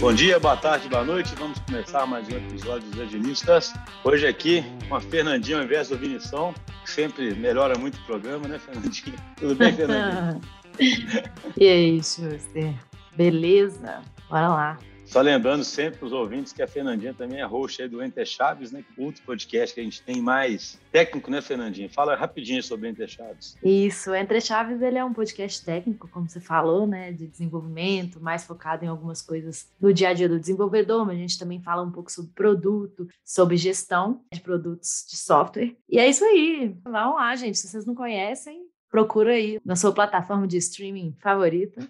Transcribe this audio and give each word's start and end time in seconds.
Bom 0.00 0.12
dia, 0.12 0.38
boa 0.38 0.56
tarde, 0.56 0.88
boa 0.88 1.04
noite. 1.04 1.34
Vamos 1.34 1.58
começar 1.58 2.06
mais 2.06 2.28
um 2.28 2.36
episódio 2.36 2.88
dos 2.88 3.00
Agilistas. 3.00 3.74
Hoje 4.04 4.28
aqui 4.28 4.64
com 4.88 4.94
a 4.94 5.00
Fernandinha 5.00 5.58
ao 5.58 5.64
invés 5.64 5.88
do 5.88 5.98
Vinição, 5.98 6.54
sempre 6.84 7.34
melhora 7.34 7.76
muito 7.76 7.98
o 7.98 8.04
programa, 8.04 8.46
né, 8.46 8.60
Fernandinha? 8.60 9.16
Tudo 9.36 9.56
bem, 9.56 9.72
Fernandinha? 9.74 10.40
e 11.58 11.68
aí, 11.68 11.96
Schuster? 11.96 12.74
Beleza? 13.16 14.00
Bora 14.30 14.48
lá. 14.48 14.78
Só 15.08 15.22
lembrando 15.22 15.64
sempre 15.64 16.04
os 16.04 16.12
ouvintes 16.12 16.52
que 16.52 16.62
a 16.62 16.66
Fernandinha 16.66 17.14
também 17.14 17.40
é 17.40 17.44
host 17.44 17.80
aí 17.80 17.88
do 17.88 18.02
Enter 18.02 18.26
Chaves, 18.26 18.70
né? 18.70 18.84
Outro 18.96 19.22
podcast 19.22 19.74
que 19.74 19.80
a 19.80 19.82
gente 19.82 20.02
tem 20.02 20.20
mais 20.20 20.78
técnico, 20.92 21.30
né, 21.30 21.40
Fernandinha? 21.40 21.88
Fala 21.88 22.14
rapidinho 22.14 22.62
sobre 22.62 22.90
Enter 22.90 23.08
Chaves. 23.08 23.56
Isso, 23.64 24.10
o 24.10 24.14
Entre 24.14 24.38
Chaves 24.38 24.82
ele 24.82 24.98
é 24.98 25.04
um 25.04 25.14
podcast 25.14 25.64
técnico, 25.64 26.08
como 26.08 26.28
você 26.28 26.40
falou, 26.40 26.86
né? 26.86 27.10
De 27.10 27.26
desenvolvimento, 27.26 28.20
mais 28.20 28.44
focado 28.44 28.84
em 28.84 28.88
algumas 28.88 29.22
coisas 29.22 29.70
do 29.80 29.94
dia 29.94 30.10
a 30.10 30.12
dia 30.12 30.28
do 30.28 30.38
desenvolvedor, 30.38 31.06
mas 31.06 31.16
a 31.16 31.20
gente 31.20 31.38
também 31.38 31.62
fala 31.62 31.82
um 31.82 31.90
pouco 31.90 32.12
sobre 32.12 32.30
produto, 32.32 33.08
sobre 33.24 33.56
gestão 33.56 34.20
de 34.30 34.42
produtos 34.42 35.06
de 35.08 35.16
software. 35.16 35.74
E 35.88 35.98
é 35.98 36.06
isso 36.06 36.22
aí. 36.22 36.76
Vamos 36.84 37.16
lá, 37.16 37.34
gente. 37.34 37.56
Se 37.56 37.66
vocês 37.66 37.86
não 37.86 37.94
conhecem, 37.94 38.67
procura 38.90 39.32
aí 39.32 39.60
na 39.64 39.76
sua 39.76 39.92
plataforma 39.92 40.46
de 40.46 40.56
streaming 40.56 41.14
favorita 41.20 41.80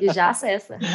e 0.00 0.12
já 0.12 0.30
acessa. 0.30 0.78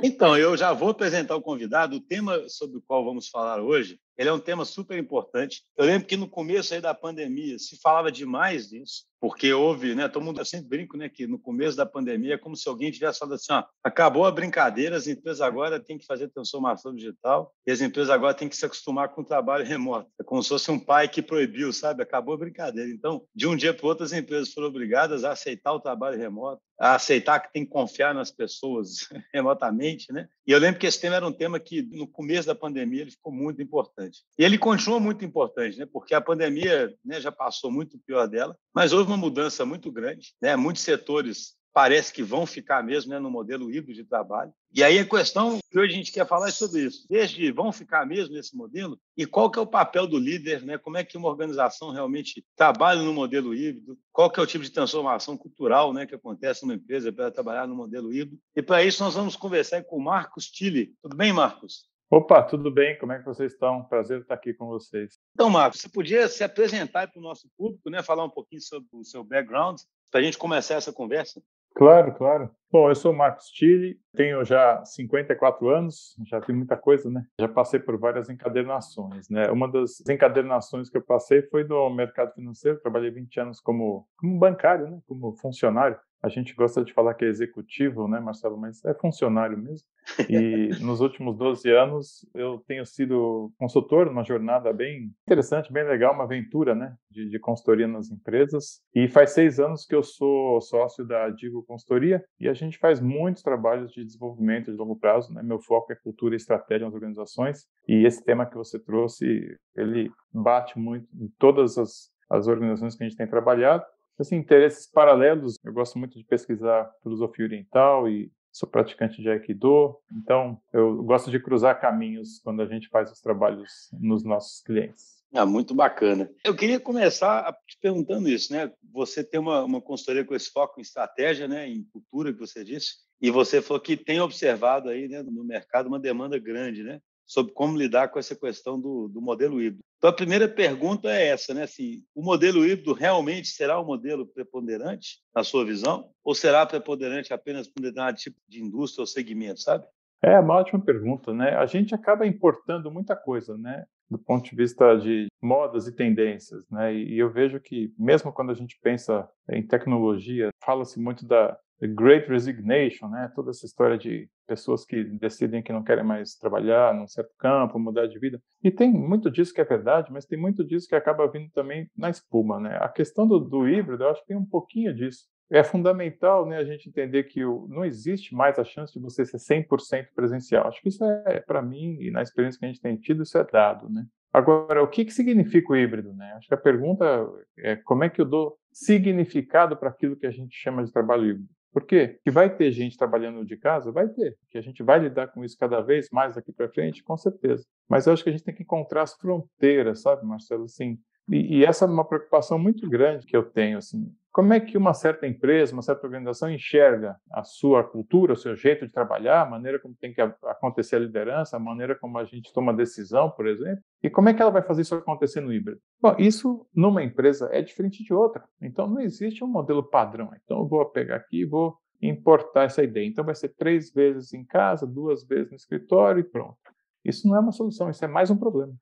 Então, 0.00 0.36
eu 0.38 0.56
já 0.56 0.72
vou 0.72 0.90
apresentar 0.90 1.34
o 1.34 1.42
convidado. 1.42 1.96
O 1.96 2.00
tema 2.00 2.48
sobre 2.48 2.78
o 2.78 2.82
qual 2.82 3.04
vamos 3.04 3.28
falar 3.28 3.60
hoje 3.60 3.98
ele 4.18 4.28
é 4.28 4.32
um 4.32 4.40
tema 4.40 4.64
super 4.64 4.98
importante. 4.98 5.62
Eu 5.76 5.86
lembro 5.86 6.08
que 6.08 6.16
no 6.16 6.28
começo 6.28 6.74
aí 6.74 6.80
da 6.80 6.92
pandemia 6.92 7.56
se 7.56 7.78
falava 7.80 8.10
demais 8.10 8.68
disso, 8.68 9.04
porque 9.20 9.52
houve, 9.52 9.94
né? 9.94 10.08
Todo 10.08 10.24
mundo, 10.24 10.40
eu 10.40 10.44
sempre 10.44 10.68
brinco, 10.68 10.96
né? 10.96 11.08
Que 11.08 11.24
no 11.26 11.38
começo 11.38 11.76
da 11.76 11.86
pandemia 11.86 12.34
é 12.34 12.38
como 12.38 12.56
se 12.56 12.68
alguém 12.68 12.90
tivesse 12.90 13.20
falado 13.20 13.34
assim: 13.34 13.52
ó, 13.52 13.64
acabou 13.82 14.26
a 14.26 14.32
brincadeira, 14.32 14.96
as 14.96 15.06
empresas 15.06 15.40
agora 15.40 15.78
têm 15.78 15.96
que 15.96 16.04
fazer 16.04 16.28
transformação 16.28 16.92
digital 16.92 17.52
e 17.64 17.70
as 17.70 17.80
empresas 17.80 18.10
agora 18.10 18.34
têm 18.34 18.48
que 18.48 18.56
se 18.56 18.66
acostumar 18.66 19.10
com 19.10 19.22
o 19.22 19.24
trabalho 19.24 19.64
remoto. 19.64 20.10
É 20.20 20.24
como 20.24 20.42
se 20.42 20.48
fosse 20.48 20.70
um 20.70 20.78
pai 20.80 21.08
que 21.08 21.22
proibiu, 21.22 21.72
sabe? 21.72 22.02
Acabou 22.02 22.34
a 22.34 22.38
brincadeira. 22.38 22.90
Então, 22.90 23.24
de 23.32 23.46
um 23.46 23.54
dia 23.56 23.72
para 23.72 23.86
o 23.86 23.88
outro, 23.88 24.04
as 24.04 24.12
empresas 24.12 24.52
foram 24.52 24.66
obrigadas 24.68 25.22
a 25.22 25.30
aceitar 25.30 25.72
o 25.72 25.80
trabalho 25.80 26.18
remoto, 26.18 26.60
a 26.78 26.94
aceitar 26.94 27.40
que 27.40 27.52
tem 27.52 27.64
que 27.64 27.70
confiar 27.70 28.14
nas 28.14 28.30
pessoas 28.30 29.08
remotamente, 29.34 30.12
né? 30.12 30.28
E 30.46 30.52
eu 30.52 30.58
lembro 30.58 30.80
que 30.80 30.86
esse 30.86 31.00
tema 31.00 31.16
era 31.16 31.26
um 31.26 31.32
tema 31.32 31.58
que 31.58 31.82
no 31.82 32.06
começo 32.06 32.46
da 32.46 32.54
pandemia 32.54 33.02
ele 33.02 33.10
ficou 33.10 33.32
muito 33.32 33.60
importante. 33.60 34.22
E 34.38 34.44
ele 34.44 34.56
continua 34.56 35.00
muito 35.00 35.24
importante, 35.24 35.78
né? 35.78 35.86
Porque 35.86 36.14
a 36.14 36.20
pandemia 36.20 36.94
né, 37.04 37.20
já 37.20 37.32
passou 37.32 37.70
muito 37.70 37.98
pior 37.98 38.26
dela, 38.26 38.56
mas 38.72 38.92
houve 38.92 39.10
uma 39.10 39.16
mudança 39.16 39.66
muito 39.66 39.90
grande, 39.90 40.32
né? 40.40 40.54
Muitos 40.54 40.82
setores 40.82 41.57
parece 41.72 42.12
que 42.12 42.22
vão 42.22 42.46
ficar 42.46 42.82
mesmo 42.82 43.10
né, 43.10 43.18
no 43.18 43.30
modelo 43.30 43.70
híbrido 43.70 43.94
de 43.94 44.04
trabalho. 44.04 44.52
E 44.74 44.82
aí 44.82 44.98
a 44.98 45.08
questão 45.08 45.58
que 45.70 45.78
hoje 45.78 45.92
a 45.92 45.96
gente 45.96 46.12
quer 46.12 46.26
falar 46.26 46.48
é 46.48 46.50
sobre 46.50 46.82
isso. 46.82 47.06
Desde 47.08 47.50
vão 47.52 47.72
ficar 47.72 48.06
mesmo 48.06 48.34
nesse 48.34 48.56
modelo 48.56 48.98
e 49.16 49.24
qual 49.24 49.50
que 49.50 49.58
é 49.58 49.62
o 49.62 49.66
papel 49.66 50.06
do 50.06 50.18
líder, 50.18 50.62
né? 50.62 50.76
Como 50.76 50.96
é 50.96 51.04
que 51.04 51.16
uma 51.16 51.28
organização 51.28 51.90
realmente 51.90 52.44
trabalha 52.56 53.02
no 53.02 53.14
modelo 53.14 53.54
híbrido? 53.54 53.98
Qual 54.12 54.30
que 54.30 54.40
é 54.40 54.42
o 54.42 54.46
tipo 54.46 54.64
de 54.64 54.70
transformação 54.70 55.36
cultural, 55.36 55.92
né, 55.92 56.06
que 56.06 56.14
acontece 56.14 56.62
numa 56.62 56.74
empresa 56.74 57.12
para 57.12 57.30
trabalhar 57.30 57.66
no 57.66 57.74
modelo 57.74 58.12
híbrido? 58.12 58.40
E 58.54 58.62
para 58.62 58.82
isso 58.82 59.02
nós 59.02 59.14
vamos 59.14 59.36
conversar 59.36 59.82
com 59.84 59.96
o 59.96 60.02
Marcos 60.02 60.46
Tille. 60.46 60.94
Tudo 61.02 61.16
bem, 61.16 61.32
Marcos? 61.32 61.88
Opa, 62.10 62.42
tudo 62.42 62.70
bem? 62.70 62.98
Como 62.98 63.12
é 63.12 63.18
que 63.18 63.24
vocês 63.24 63.52
estão? 63.52 63.84
Prazer 63.84 64.22
estar 64.22 64.34
aqui 64.34 64.54
com 64.54 64.66
vocês. 64.66 65.18
Então, 65.34 65.50
Marcos, 65.50 65.80
você 65.80 65.90
podia 65.90 66.26
se 66.26 66.42
apresentar 66.42 67.06
para 67.08 67.20
o 67.20 67.22
nosso 67.22 67.46
público, 67.54 67.90
né? 67.90 68.02
Falar 68.02 68.24
um 68.24 68.30
pouquinho 68.30 68.62
sobre 68.62 68.88
o 68.92 69.04
seu 69.04 69.22
background, 69.22 69.78
para 70.10 70.20
a 70.20 70.22
gente 70.22 70.38
começar 70.38 70.76
essa 70.76 70.90
conversa? 70.90 71.42
Claro, 71.78 72.12
claro. 72.12 72.50
Bom, 72.72 72.88
eu 72.88 72.94
sou 72.96 73.12
Marcos 73.12 73.46
Tille, 73.50 74.00
tenho 74.12 74.44
já 74.44 74.84
54 74.84 75.68
anos, 75.68 76.16
já 76.26 76.40
vi 76.40 76.52
muita 76.52 76.76
coisa, 76.76 77.08
né? 77.08 77.24
Já 77.40 77.46
passei 77.46 77.78
por 77.78 77.96
várias 77.96 78.28
encadernações, 78.28 79.30
né? 79.30 79.48
Uma 79.48 79.70
das 79.70 80.00
encadernações 80.10 80.90
que 80.90 80.96
eu 80.96 81.02
passei 81.02 81.40
foi 81.42 81.62
do 81.62 81.88
mercado 81.88 82.34
financeiro, 82.34 82.80
trabalhei 82.80 83.12
20 83.12 83.38
anos 83.38 83.60
como, 83.60 84.08
como 84.16 84.36
bancário, 84.40 84.90
né? 84.90 84.98
Como 85.06 85.32
funcionário. 85.36 85.96
A 86.22 86.28
gente 86.28 86.54
gosta 86.54 86.84
de 86.84 86.92
falar 86.92 87.14
que 87.14 87.24
é 87.24 87.28
executivo, 87.28 88.08
né, 88.08 88.18
Marcelo, 88.18 88.56
mas 88.58 88.84
é 88.84 88.92
funcionário 88.94 89.56
mesmo. 89.56 89.86
E 90.28 90.68
nos 90.82 91.00
últimos 91.00 91.36
12 91.36 91.70
anos 91.70 92.28
eu 92.34 92.58
tenho 92.66 92.84
sido 92.84 93.52
consultor 93.56 94.06
numa 94.06 94.24
jornada 94.24 94.72
bem 94.72 95.12
interessante, 95.22 95.72
bem 95.72 95.84
legal, 95.84 96.14
uma 96.14 96.24
aventura, 96.24 96.74
né, 96.74 96.94
de, 97.10 97.28
de 97.28 97.38
consultoria 97.38 97.86
nas 97.86 98.10
empresas. 98.10 98.80
E 98.94 99.08
faz 99.08 99.30
seis 99.30 99.60
anos 99.60 99.84
que 99.84 99.94
eu 99.94 100.02
sou 100.02 100.60
sócio 100.60 101.06
da 101.06 101.30
Digo 101.30 101.64
Consultoria 101.64 102.24
e 102.40 102.48
a 102.48 102.54
gente 102.54 102.78
faz 102.78 103.00
muitos 103.00 103.42
trabalhos 103.42 103.92
de 103.92 104.04
desenvolvimento 104.04 104.72
de 104.72 104.76
longo 104.76 104.98
prazo, 104.98 105.32
né. 105.32 105.42
Meu 105.42 105.60
foco 105.60 105.92
é 105.92 105.96
cultura 105.96 106.34
e 106.34 106.36
estratégia 106.36 106.86
nas 106.86 106.94
organizações. 106.94 107.66
E 107.86 108.04
esse 108.04 108.24
tema 108.24 108.46
que 108.46 108.56
você 108.56 108.78
trouxe, 108.78 109.56
ele 109.76 110.10
bate 110.32 110.78
muito 110.78 111.06
em 111.14 111.28
todas 111.38 111.78
as 111.78 112.10
as 112.30 112.46
organizações 112.46 112.94
que 112.94 113.02
a 113.02 113.08
gente 113.08 113.16
tem 113.16 113.26
trabalhado 113.26 113.84
assim, 114.18 114.36
interesses 114.36 114.86
paralelos. 114.86 115.56
Eu 115.64 115.72
gosto 115.72 115.98
muito 115.98 116.18
de 116.18 116.24
pesquisar 116.24 116.90
filosofia 117.02 117.44
oriental 117.44 118.08
e 118.08 118.30
sou 118.52 118.68
praticante 118.68 119.22
de 119.22 119.28
Aikido, 119.28 119.96
então 120.10 120.60
eu 120.72 121.02
gosto 121.04 121.30
de 121.30 121.38
cruzar 121.38 121.80
caminhos 121.80 122.40
quando 122.42 122.60
a 122.60 122.66
gente 122.66 122.88
faz 122.88 123.12
os 123.12 123.20
trabalhos 123.20 123.88
nos 123.92 124.24
nossos 124.24 124.62
clientes. 124.62 125.18
Ah, 125.32 125.44
muito 125.44 125.74
bacana. 125.74 126.30
Eu 126.42 126.56
queria 126.56 126.80
começar 126.80 127.52
te 127.66 127.78
perguntando 127.80 128.28
isso, 128.28 128.52
né? 128.52 128.72
Você 128.92 129.22
tem 129.22 129.38
uma, 129.38 129.62
uma 129.62 129.80
consultoria 129.80 130.24
com 130.24 130.34
esse 130.34 130.50
foco 130.50 130.80
em 130.80 130.82
estratégia, 130.82 131.46
né? 131.46 131.68
Em 131.68 131.84
cultura, 131.84 132.32
que 132.32 132.40
você 132.40 132.64
disse, 132.64 132.94
e 133.20 133.30
você 133.30 133.60
falou 133.60 133.80
que 133.80 133.96
tem 133.96 134.20
observado 134.20 134.88
aí 134.88 135.06
né, 135.06 135.22
no 135.22 135.44
mercado 135.44 135.86
uma 135.86 136.00
demanda 136.00 136.38
grande, 136.38 136.82
né? 136.82 137.00
Sobre 137.28 137.52
como 137.52 137.76
lidar 137.76 138.08
com 138.08 138.18
essa 138.18 138.34
questão 138.34 138.80
do, 138.80 139.06
do 139.08 139.20
modelo 139.20 139.60
híbrido. 139.60 139.84
Então, 139.98 140.10
a 140.10 140.14
primeira 140.14 140.48
pergunta 140.48 141.10
é 141.10 141.28
essa, 141.28 141.52
né? 141.52 141.64
Assim, 141.64 142.02
o 142.14 142.22
modelo 142.22 142.64
híbrido 142.64 142.94
realmente 142.94 143.48
será 143.48 143.78
o 143.78 143.82
um 143.82 143.86
modelo 143.86 144.26
preponderante, 144.26 145.18
na 145.34 145.44
sua 145.44 145.64
visão? 145.64 146.10
Ou 146.24 146.34
será 146.34 146.64
preponderante 146.64 147.34
apenas 147.34 147.68
para 147.68 147.80
um 147.80 147.82
determinado 147.82 148.16
tipo 148.16 148.38
de 148.48 148.62
indústria 148.62 149.02
ou 149.02 149.06
segmento, 149.06 149.60
sabe? 149.60 149.86
É 150.22 150.38
uma 150.38 150.54
ótima 150.54 150.80
pergunta, 150.80 151.32
né? 151.32 151.50
A 151.56 151.66
gente 151.66 151.94
acaba 151.94 152.26
importando 152.26 152.90
muita 152.90 153.14
coisa, 153.14 153.56
né? 153.56 153.84
Do 154.10 154.18
ponto 154.18 154.48
de 154.48 154.56
vista 154.56 154.96
de 154.96 155.26
modas 155.42 155.86
e 155.86 155.94
tendências, 155.94 156.64
né? 156.70 156.94
E 156.94 157.18
eu 157.18 157.30
vejo 157.30 157.60
que 157.60 157.92
mesmo 157.98 158.32
quando 158.32 158.50
a 158.50 158.54
gente 158.54 158.78
pensa 158.82 159.28
em 159.50 159.64
tecnologia, 159.64 160.48
fala-se 160.64 160.98
muito 160.98 161.26
da 161.26 161.56
Great 161.80 162.28
Resignation, 162.28 163.08
né? 163.08 163.30
Toda 163.34 163.50
essa 163.50 163.66
história 163.66 163.96
de 163.98 164.28
pessoas 164.48 164.84
que 164.84 165.04
decidem 165.04 165.62
que 165.62 165.72
não 165.72 165.84
querem 165.84 166.02
mais 166.02 166.34
trabalhar 166.34 166.94
num 166.94 167.06
certo 167.06 167.30
campo, 167.38 167.78
mudar 167.78 168.06
de 168.06 168.18
vida. 168.18 168.40
E 168.64 168.70
tem 168.70 168.90
muito 168.90 169.30
disso 169.30 169.52
que 169.52 169.60
é 169.60 169.64
verdade, 169.64 170.10
mas 170.10 170.24
tem 170.24 170.38
muito 170.38 170.64
disso 170.64 170.88
que 170.88 170.94
acaba 170.94 171.30
vindo 171.30 171.50
também 171.52 171.88
na 171.96 172.08
espuma, 172.08 172.58
né? 172.58 172.78
A 172.80 172.88
questão 172.88 173.28
do, 173.28 173.38
do 173.38 173.68
híbrido, 173.68 174.02
eu 174.02 174.10
acho 174.10 174.22
que 174.22 174.28
tem 174.28 174.36
um 174.36 174.46
pouquinho 174.46 174.94
disso. 174.94 175.26
É 175.50 175.62
fundamental, 175.62 176.46
né, 176.46 176.58
a 176.58 176.64
gente 176.64 176.88
entender 176.88 177.24
que 177.24 177.42
o, 177.42 177.66
não 177.68 177.84
existe 177.84 178.34
mais 178.34 178.58
a 178.58 178.64
chance 178.64 178.92
de 178.92 179.00
você 179.00 179.24
ser 179.24 179.38
100% 179.38 180.08
presencial. 180.14 180.66
Acho 180.66 180.80
que 180.82 180.88
isso 180.88 181.02
é, 181.04 181.40
para 181.40 181.62
mim, 181.62 181.96
e 182.00 182.10
na 182.10 182.22
experiência 182.22 182.58
que 182.58 182.66
a 182.66 182.68
gente 182.68 182.80
tem 182.80 182.96
tido, 182.96 183.22
isso 183.22 183.38
é 183.38 183.44
dado, 183.44 183.88
né? 183.88 184.04
Agora, 184.30 184.82
o 184.82 184.88
que, 184.88 185.06
que 185.06 185.12
significa 185.12 185.72
o 185.72 185.76
híbrido? 185.76 186.12
Né? 186.14 186.32
Acho 186.36 186.48
que 186.48 186.54
a 186.54 186.58
pergunta 186.58 187.26
é 187.56 187.76
como 187.76 188.04
é 188.04 188.10
que 188.10 188.20
eu 188.20 188.26
dou 188.26 188.58
significado 188.70 189.74
para 189.76 189.88
aquilo 189.88 190.16
que 190.16 190.26
a 190.26 190.30
gente 190.30 190.54
chama 190.54 190.84
de 190.84 190.92
trabalho 190.92 191.24
híbrido. 191.24 191.48
Por 191.78 191.86
quê? 191.86 192.18
Que 192.24 192.30
vai 192.32 192.52
ter 192.52 192.72
gente 192.72 192.98
trabalhando 192.98 193.44
de 193.44 193.56
casa? 193.56 193.92
Vai 193.92 194.08
ter. 194.08 194.36
Que 194.50 194.58
a 194.58 194.60
gente 194.60 194.82
vai 194.82 194.98
lidar 194.98 195.28
com 195.28 195.44
isso 195.44 195.56
cada 195.56 195.80
vez 195.80 196.08
mais 196.10 196.34
daqui 196.34 196.50
para 196.52 196.68
frente? 196.68 197.04
Com 197.04 197.16
certeza. 197.16 197.64
Mas 197.88 198.04
eu 198.04 198.12
acho 198.12 198.24
que 198.24 198.30
a 198.30 198.32
gente 198.32 198.42
tem 198.42 198.52
que 198.52 198.64
encontrar 198.64 199.02
as 199.02 199.14
fronteiras, 199.14 200.02
sabe, 200.02 200.26
Marcelo? 200.26 200.64
Assim, 200.64 200.98
e, 201.28 201.58
e, 201.58 201.64
essa 201.64 201.84
é 201.84 201.88
uma 201.88 202.04
preocupação 202.04 202.58
muito 202.58 202.88
grande 202.88 203.26
que 203.26 203.36
eu 203.36 203.42
tenho, 203.42 203.78
assim, 203.78 204.10
como 204.38 204.52
é 204.52 204.60
que 204.60 204.78
uma 204.78 204.94
certa 204.94 205.26
empresa, 205.26 205.72
uma 205.72 205.82
certa 205.82 206.06
organização 206.06 206.48
enxerga 206.48 207.16
a 207.32 207.42
sua 207.42 207.82
cultura, 207.82 208.34
o 208.34 208.36
seu 208.36 208.54
jeito 208.54 208.86
de 208.86 208.92
trabalhar, 208.92 209.42
a 209.42 209.50
maneira 209.50 209.80
como 209.80 209.96
tem 209.96 210.12
que 210.12 210.20
acontecer 210.20 210.96
a 210.96 211.00
liderança, 211.00 211.56
a 211.56 211.60
maneira 211.60 211.96
como 211.96 212.18
a 212.18 212.24
gente 212.24 212.52
toma 212.52 212.72
decisão, 212.72 213.30
por 213.30 213.48
exemplo, 213.48 213.82
e 214.00 214.08
como 214.08 214.28
é 214.28 214.34
que 214.34 214.40
ela 214.40 214.50
vai 214.50 214.62
fazer 214.62 214.82
isso 214.82 214.94
acontecer 214.94 215.40
no 215.40 215.52
híbrido? 215.52 215.80
Bom, 216.00 216.14
isso 216.18 216.64
numa 216.72 217.02
empresa 217.02 217.48
é 217.52 217.60
diferente 217.60 218.04
de 218.04 218.14
outra. 218.14 218.44
Então 218.62 218.86
não 218.86 219.00
existe 219.00 219.42
um 219.42 219.48
modelo 219.48 219.82
padrão. 219.82 220.30
Então 220.44 220.58
eu 220.58 220.68
vou 220.68 220.86
pegar 220.86 221.16
aqui 221.16 221.40
e 221.40 221.44
vou 221.44 221.76
importar 222.00 222.64
essa 222.64 222.82
ideia. 222.82 223.08
Então 223.08 223.24
vai 223.24 223.34
ser 223.34 223.48
três 223.48 223.92
vezes 223.92 224.32
em 224.32 224.44
casa, 224.44 224.86
duas 224.86 225.24
vezes 225.24 225.50
no 225.50 225.56
escritório 225.56 226.20
e 226.20 226.24
pronto. 226.24 226.56
Isso 227.04 227.26
não 227.26 227.36
é 227.36 227.40
uma 227.40 227.50
solução, 227.50 227.90
isso 227.90 228.04
é 228.04 228.08
mais 228.08 228.30
um 228.30 228.36
problema. 228.36 228.72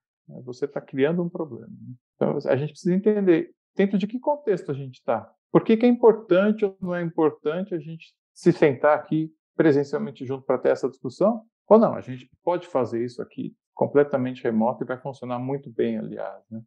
Você 0.44 0.64
está 0.64 0.80
criando 0.80 1.22
um 1.22 1.28
problema. 1.28 1.68
Né? 1.68 1.94
Então, 2.16 2.38
a 2.46 2.56
gente 2.56 2.70
precisa 2.70 2.94
entender 2.94 3.50
dentro 3.76 3.98
de 3.98 4.06
que 4.06 4.18
contexto 4.18 4.70
a 4.70 4.74
gente 4.74 4.94
está. 4.94 5.30
Por 5.52 5.62
que, 5.62 5.76
que 5.76 5.86
é 5.86 5.88
importante 5.88 6.64
ou 6.64 6.76
não 6.80 6.94
é 6.94 7.02
importante 7.02 7.74
a 7.74 7.78
gente 7.78 8.14
se 8.34 8.52
sentar 8.52 8.96
aqui 8.96 9.30
presencialmente 9.54 10.24
junto 10.26 10.44
para 10.44 10.58
ter 10.58 10.70
essa 10.70 10.88
discussão? 10.88 11.42
Ou 11.68 11.78
não, 11.78 11.94
a 11.94 12.00
gente 12.00 12.30
pode 12.42 12.66
fazer 12.66 13.04
isso 13.04 13.22
aqui 13.22 13.54
completamente 13.74 14.42
remoto 14.42 14.82
e 14.82 14.86
vai 14.86 14.98
funcionar 14.98 15.38
muito 15.38 15.70
bem, 15.70 15.98
aliás. 15.98 16.42
Né? 16.50 16.62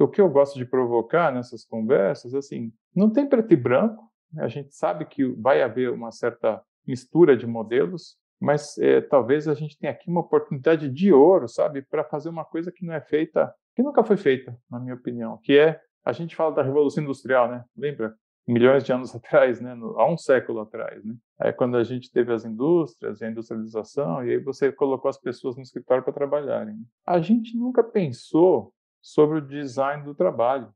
O 0.00 0.08
que 0.08 0.20
eu 0.20 0.28
gosto 0.30 0.56
de 0.56 0.64
provocar 0.64 1.32
nessas 1.32 1.64
conversas, 1.64 2.34
assim, 2.34 2.72
não 2.94 3.10
tem 3.10 3.28
preto 3.28 3.52
e 3.52 3.56
branco, 3.56 4.10
né? 4.32 4.44
a 4.44 4.48
gente 4.48 4.74
sabe 4.74 5.04
que 5.04 5.24
vai 5.24 5.62
haver 5.62 5.90
uma 5.90 6.10
certa 6.10 6.62
mistura 6.86 7.36
de 7.36 7.46
modelos, 7.46 8.16
mas 8.40 8.78
é, 8.78 9.00
talvez 9.00 9.46
a 9.48 9.54
gente 9.54 9.78
tenha 9.78 9.92
aqui 9.92 10.08
uma 10.08 10.20
oportunidade 10.20 10.88
de 10.88 11.12
ouro, 11.12 11.48
sabe, 11.48 11.82
para 11.82 12.04
fazer 12.04 12.28
uma 12.28 12.44
coisa 12.44 12.72
que 12.72 12.84
não 12.84 12.94
é 12.94 13.00
feita, 13.00 13.52
que 13.74 13.82
nunca 13.82 14.04
foi 14.04 14.16
feita, 14.16 14.56
na 14.70 14.78
minha 14.78 14.94
opinião, 14.94 15.38
que 15.42 15.58
é 15.58 15.80
a 16.04 16.12
gente 16.12 16.36
fala 16.36 16.54
da 16.54 16.62
revolução 16.62 17.02
industrial, 17.02 17.50
né? 17.50 17.64
Lembra? 17.76 18.14
Milhões 18.46 18.84
de 18.84 18.92
anos 18.92 19.14
atrás, 19.16 19.60
né? 19.60 19.74
No, 19.74 19.98
há 19.98 20.10
um 20.10 20.18
século 20.18 20.60
atrás, 20.60 21.02
né? 21.04 21.14
É 21.40 21.50
quando 21.50 21.76
a 21.76 21.82
gente 21.82 22.10
teve 22.10 22.32
as 22.32 22.44
indústrias 22.44 23.20
e 23.20 23.24
a 23.24 23.30
industrialização, 23.30 24.24
e 24.24 24.32
aí 24.32 24.38
você 24.38 24.70
colocou 24.70 25.08
as 25.08 25.18
pessoas 25.18 25.56
no 25.56 25.62
escritório 25.62 26.04
para 26.04 26.12
trabalharem. 26.12 26.76
A 27.06 27.20
gente 27.20 27.56
nunca 27.56 27.82
pensou 27.82 28.72
sobre 29.00 29.38
o 29.38 29.46
design 29.46 30.04
do 30.04 30.14
trabalho. 30.14 30.72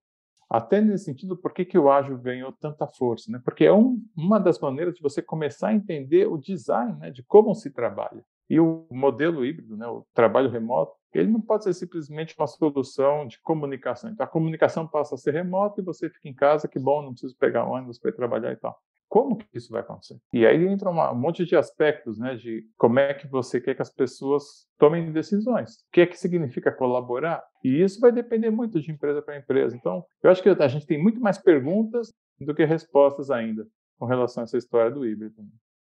Até 0.51 0.81
nesse 0.81 1.05
sentido, 1.05 1.37
por 1.37 1.53
que, 1.53 1.65
que 1.65 1.79
o 1.79 1.91
ágil 1.91 2.17
ganhou 2.17 2.53
tanta 2.53 2.87
força? 2.87 3.31
Né? 3.31 3.39
Porque 3.45 3.67
é 3.67 3.73
um, 3.73 4.03
uma 4.17 4.41
das 4.41 4.59
maneiras 4.59 4.95
de 4.95 5.03
você 5.03 5.21
começar 5.21 5.69
a 5.69 5.75
entender 5.75 6.27
o 6.27 6.39
design 6.39 6.99
né, 6.99 7.11
de 7.11 7.23
como 7.23 7.55
se 7.55 7.71
trabalha. 7.71 8.25
E 8.49 8.59
o 8.59 8.87
modelo 8.91 9.45
híbrido, 9.45 9.77
né, 9.77 9.87
o 9.87 10.07
trabalho 10.15 10.51
remoto, 10.51 10.93
ele 11.13 11.31
não 11.31 11.41
pode 11.41 11.65
ser 11.65 11.75
simplesmente 11.75 12.35
uma 12.39 12.47
solução 12.47 13.27
de 13.27 13.41
comunicação. 13.41 14.11
Então, 14.11 14.25
a 14.25 14.29
comunicação 14.29 14.87
passa 14.87 15.15
a 15.15 15.19
ser 15.19 15.33
remota 15.33 15.81
e 15.81 15.85
você 15.85 16.09
fica 16.09 16.29
em 16.29 16.35
casa, 16.35 16.69
que 16.69 16.79
bom, 16.79 17.03
não 17.03 17.13
preciso 17.13 17.37
pegar 17.37 17.65
ônibus 17.65 17.99
para 17.99 18.11
ir 18.11 18.15
trabalhar 18.15 18.53
e 18.53 18.57
tal. 18.57 18.79
Como 19.09 19.37
que 19.37 19.47
isso 19.55 19.73
vai 19.73 19.81
acontecer? 19.81 20.19
E 20.35 20.47
aí 20.47 20.67
entra 20.67 20.91
um 20.91 21.15
monte 21.15 21.47
de 21.47 21.57
aspectos, 21.57 22.19
né, 22.19 22.35
de 22.35 22.67
como 22.77 22.99
é 22.99 23.15
que 23.15 23.27
você 23.27 23.59
quer 23.59 23.75
que 23.75 23.81
as 23.81 23.91
pessoas 23.91 24.67
tomem 24.79 25.11
decisões. 25.11 25.77
O 25.77 25.93
que 25.93 26.03
é 26.03 26.07
que 26.07 26.19
significa 26.19 26.71
colaborar? 26.71 27.43
E 27.65 27.83
isso 27.83 28.01
vai 28.01 28.13
depender 28.13 28.51
muito 28.51 28.79
de 28.79 28.93
empresa 28.93 29.23
para 29.23 29.39
empresa. 29.39 29.75
Então, 29.75 30.05
eu 30.23 30.31
acho 30.31 30.43
que 30.43 30.51
a 30.51 30.69
gente 30.69 30.87
tem 30.87 31.03
muito 31.03 31.21
mais 31.21 31.39
perguntas 31.39 32.13
do 32.39 32.55
que 32.55 32.67
respostas 32.67 33.31
ainda 33.31 33.67
com 33.99 34.05
relação 34.05 34.43
a 34.43 34.45
essa 34.45 34.59
história 34.59 34.91
do 34.91 35.07
híbrido. 35.07 35.35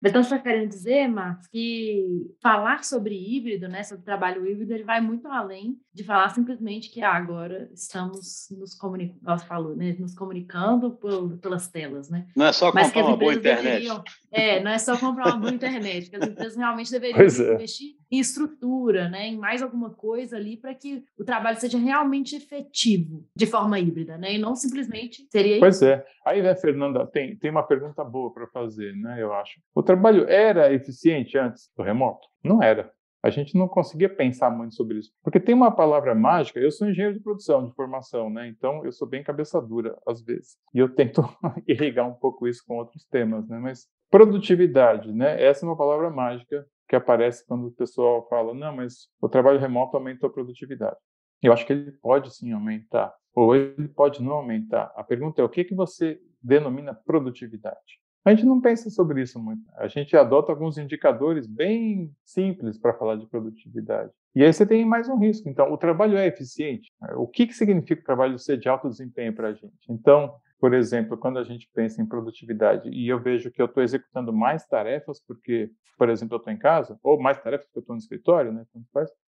Então, 0.04 0.22
você 0.22 0.34
está 0.34 0.38
querendo 0.38 0.69
dizer, 0.69 1.06
Marcos, 1.08 1.46
que 1.46 2.34
falar 2.43 2.82
sobre 2.84 3.14
híbrido, 3.14 3.69
né, 3.69 3.82
sobre 3.82 4.04
trabalho 4.04 4.46
híbrido, 4.46 4.72
ele 4.72 4.82
vai 4.82 5.00
muito 5.00 5.28
além 5.28 5.78
de 5.94 6.02
falar 6.02 6.28
simplesmente 6.31 6.90
que 6.90 7.02
ah, 7.02 7.14
agora 7.14 7.70
estamos 7.72 8.49
nos 8.50 8.75
comunicando, 8.75 9.43
falou, 9.44 9.76
né, 9.76 9.94
nos 9.99 10.14
comunicando 10.14 10.93
por, 10.93 11.38
pelas 11.38 11.69
telas, 11.69 12.08
né? 12.10 12.26
Não 12.34 12.46
é 12.46 12.52
só 12.52 12.72
comprar 12.72 13.04
uma 13.04 13.16
boa 13.16 13.34
internet. 13.34 13.88
É, 14.32 14.61
não 14.62 14.70
é 14.70 14.79
só 14.79 14.99
comprar 14.99 15.26
uma 15.26 15.37
boa 15.37 15.52
internet, 15.52 16.08
que 16.08 16.17
as 16.17 16.26
empresas 16.26 16.56
realmente 16.56 16.90
deveriam 16.90 17.20
é. 17.20 17.55
investir 17.55 17.96
em 18.11 18.19
estrutura, 18.19 19.08
né, 19.08 19.29
em 19.29 19.37
mais 19.37 19.62
alguma 19.62 19.90
coisa 19.90 20.37
ali 20.37 20.56
para 20.56 20.75
que 20.75 21.05
o 21.19 21.25
trabalho 21.25 21.58
seja 21.61 21.79
realmente 21.79 22.34
efetivo 22.34 23.25
de 23.37 23.46
forma 23.46 23.79
híbrida, 23.79 24.17
né, 24.17 24.34
e 24.34 24.38
não 24.38 24.55
simplesmente 24.55 25.26
seria 25.31 25.61
Pois 25.61 25.82
é. 25.82 26.05
Aí, 26.26 26.43
né, 26.43 26.55
Fernanda, 26.55 27.06
tem, 27.06 27.37
tem 27.37 27.50
uma 27.50 27.62
pergunta 27.62 28.02
boa 28.02 28.32
para 28.32 28.46
fazer, 28.49 28.94
né, 28.96 29.23
eu 29.23 29.32
acho. 29.32 29.61
O 29.75 29.82
trabalho 29.82 30.29
era 30.29 30.73
eficiente 30.73 31.37
antes 31.38 31.70
do 31.76 31.82
remoto? 31.82 32.26
Não 32.43 32.62
era. 32.62 32.90
A 33.23 33.31
gente 33.31 33.56
não 33.56 33.69
conseguia 33.69 34.12
pensar 34.12 34.50
muito 34.50 34.75
sobre 34.75 34.99
isso. 34.99 35.12
Porque 35.23 35.38
tem 35.38 35.55
uma 35.55 35.70
palavra 35.70 36.12
mágica, 36.12 36.58
eu 36.58 36.73
sou 36.73 36.88
engenheiro 36.88 37.17
de 37.17 37.23
produção, 37.23 37.64
de 37.64 37.75
formação, 37.75 38.28
né? 38.28 38.49
Então 38.49 38.85
eu 38.85 38.90
sou 38.90 39.06
bem 39.06 39.23
cabeça 39.23 39.61
dura 39.61 39.96
às 40.06 40.20
vezes. 40.23 40.56
E 40.75 40.81
eu 40.81 40.93
tento 40.93 41.23
irrigar 41.69 42.08
um 42.08 42.14
pouco 42.14 42.49
isso 42.49 42.64
com 42.67 42.78
outros 42.78 43.05
temas, 43.05 43.49
né? 43.49 43.61
Mas 43.61 43.87
produtividade, 44.12 45.11
né? 45.11 45.43
Essa 45.43 45.64
é 45.64 45.69
uma 45.69 45.76
palavra 45.76 46.11
mágica 46.11 46.67
que 46.87 46.94
aparece 46.94 47.44
quando 47.47 47.69
o 47.69 47.73
pessoal 47.73 48.29
fala: 48.29 48.53
"Não, 48.53 48.76
mas 48.76 49.09
o 49.20 49.29
trabalho 49.29 49.59
remoto 49.59 49.97
aumentou 49.97 50.29
a 50.29 50.32
produtividade". 50.32 50.99
Eu 51.43 51.53
acho 51.53 51.67
que 51.67 51.73
ele 51.73 51.91
pode 51.93 52.32
sim 52.32 52.53
aumentar, 52.53 53.12
ou 53.35 53.56
ele 53.56 53.88
pode 53.88 54.23
não 54.23 54.35
aumentar. 54.35 54.93
A 54.94 55.03
pergunta 55.03 55.41
é 55.41 55.44
o 55.44 55.49
que 55.49 55.64
que 55.64 55.75
você 55.75 56.20
denomina 56.43 56.94
produtividade? 56.94 58.03
A 58.25 58.31
gente 58.31 58.47
não 58.47 58.61
pensa 58.61 58.88
sobre 58.88 59.23
isso 59.23 59.41
muito. 59.41 59.62
A 59.76 59.88
gente 59.88 60.17
adota 60.17 60.53
alguns 60.53 60.79
indicadores 60.79 61.44
bem 61.44 62.12
simples 62.25 62.79
para 62.79 62.94
falar 62.94 63.17
de 63.17 63.26
produtividade. 63.26 64.12
E 64.35 64.44
aí 64.44 64.53
você 64.53 64.64
tem 64.64 64.85
mais 64.85 65.09
um 65.09 65.19
risco. 65.19 65.49
Então, 65.49 65.73
o 65.73 65.76
trabalho 65.76 66.17
é 66.17 66.26
eficiente. 66.29 66.93
O 67.17 67.26
que, 67.26 67.47
que 67.47 67.55
significa 67.55 68.00
o 68.00 68.05
trabalho 68.05 68.38
ser 68.38 68.59
de 68.59 68.69
alto 68.69 68.88
desempenho 68.88 69.35
para 69.35 69.49
a 69.49 69.53
gente? 69.53 69.75
Então, 69.88 70.37
por 70.62 70.75
exemplo, 70.75 71.19
quando 71.19 71.41
a 71.41 71.43
gente 71.43 71.69
pensa 71.75 72.00
em 72.00 72.06
produtividade 72.06 72.88
e 72.88 73.09
eu 73.09 73.20
vejo 73.20 73.50
que 73.50 73.61
eu 73.61 73.67
estou 73.67 73.82
executando 73.82 74.32
mais 74.32 74.64
tarefas 74.64 75.20
porque, 75.26 75.69
por 75.99 76.09
exemplo, 76.09 76.37
eu 76.37 76.38
estou 76.38 76.53
em 76.53 76.56
casa, 76.56 76.97
ou 77.03 77.20
mais 77.20 77.37
tarefas 77.43 77.67
porque 77.67 77.81
eu 77.81 77.81
estou 77.81 77.97
no 77.97 78.00
escritório, 78.00 78.53
né? 78.53 78.64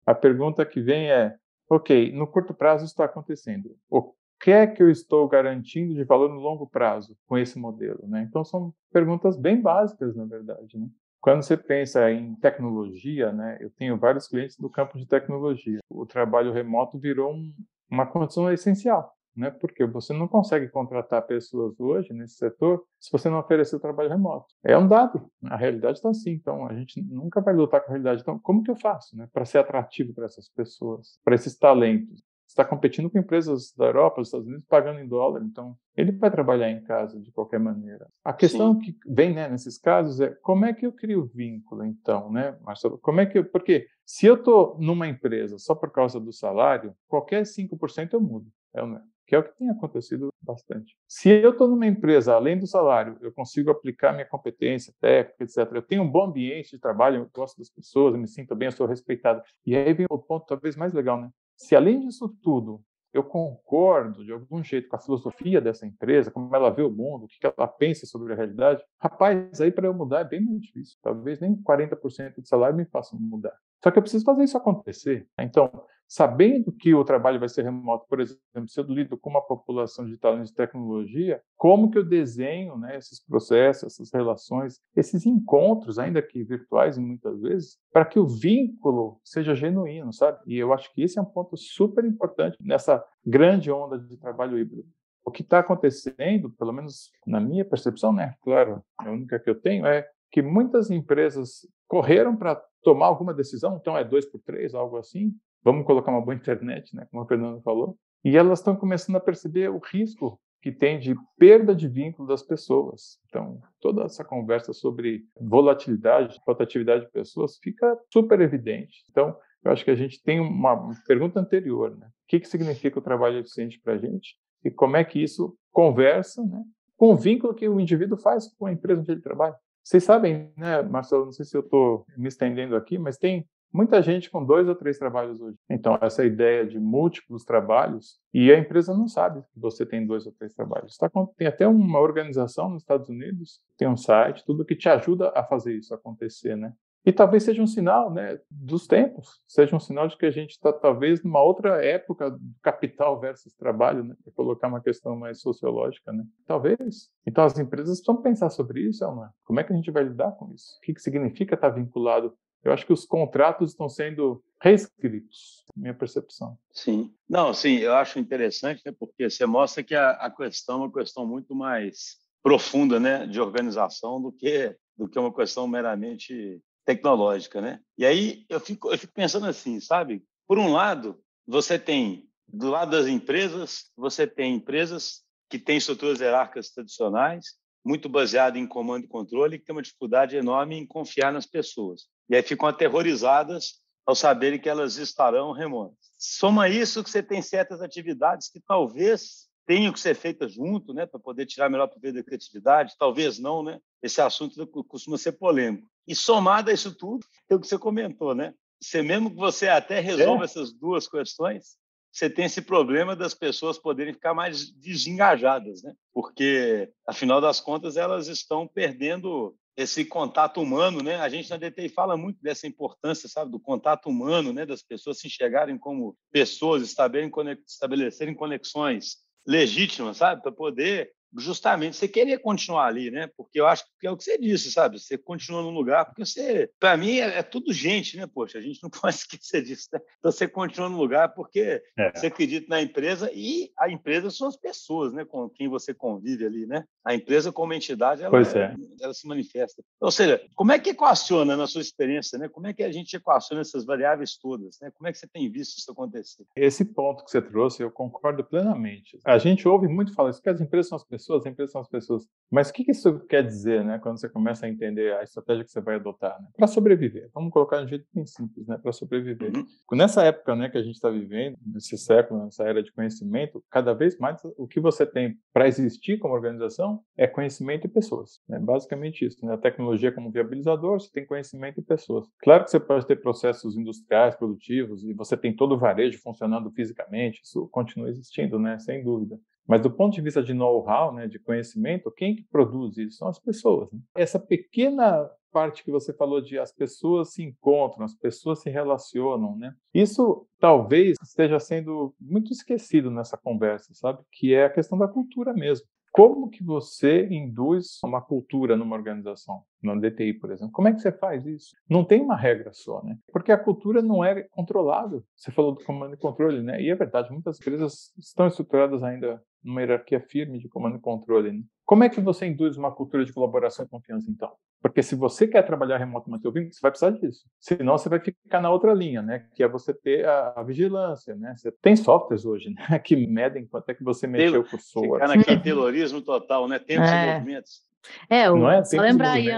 A 0.05 0.13
pergunta 0.13 0.65
que 0.65 0.81
vem 0.81 1.09
é, 1.09 1.33
ok, 1.69 2.11
no 2.11 2.27
curto 2.27 2.53
prazo 2.53 2.83
está 2.83 3.05
acontecendo. 3.05 3.73
O 3.89 4.13
que 4.41 4.51
é 4.51 4.67
que 4.67 4.83
eu 4.83 4.89
estou 4.89 5.25
garantindo 5.25 5.93
de 5.93 6.03
valor 6.03 6.27
no 6.27 6.41
longo 6.41 6.67
prazo 6.67 7.15
com 7.25 7.37
esse 7.37 7.57
modelo? 7.57 8.05
Né? 8.09 8.27
Então, 8.27 8.43
são 8.43 8.73
perguntas 8.91 9.37
bem 9.37 9.61
básicas, 9.61 10.13
na 10.13 10.25
verdade. 10.25 10.77
Né? 10.77 10.89
Quando 11.21 11.43
você 11.43 11.55
pensa 11.55 12.11
em 12.11 12.35
tecnologia, 12.35 13.31
né, 13.31 13.57
eu 13.61 13.69
tenho 13.69 13.97
vários 13.97 14.27
clientes 14.27 14.57
do 14.57 14.69
campo 14.69 14.97
de 14.97 15.05
tecnologia. 15.05 15.79
O 15.89 16.05
trabalho 16.05 16.51
remoto 16.51 16.99
virou 16.99 17.31
um, 17.31 17.53
uma 17.89 18.05
condição 18.05 18.51
essencial, 18.51 19.15
né? 19.35 19.51
porque 19.51 19.85
você 19.85 20.13
não 20.13 20.27
consegue 20.27 20.67
contratar 20.69 21.25
pessoas 21.25 21.79
hoje 21.79 22.13
nesse 22.13 22.35
setor 22.35 22.83
se 22.99 23.11
você 23.11 23.29
não 23.29 23.39
oferecer 23.39 23.75
o 23.75 23.79
trabalho 23.79 24.09
remoto. 24.09 24.47
É 24.63 24.77
um 24.77 24.87
dado, 24.87 25.29
a 25.45 25.55
realidade 25.55 25.97
está 25.97 26.09
assim, 26.09 26.31
então 26.31 26.67
a 26.67 26.73
gente 26.73 27.01
nunca 27.01 27.41
vai 27.41 27.53
lutar 27.53 27.81
com 27.81 27.87
a 27.87 27.89
realidade. 27.91 28.21
Então, 28.21 28.39
como 28.39 28.63
que 28.63 28.71
eu 28.71 28.75
faço 28.75 29.15
né, 29.15 29.27
para 29.31 29.45
ser 29.45 29.59
atrativo 29.59 30.13
para 30.13 30.25
essas 30.25 30.49
pessoas, 30.49 31.19
para 31.23 31.35
esses 31.35 31.57
talentos? 31.57 32.23
está 32.51 32.65
competindo 32.65 33.09
com 33.09 33.17
empresas 33.17 33.73
da 33.75 33.85
Europa, 33.85 34.17
dos 34.17 34.27
Estados 34.27 34.47
Unidos, 34.47 34.65
pagando 34.67 34.99
em 34.99 35.07
dólar, 35.07 35.41
então 35.43 35.75
ele 35.95 36.11
vai 36.11 36.29
trabalhar 36.29 36.69
em 36.69 36.83
casa 36.83 37.19
de 37.19 37.31
qualquer 37.31 37.59
maneira. 37.59 38.07
A 38.23 38.33
questão 38.33 38.73
Sim. 38.73 38.79
que 38.79 38.97
vem 39.07 39.33
né, 39.33 39.47
nesses 39.49 39.77
casos 39.77 40.19
é 40.19 40.29
como 40.41 40.65
é 40.65 40.73
que 40.73 40.85
eu 40.85 40.91
crio 40.91 41.29
vínculo, 41.33 41.83
então, 41.85 42.31
né, 42.31 42.55
Marcelo? 42.61 42.97
Como 42.97 43.19
é 43.19 43.25
que 43.25 43.39
eu, 43.39 43.45
porque 43.45 43.87
se 44.05 44.25
eu 44.25 44.35
estou 44.35 44.77
numa 44.79 45.07
empresa 45.07 45.57
só 45.57 45.73
por 45.73 45.91
causa 45.91 46.19
do 46.19 46.31
salário, 46.31 46.93
qualquer 47.07 47.43
5% 47.43 48.13
eu 48.13 48.21
mudo, 48.21 48.47
é, 48.73 48.85
né? 48.85 49.01
Que 49.31 49.35
é 49.35 49.39
o 49.39 49.43
que 49.43 49.57
tem 49.57 49.69
acontecido 49.69 50.27
bastante. 50.41 50.93
Se 51.07 51.29
eu 51.29 51.51
estou 51.51 51.65
numa 51.65 51.87
empresa, 51.87 52.33
além 52.33 52.59
do 52.59 52.67
salário, 52.67 53.15
eu 53.21 53.31
consigo 53.31 53.71
aplicar 53.71 54.11
minha 54.11 54.25
competência 54.25 54.93
técnica, 54.99 55.45
etc. 55.45 55.73
Eu 55.73 55.81
tenho 55.81 56.03
um 56.03 56.11
bom 56.11 56.25
ambiente 56.25 56.71
de 56.71 56.77
trabalho, 56.77 57.21
eu 57.21 57.29
gosto 57.33 57.57
das 57.57 57.69
pessoas, 57.69 58.13
eu 58.13 58.19
me 58.19 58.27
sinto 58.27 58.53
bem, 58.53 58.65
eu 58.65 58.73
sou 58.73 58.85
respeitado. 58.85 59.41
E 59.65 59.73
aí 59.73 59.93
vem 59.93 60.05
o 60.09 60.17
ponto 60.17 60.45
talvez 60.45 60.75
mais 60.75 60.91
legal, 60.91 61.17
né? 61.17 61.29
Se 61.55 61.77
além 61.77 62.01
disso 62.01 62.27
tudo 62.43 62.83
eu 63.13 63.23
concordo 63.23 64.25
de 64.25 64.33
algum 64.33 64.61
jeito 64.61 64.89
com 64.89 64.97
a 64.97 64.99
filosofia 64.99 65.61
dessa 65.61 65.85
empresa, 65.85 66.29
como 66.29 66.53
ela 66.53 66.69
vê 66.69 66.81
o 66.81 66.91
mundo, 66.91 67.23
o 67.23 67.27
que 67.27 67.45
ela 67.45 67.67
pensa 67.69 68.05
sobre 68.05 68.33
a 68.33 68.35
realidade, 68.35 68.83
rapaz, 68.99 69.61
aí 69.61 69.71
para 69.71 69.87
eu 69.87 69.93
mudar 69.93 70.21
é 70.21 70.25
bem 70.25 70.41
mais 70.41 70.61
difícil. 70.61 70.97
Talvez 71.01 71.39
nem 71.39 71.55
40% 71.55 72.41
de 72.41 72.47
salário 72.49 72.75
me 72.75 72.85
façam 72.85 73.17
mudar. 73.17 73.53
Só 73.81 73.91
que 73.91 73.97
eu 73.97 74.01
preciso 74.01 74.25
fazer 74.25 74.43
isso 74.43 74.57
acontecer. 74.57 75.25
Então, 75.39 75.71
sabendo 76.11 76.73
que 76.73 76.93
o 76.93 77.05
trabalho 77.05 77.39
vai 77.39 77.47
ser 77.47 77.63
remoto, 77.63 78.05
por 78.09 78.19
exemplo, 78.19 78.67
se 78.67 78.77
eu 78.77 78.83
lido 78.83 79.17
com 79.17 79.29
uma 79.29 79.41
população 79.41 80.05
de 80.05 80.17
talentos 80.17 80.49
de 80.49 80.55
tecnologia, 80.55 81.41
como 81.55 81.89
que 81.89 81.97
eu 81.97 82.03
desenho 82.03 82.77
né, 82.77 82.97
esses 82.97 83.23
processos, 83.23 83.93
essas 83.93 84.11
relações, 84.11 84.81
esses 84.93 85.25
encontros, 85.25 85.97
ainda 85.97 86.21
que 86.21 86.43
virtuais 86.43 86.97
muitas 86.97 87.39
vezes, 87.39 87.77
para 87.93 88.03
que 88.03 88.19
o 88.19 88.27
vínculo 88.27 89.21
seja 89.23 89.55
genuíno, 89.55 90.11
sabe? 90.11 90.37
E 90.47 90.57
eu 90.57 90.73
acho 90.73 90.93
que 90.93 91.01
esse 91.01 91.17
é 91.17 91.21
um 91.21 91.25
ponto 91.25 91.55
super 91.55 92.03
importante 92.03 92.57
nessa 92.59 93.01
grande 93.25 93.71
onda 93.71 93.97
de 93.97 94.17
trabalho 94.17 94.59
híbrido. 94.59 94.89
O 95.23 95.31
que 95.31 95.43
está 95.43 95.59
acontecendo, 95.59 96.49
pelo 96.59 96.73
menos 96.73 97.09
na 97.25 97.39
minha 97.39 97.63
percepção, 97.63 98.11
né? 98.11 98.35
Claro, 98.41 98.83
a 98.97 99.09
única 99.09 99.39
que 99.39 99.49
eu 99.49 99.55
tenho 99.55 99.85
é 99.85 100.05
que 100.29 100.41
muitas 100.41 100.91
empresas 100.91 101.65
correram 101.87 102.35
para 102.35 102.61
tomar 102.83 103.05
alguma 103.05 103.33
decisão, 103.33 103.77
então 103.79 103.97
é 103.97 104.03
dois 104.03 104.25
por 104.25 104.41
três, 104.41 104.73
algo 104.73 104.97
assim, 104.97 105.33
vamos 105.63 105.85
colocar 105.85 106.11
uma 106.11 106.21
boa 106.21 106.35
internet, 106.35 106.95
né, 106.95 107.07
como 107.11 107.23
a 107.23 107.27
Fernanda 107.27 107.61
falou, 107.61 107.97
e 108.23 108.37
elas 108.37 108.59
estão 108.59 108.75
começando 108.75 109.15
a 109.15 109.21
perceber 109.21 109.69
o 109.69 109.79
risco 109.79 110.39
que 110.61 110.71
tem 110.71 110.99
de 110.99 111.15
perda 111.39 111.73
de 111.73 111.87
vínculo 111.87 112.27
das 112.27 112.43
pessoas. 112.43 113.19
Então, 113.27 113.59
toda 113.79 114.03
essa 114.03 114.23
conversa 114.23 114.73
sobre 114.73 115.25
volatilidade, 115.39 116.39
rotatividade 116.45 117.05
de 117.05 117.11
pessoas 117.11 117.57
fica 117.57 117.97
super 118.13 118.39
evidente. 118.41 119.03
Então, 119.09 119.35
eu 119.63 119.71
acho 119.71 119.83
que 119.83 119.91
a 119.91 119.95
gente 119.95 120.21
tem 120.21 120.39
uma 120.39 120.93
pergunta 121.07 121.39
anterior, 121.39 121.97
né? 121.97 122.07
O 122.07 122.27
que, 122.27 122.39
que 122.39 122.47
significa 122.47 122.99
o 122.99 123.01
trabalho 123.01 123.39
eficiente 123.39 123.79
para 123.79 123.93
a 123.93 123.97
gente 123.97 124.35
e 124.63 124.69
como 124.69 124.97
é 124.97 125.03
que 125.03 125.21
isso 125.21 125.57
conversa 125.71 126.43
né, 126.45 126.63
com 126.95 127.11
o 127.11 127.15
vínculo 127.15 127.53
que 127.53 127.67
o 127.67 127.79
indivíduo 127.79 128.17
faz 128.17 128.53
com 128.55 128.67
a 128.67 128.71
empresa 128.71 129.01
onde 129.01 129.11
ele 129.11 129.21
trabalha. 129.21 129.55
Vocês 129.83 130.03
sabem, 130.03 130.51
né, 130.55 130.81
Marcelo, 130.83 131.25
não 131.25 131.31
sei 131.31 131.45
se 131.45 131.57
eu 131.57 131.61
estou 131.61 132.05
me 132.15 132.27
estendendo 132.27 132.75
aqui, 132.75 132.99
mas 132.99 133.17
tem 133.17 133.47
muita 133.73 134.01
gente 134.01 134.29
com 134.29 134.43
dois 134.43 134.67
ou 134.67 134.75
três 134.75 134.97
trabalhos 134.97 135.41
hoje. 135.41 135.57
Então, 135.69 135.97
essa 136.01 136.25
ideia 136.25 136.65
de 136.65 136.79
múltiplos 136.79 137.43
trabalhos, 137.43 138.19
e 138.33 138.51
a 138.51 138.57
empresa 138.57 138.93
não 138.93 139.07
sabe 139.07 139.41
que 139.41 139.59
você 139.59 139.85
tem 139.85 140.05
dois 140.05 140.25
ou 140.25 140.31
três 140.31 140.53
trabalhos. 140.53 140.97
Tá, 140.97 141.09
tem 141.37 141.47
até 141.47 141.67
uma 141.67 141.99
organização 141.99 142.69
nos 142.69 142.83
Estados 142.83 143.09
Unidos, 143.09 143.61
tem 143.77 143.87
um 143.87 143.97
site, 143.97 144.45
tudo 144.45 144.65
que 144.65 144.75
te 144.75 144.89
ajuda 144.89 145.31
a 145.35 145.43
fazer 145.43 145.75
isso 145.75 145.93
acontecer, 145.93 146.55
né? 146.55 146.73
E 147.03 147.11
talvez 147.11 147.43
seja 147.43 147.63
um 147.63 147.67
sinal 147.67 148.13
né, 148.13 148.39
dos 148.49 148.85
tempos, 148.85 149.41
seja 149.47 149.75
um 149.75 149.79
sinal 149.79 150.07
de 150.07 150.15
que 150.15 150.25
a 150.25 150.31
gente 150.31 150.51
está 150.51 150.71
talvez 150.71 151.23
numa 151.23 151.41
outra 151.41 151.83
época 151.83 152.37
capital 152.61 153.19
versus 153.19 153.55
trabalho, 153.55 154.03
né, 154.03 154.15
para 154.23 154.31
colocar 154.33 154.67
uma 154.67 154.81
questão 154.81 155.15
mais 155.15 155.41
sociológica. 155.41 156.13
Né? 156.13 156.23
Talvez. 156.45 157.09
Então 157.25 157.43
as 157.43 157.57
empresas 157.57 157.97
precisam 157.97 158.21
pensar 158.21 158.51
sobre 158.51 158.81
isso, 158.81 159.03
Elma. 159.03 159.33
Como 159.43 159.59
é 159.59 159.63
que 159.63 159.73
a 159.73 159.75
gente 159.75 159.89
vai 159.89 160.03
lidar 160.03 160.33
com 160.33 160.53
isso? 160.53 160.77
O 160.77 160.81
que, 160.81 160.93
que 160.93 161.01
significa 161.01 161.55
estar 161.55 161.69
vinculado? 161.69 162.35
Eu 162.63 162.71
acho 162.71 162.85
que 162.85 162.93
os 162.93 163.05
contratos 163.05 163.71
estão 163.71 163.89
sendo 163.89 164.43
reescritos, 164.61 165.65
minha 165.75 165.93
percepção. 165.93 166.57
Sim. 166.71 167.13
Não, 167.27 167.53
sim, 167.53 167.77
eu 167.77 167.95
acho 167.95 168.19
interessante, 168.19 168.81
né, 168.85 168.93
porque 168.99 169.29
você 169.29 169.45
mostra 169.45 169.83
que 169.83 169.95
a, 169.95 170.11
a 170.11 170.29
questão 170.29 170.75
é 170.75 170.85
uma 170.85 170.93
questão 170.93 171.25
muito 171.25 171.55
mais 171.55 172.17
profunda, 172.43 172.99
né, 172.99 173.25
de 173.25 173.39
organização 173.39 174.21
do 174.21 174.31
que 174.31 174.75
do 174.97 175.07
que 175.07 175.17
uma 175.17 175.33
questão 175.33 175.67
meramente 175.67 176.61
tecnológica, 176.85 177.59
né? 177.59 177.79
E 177.97 178.05
aí 178.05 178.45
eu 178.47 178.59
fico, 178.59 178.91
eu 178.91 178.97
fico 178.99 179.13
pensando 179.13 179.47
assim, 179.47 179.79
sabe? 179.79 180.23
Por 180.47 180.59
um 180.59 180.71
lado, 180.71 181.19
você 181.47 181.79
tem 181.79 182.29
do 182.47 182.69
lado 182.69 182.91
das 182.91 183.07
empresas, 183.07 183.89
você 183.95 184.27
tem 184.27 184.55
empresas 184.55 185.23
que 185.49 185.57
têm 185.57 185.77
estruturas 185.77 186.19
hierárquicas 186.19 186.69
tradicionais, 186.69 187.55
muito 187.83 188.07
baseadas 188.07 188.61
em 188.61 188.67
comando 188.67 189.05
e 189.05 189.07
controle, 189.07 189.57
que 189.57 189.65
têm 189.65 189.75
uma 189.75 189.81
dificuldade 189.81 190.35
enorme 190.35 190.77
em 190.77 190.85
confiar 190.85 191.31
nas 191.33 191.45
pessoas. 191.45 192.05
E 192.29 192.35
aí 192.35 192.43
ficam 192.43 192.67
aterrorizadas 192.67 193.81
ao 194.05 194.15
saberem 194.15 194.59
que 194.59 194.69
elas 194.69 194.97
estarão 194.97 195.51
remotas. 195.51 195.97
Soma 196.17 196.69
isso 196.69 197.03
que 197.03 197.09
você 197.09 197.23
tem 197.23 197.41
certas 197.41 197.81
atividades 197.81 198.49
que 198.49 198.59
talvez 198.59 199.49
tenham 199.65 199.93
que 199.93 199.99
ser 199.99 200.15
feitas 200.15 200.53
junto, 200.53 200.93
né, 200.93 201.05
para 201.05 201.19
poder 201.19 201.45
tirar 201.45 201.69
melhor 201.69 201.87
proveito 201.87 202.15
da 202.15 202.23
criatividade, 202.23 202.95
talvez 202.97 203.39
não, 203.39 203.63
né? 203.63 203.79
Esse 204.01 204.19
assunto 204.21 204.65
costuma 204.87 205.17
ser 205.17 205.33
polêmico. 205.33 205.87
E 206.07 206.15
somado 206.15 206.69
a 206.69 206.73
isso 206.73 206.93
tudo, 206.93 207.25
é 207.49 207.55
o 207.55 207.59
que 207.59 207.67
você 207.67 207.77
comentou, 207.77 208.33
né? 208.35 208.53
Você 208.81 209.01
mesmo 209.01 209.29
que 209.29 209.37
você 209.37 209.67
até 209.67 209.99
resolva 209.99 210.43
é. 210.43 210.45
essas 210.45 210.73
duas 210.73 211.07
questões, 211.07 211.77
você 212.11 212.29
tem 212.29 212.45
esse 212.45 212.61
problema 212.61 213.15
das 213.15 213.33
pessoas 213.33 213.77
poderem 213.77 214.13
ficar 214.13 214.33
mais 214.33 214.69
desengajadas, 214.69 215.81
né? 215.81 215.93
Porque 216.13 216.91
afinal 217.07 217.39
das 217.39 217.61
contas 217.61 217.95
elas 217.95 218.27
estão 218.27 218.67
perdendo 218.67 219.55
esse 219.77 220.03
contato 220.03 220.61
humano, 220.61 221.01
né? 221.01 221.15
A 221.15 221.29
gente 221.29 221.49
na 221.49 221.57
DTI 221.57 221.87
fala 221.89 222.17
muito 222.17 222.41
dessa 222.41 222.67
importância, 222.67 223.29
sabe, 223.29 223.51
do 223.51 223.59
contato 223.59 224.09
humano, 224.09 224.51
né? 224.51 224.65
Das 224.65 224.83
pessoas 224.83 225.19
se 225.19 225.27
enxergarem 225.27 225.77
como 225.77 226.17
pessoas, 226.31 226.83
estabelecerem 226.83 228.35
conexões 228.35 229.17
legítimas, 229.47 230.17
sabe, 230.17 230.41
para 230.41 230.51
poder 230.51 231.11
justamente 231.37 231.95
você 231.95 232.07
querer 232.07 232.39
continuar 232.39 232.87
ali, 232.87 233.09
né? 233.09 233.29
Porque 233.37 233.59
eu 233.59 233.67
acho 233.67 233.85
que 233.99 234.07
é 234.07 234.11
o 234.11 234.17
que 234.17 234.23
você 234.23 234.37
disse, 234.37 234.71
sabe? 234.71 234.99
Você 234.99 235.17
continua 235.17 235.61
no 235.61 235.69
lugar, 235.69 236.05
porque 236.05 236.25
você, 236.25 236.69
para 236.79 236.97
mim, 236.97 237.19
é, 237.19 237.39
é, 237.39 237.43
tudo 237.43 237.73
gente, 237.73 238.17
né? 238.17 238.27
Poxa, 238.27 238.57
a 238.57 238.61
gente 238.61 238.81
não 238.83 238.89
pode 239.01 239.15
esquecer 239.15 239.63
disso, 239.63 239.87
né? 239.93 239.99
Então 240.19 240.31
você 240.31 240.47
continua 240.47 240.89
no 240.89 240.97
lugar 240.97 241.29
porque 241.29 241.81
é. 241.97 242.11
você 242.13 242.27
acredita 242.27 242.67
na 242.69 242.81
empresa 242.81 243.31
e 243.33 243.71
a 243.79 243.89
empresa 243.89 244.29
são 244.29 244.47
as 244.47 244.57
pessoas, 244.57 245.13
né? 245.13 245.25
Com 245.25 245.49
quem 245.49 245.67
você 245.67 245.93
convive 245.93 246.45
ali, 246.45 246.65
né? 246.65 246.83
A 247.05 247.15
empresa 247.15 247.51
como 247.51 247.73
entidade, 247.73 248.23
ela, 248.23 248.41
é. 248.41 248.75
ela 248.99 249.13
se 249.13 249.27
manifesta. 249.27 249.81
Ou 249.99 250.11
seja, 250.11 250.41
como 250.55 250.71
é 250.71 250.79
que 250.79 250.89
equaciona 250.89 251.55
na 251.55 251.67
sua 251.67 251.81
experiência, 251.81 252.37
né? 252.37 252.49
Como 252.49 252.67
é 252.67 252.73
que 252.73 252.83
a 252.83 252.91
gente 252.91 253.15
equaciona 253.15 253.61
essas 253.61 253.85
variáveis 253.85 254.37
todas, 254.37 254.77
né? 254.81 254.91
Como 254.91 255.07
é 255.07 255.11
que 255.11 255.17
você 255.17 255.27
tem 255.27 255.49
visto 255.49 255.77
isso 255.77 255.91
acontecer? 255.91 256.45
Esse 256.55 256.83
ponto 256.83 257.23
que 257.23 257.31
você 257.31 257.41
trouxe, 257.41 257.81
eu 257.81 257.91
concordo 257.91 258.43
plenamente. 258.43 259.19
A 259.25 259.37
gente 259.37 259.67
ouve 259.67 259.87
muito 259.87 260.13
falar 260.13 260.31
isso, 260.31 260.41
que 260.41 260.49
as 260.49 260.59
empresas 260.59 260.89
são 260.89 260.95
as 260.95 261.03
pessoas 261.03 261.20
pessoas, 261.21 261.45
a 261.45 261.49
empresa 261.49 261.71
são 261.71 261.81
as 261.81 261.87
pessoas. 261.87 262.27
Mas 262.49 262.69
o 262.69 262.73
que 262.73 262.89
isso 262.89 263.19
quer 263.27 263.43
dizer, 263.43 263.83
né, 263.85 263.99
quando 263.99 264.19
você 264.19 264.27
começa 264.27 264.65
a 264.65 264.69
entender 264.69 265.13
a 265.13 265.23
estratégia 265.23 265.63
que 265.63 265.71
você 265.71 265.79
vai 265.79 265.95
adotar? 265.95 266.41
Né? 266.41 266.47
Para 266.57 266.67
sobreviver. 266.67 267.29
Vamos 267.33 267.51
colocar 267.51 267.77
de 267.77 267.85
um 267.85 267.87
jeito 267.87 268.05
bem 268.13 268.25
simples, 268.25 268.67
né, 268.67 268.77
para 268.77 268.91
sobreviver. 268.91 269.55
Uhum. 269.55 269.65
Nessa 269.93 270.23
época 270.23 270.55
né, 270.55 270.69
que 270.69 270.77
a 270.77 270.83
gente 270.83 270.95
está 270.95 271.09
vivendo, 271.09 271.57
nesse 271.65 271.97
século, 271.97 272.43
nessa 272.43 272.63
era 272.63 272.81
de 272.81 272.91
conhecimento, 272.91 273.63
cada 273.69 273.93
vez 273.93 274.17
mais 274.17 274.41
o 274.57 274.67
que 274.67 274.79
você 274.79 275.05
tem 275.05 275.37
para 275.53 275.67
existir 275.67 276.17
como 276.17 276.33
organização 276.33 277.01
é 277.15 277.27
conhecimento 277.27 277.85
e 277.85 277.89
pessoas. 277.89 278.41
Né? 278.49 278.59
Basicamente 278.59 279.25
isso. 279.25 279.45
Né? 279.45 279.53
A 279.53 279.57
tecnologia 279.57 280.11
como 280.11 280.31
viabilizador, 280.31 280.99
você 280.99 281.11
tem 281.11 281.25
conhecimento 281.25 281.79
e 281.79 281.83
pessoas. 281.83 282.27
Claro 282.39 282.63
que 282.63 282.71
você 282.71 282.79
pode 282.79 283.05
ter 283.05 283.17
processos 283.17 283.77
industriais, 283.77 284.35
produtivos, 284.35 285.03
e 285.03 285.13
você 285.13 285.37
tem 285.37 285.55
todo 285.55 285.75
o 285.75 285.77
varejo 285.77 286.19
funcionando 286.21 286.71
fisicamente, 286.71 287.41
isso 287.43 287.67
continua 287.69 288.09
existindo, 288.09 288.59
né? 288.59 288.79
sem 288.79 289.03
dúvida. 289.03 289.39
Mas 289.71 289.79
do 289.79 289.89
ponto 289.89 290.13
de 290.13 290.21
vista 290.21 290.43
de 290.43 290.53
know-how, 290.53 291.13
né, 291.13 291.29
de 291.29 291.39
conhecimento, 291.39 292.11
quem 292.11 292.35
que 292.35 292.43
produz 292.43 292.97
isso? 292.97 293.19
São 293.19 293.29
as 293.29 293.39
pessoas. 293.39 293.89
Né? 293.89 293.99
Essa 294.13 294.37
pequena 294.37 295.29
parte 295.49 295.81
que 295.81 295.89
você 295.89 296.11
falou 296.11 296.41
de 296.41 296.59
as 296.59 296.73
pessoas 296.73 297.31
se 297.31 297.41
encontram, 297.41 298.03
as 298.03 298.13
pessoas 298.13 298.61
se 298.61 298.69
relacionam, 298.69 299.55
né? 299.55 299.73
Isso 299.93 300.45
talvez 300.59 301.15
esteja 301.23 301.57
sendo 301.57 302.13
muito 302.19 302.51
esquecido 302.51 303.09
nessa 303.09 303.37
conversa, 303.37 303.93
sabe? 303.93 304.21
Que 304.33 304.53
é 304.53 304.65
a 304.65 304.69
questão 304.69 304.97
da 304.97 305.07
cultura 305.07 305.53
mesmo. 305.53 305.87
Como 306.11 306.49
que 306.49 306.63
você 306.63 307.25
induz 307.27 307.99
uma 308.03 308.21
cultura 308.21 308.75
numa 308.75 308.95
organização, 308.95 309.63
na 309.81 309.95
DTI, 309.95 310.33
por 310.33 310.51
exemplo? 310.51 310.73
Como 310.73 310.87
é 310.87 310.93
que 310.93 310.99
você 310.99 311.11
faz 311.11 311.45
isso? 311.45 311.73
Não 311.89 312.03
tem 312.03 312.21
uma 312.21 312.35
regra 312.35 312.71
só, 312.73 313.01
né? 313.01 313.17
Porque 313.31 313.51
a 313.51 313.57
cultura 313.57 314.01
não 314.01 314.23
é 314.23 314.43
controlável. 314.51 315.23
Você 315.35 315.51
falou 315.51 315.73
do 315.73 315.83
comando 315.83 316.13
e 316.13 316.17
controle, 316.17 316.61
né? 316.61 316.81
E 316.81 316.89
é 316.89 316.95
verdade, 316.95 317.31
muitas 317.31 317.59
empresas 317.59 318.13
estão 318.17 318.47
estruturadas 318.47 319.03
ainda 319.03 319.41
numa 319.63 319.81
hierarquia 319.81 320.19
firme 320.19 320.59
de 320.59 320.67
comando 320.67 320.97
e 320.97 321.01
controle. 321.01 321.51
Né? 321.53 321.63
Como 321.91 322.05
é 322.05 322.09
que 322.09 322.21
você 322.21 322.45
induz 322.45 322.77
uma 322.77 322.89
cultura 322.89 323.25
de 323.25 323.33
colaboração 323.33 323.83
e 323.83 323.89
confiança, 323.89 324.31
então? 324.31 324.49
Porque 324.81 325.03
se 325.03 325.13
você 325.13 325.45
quer 325.45 325.61
trabalhar 325.61 325.97
remoto 325.97 326.29
e 326.29 326.31
manter 326.31 326.47
o 326.47 326.51
vínculo, 326.53 326.73
você 326.73 326.79
vai 326.79 326.89
precisar 326.89 327.11
disso. 327.11 327.45
Senão 327.59 327.97
você 327.97 328.07
vai 328.07 328.21
ficar 328.21 328.61
na 328.61 328.69
outra 328.69 328.93
linha, 328.93 329.21
né? 329.21 329.45
Que 329.53 329.61
é 329.61 329.67
você 329.67 329.93
ter 329.93 330.25
a, 330.25 330.53
a 330.55 330.63
vigilância, 330.63 331.35
né? 331.35 331.53
Você 331.53 331.69
tem 331.69 331.97
softwares 331.97 332.45
hoje, 332.45 332.69
né? 332.69 332.97
Que 333.03 333.27
medem 333.27 333.67
quanto 333.67 333.89
é 333.89 333.93
que 333.93 334.05
você 334.05 334.25
mexeu 334.25 334.63
com 334.63 334.77
o 334.77 334.79
software. 334.79 335.19
Ficar 335.19 335.35
naquele 335.35 335.59
terrorismo 335.59 336.21
total, 336.21 336.65
né? 336.65 336.79
Tempos 336.79 337.09
é. 337.09 337.27
e 337.27 337.33
movimentos. 337.33 337.81
É, 338.29 338.49
o, 338.49 338.55
Não 338.55 338.71
é? 338.71 338.85
só 338.85 339.01
lembrar 339.01 339.31
aí, 339.33 339.49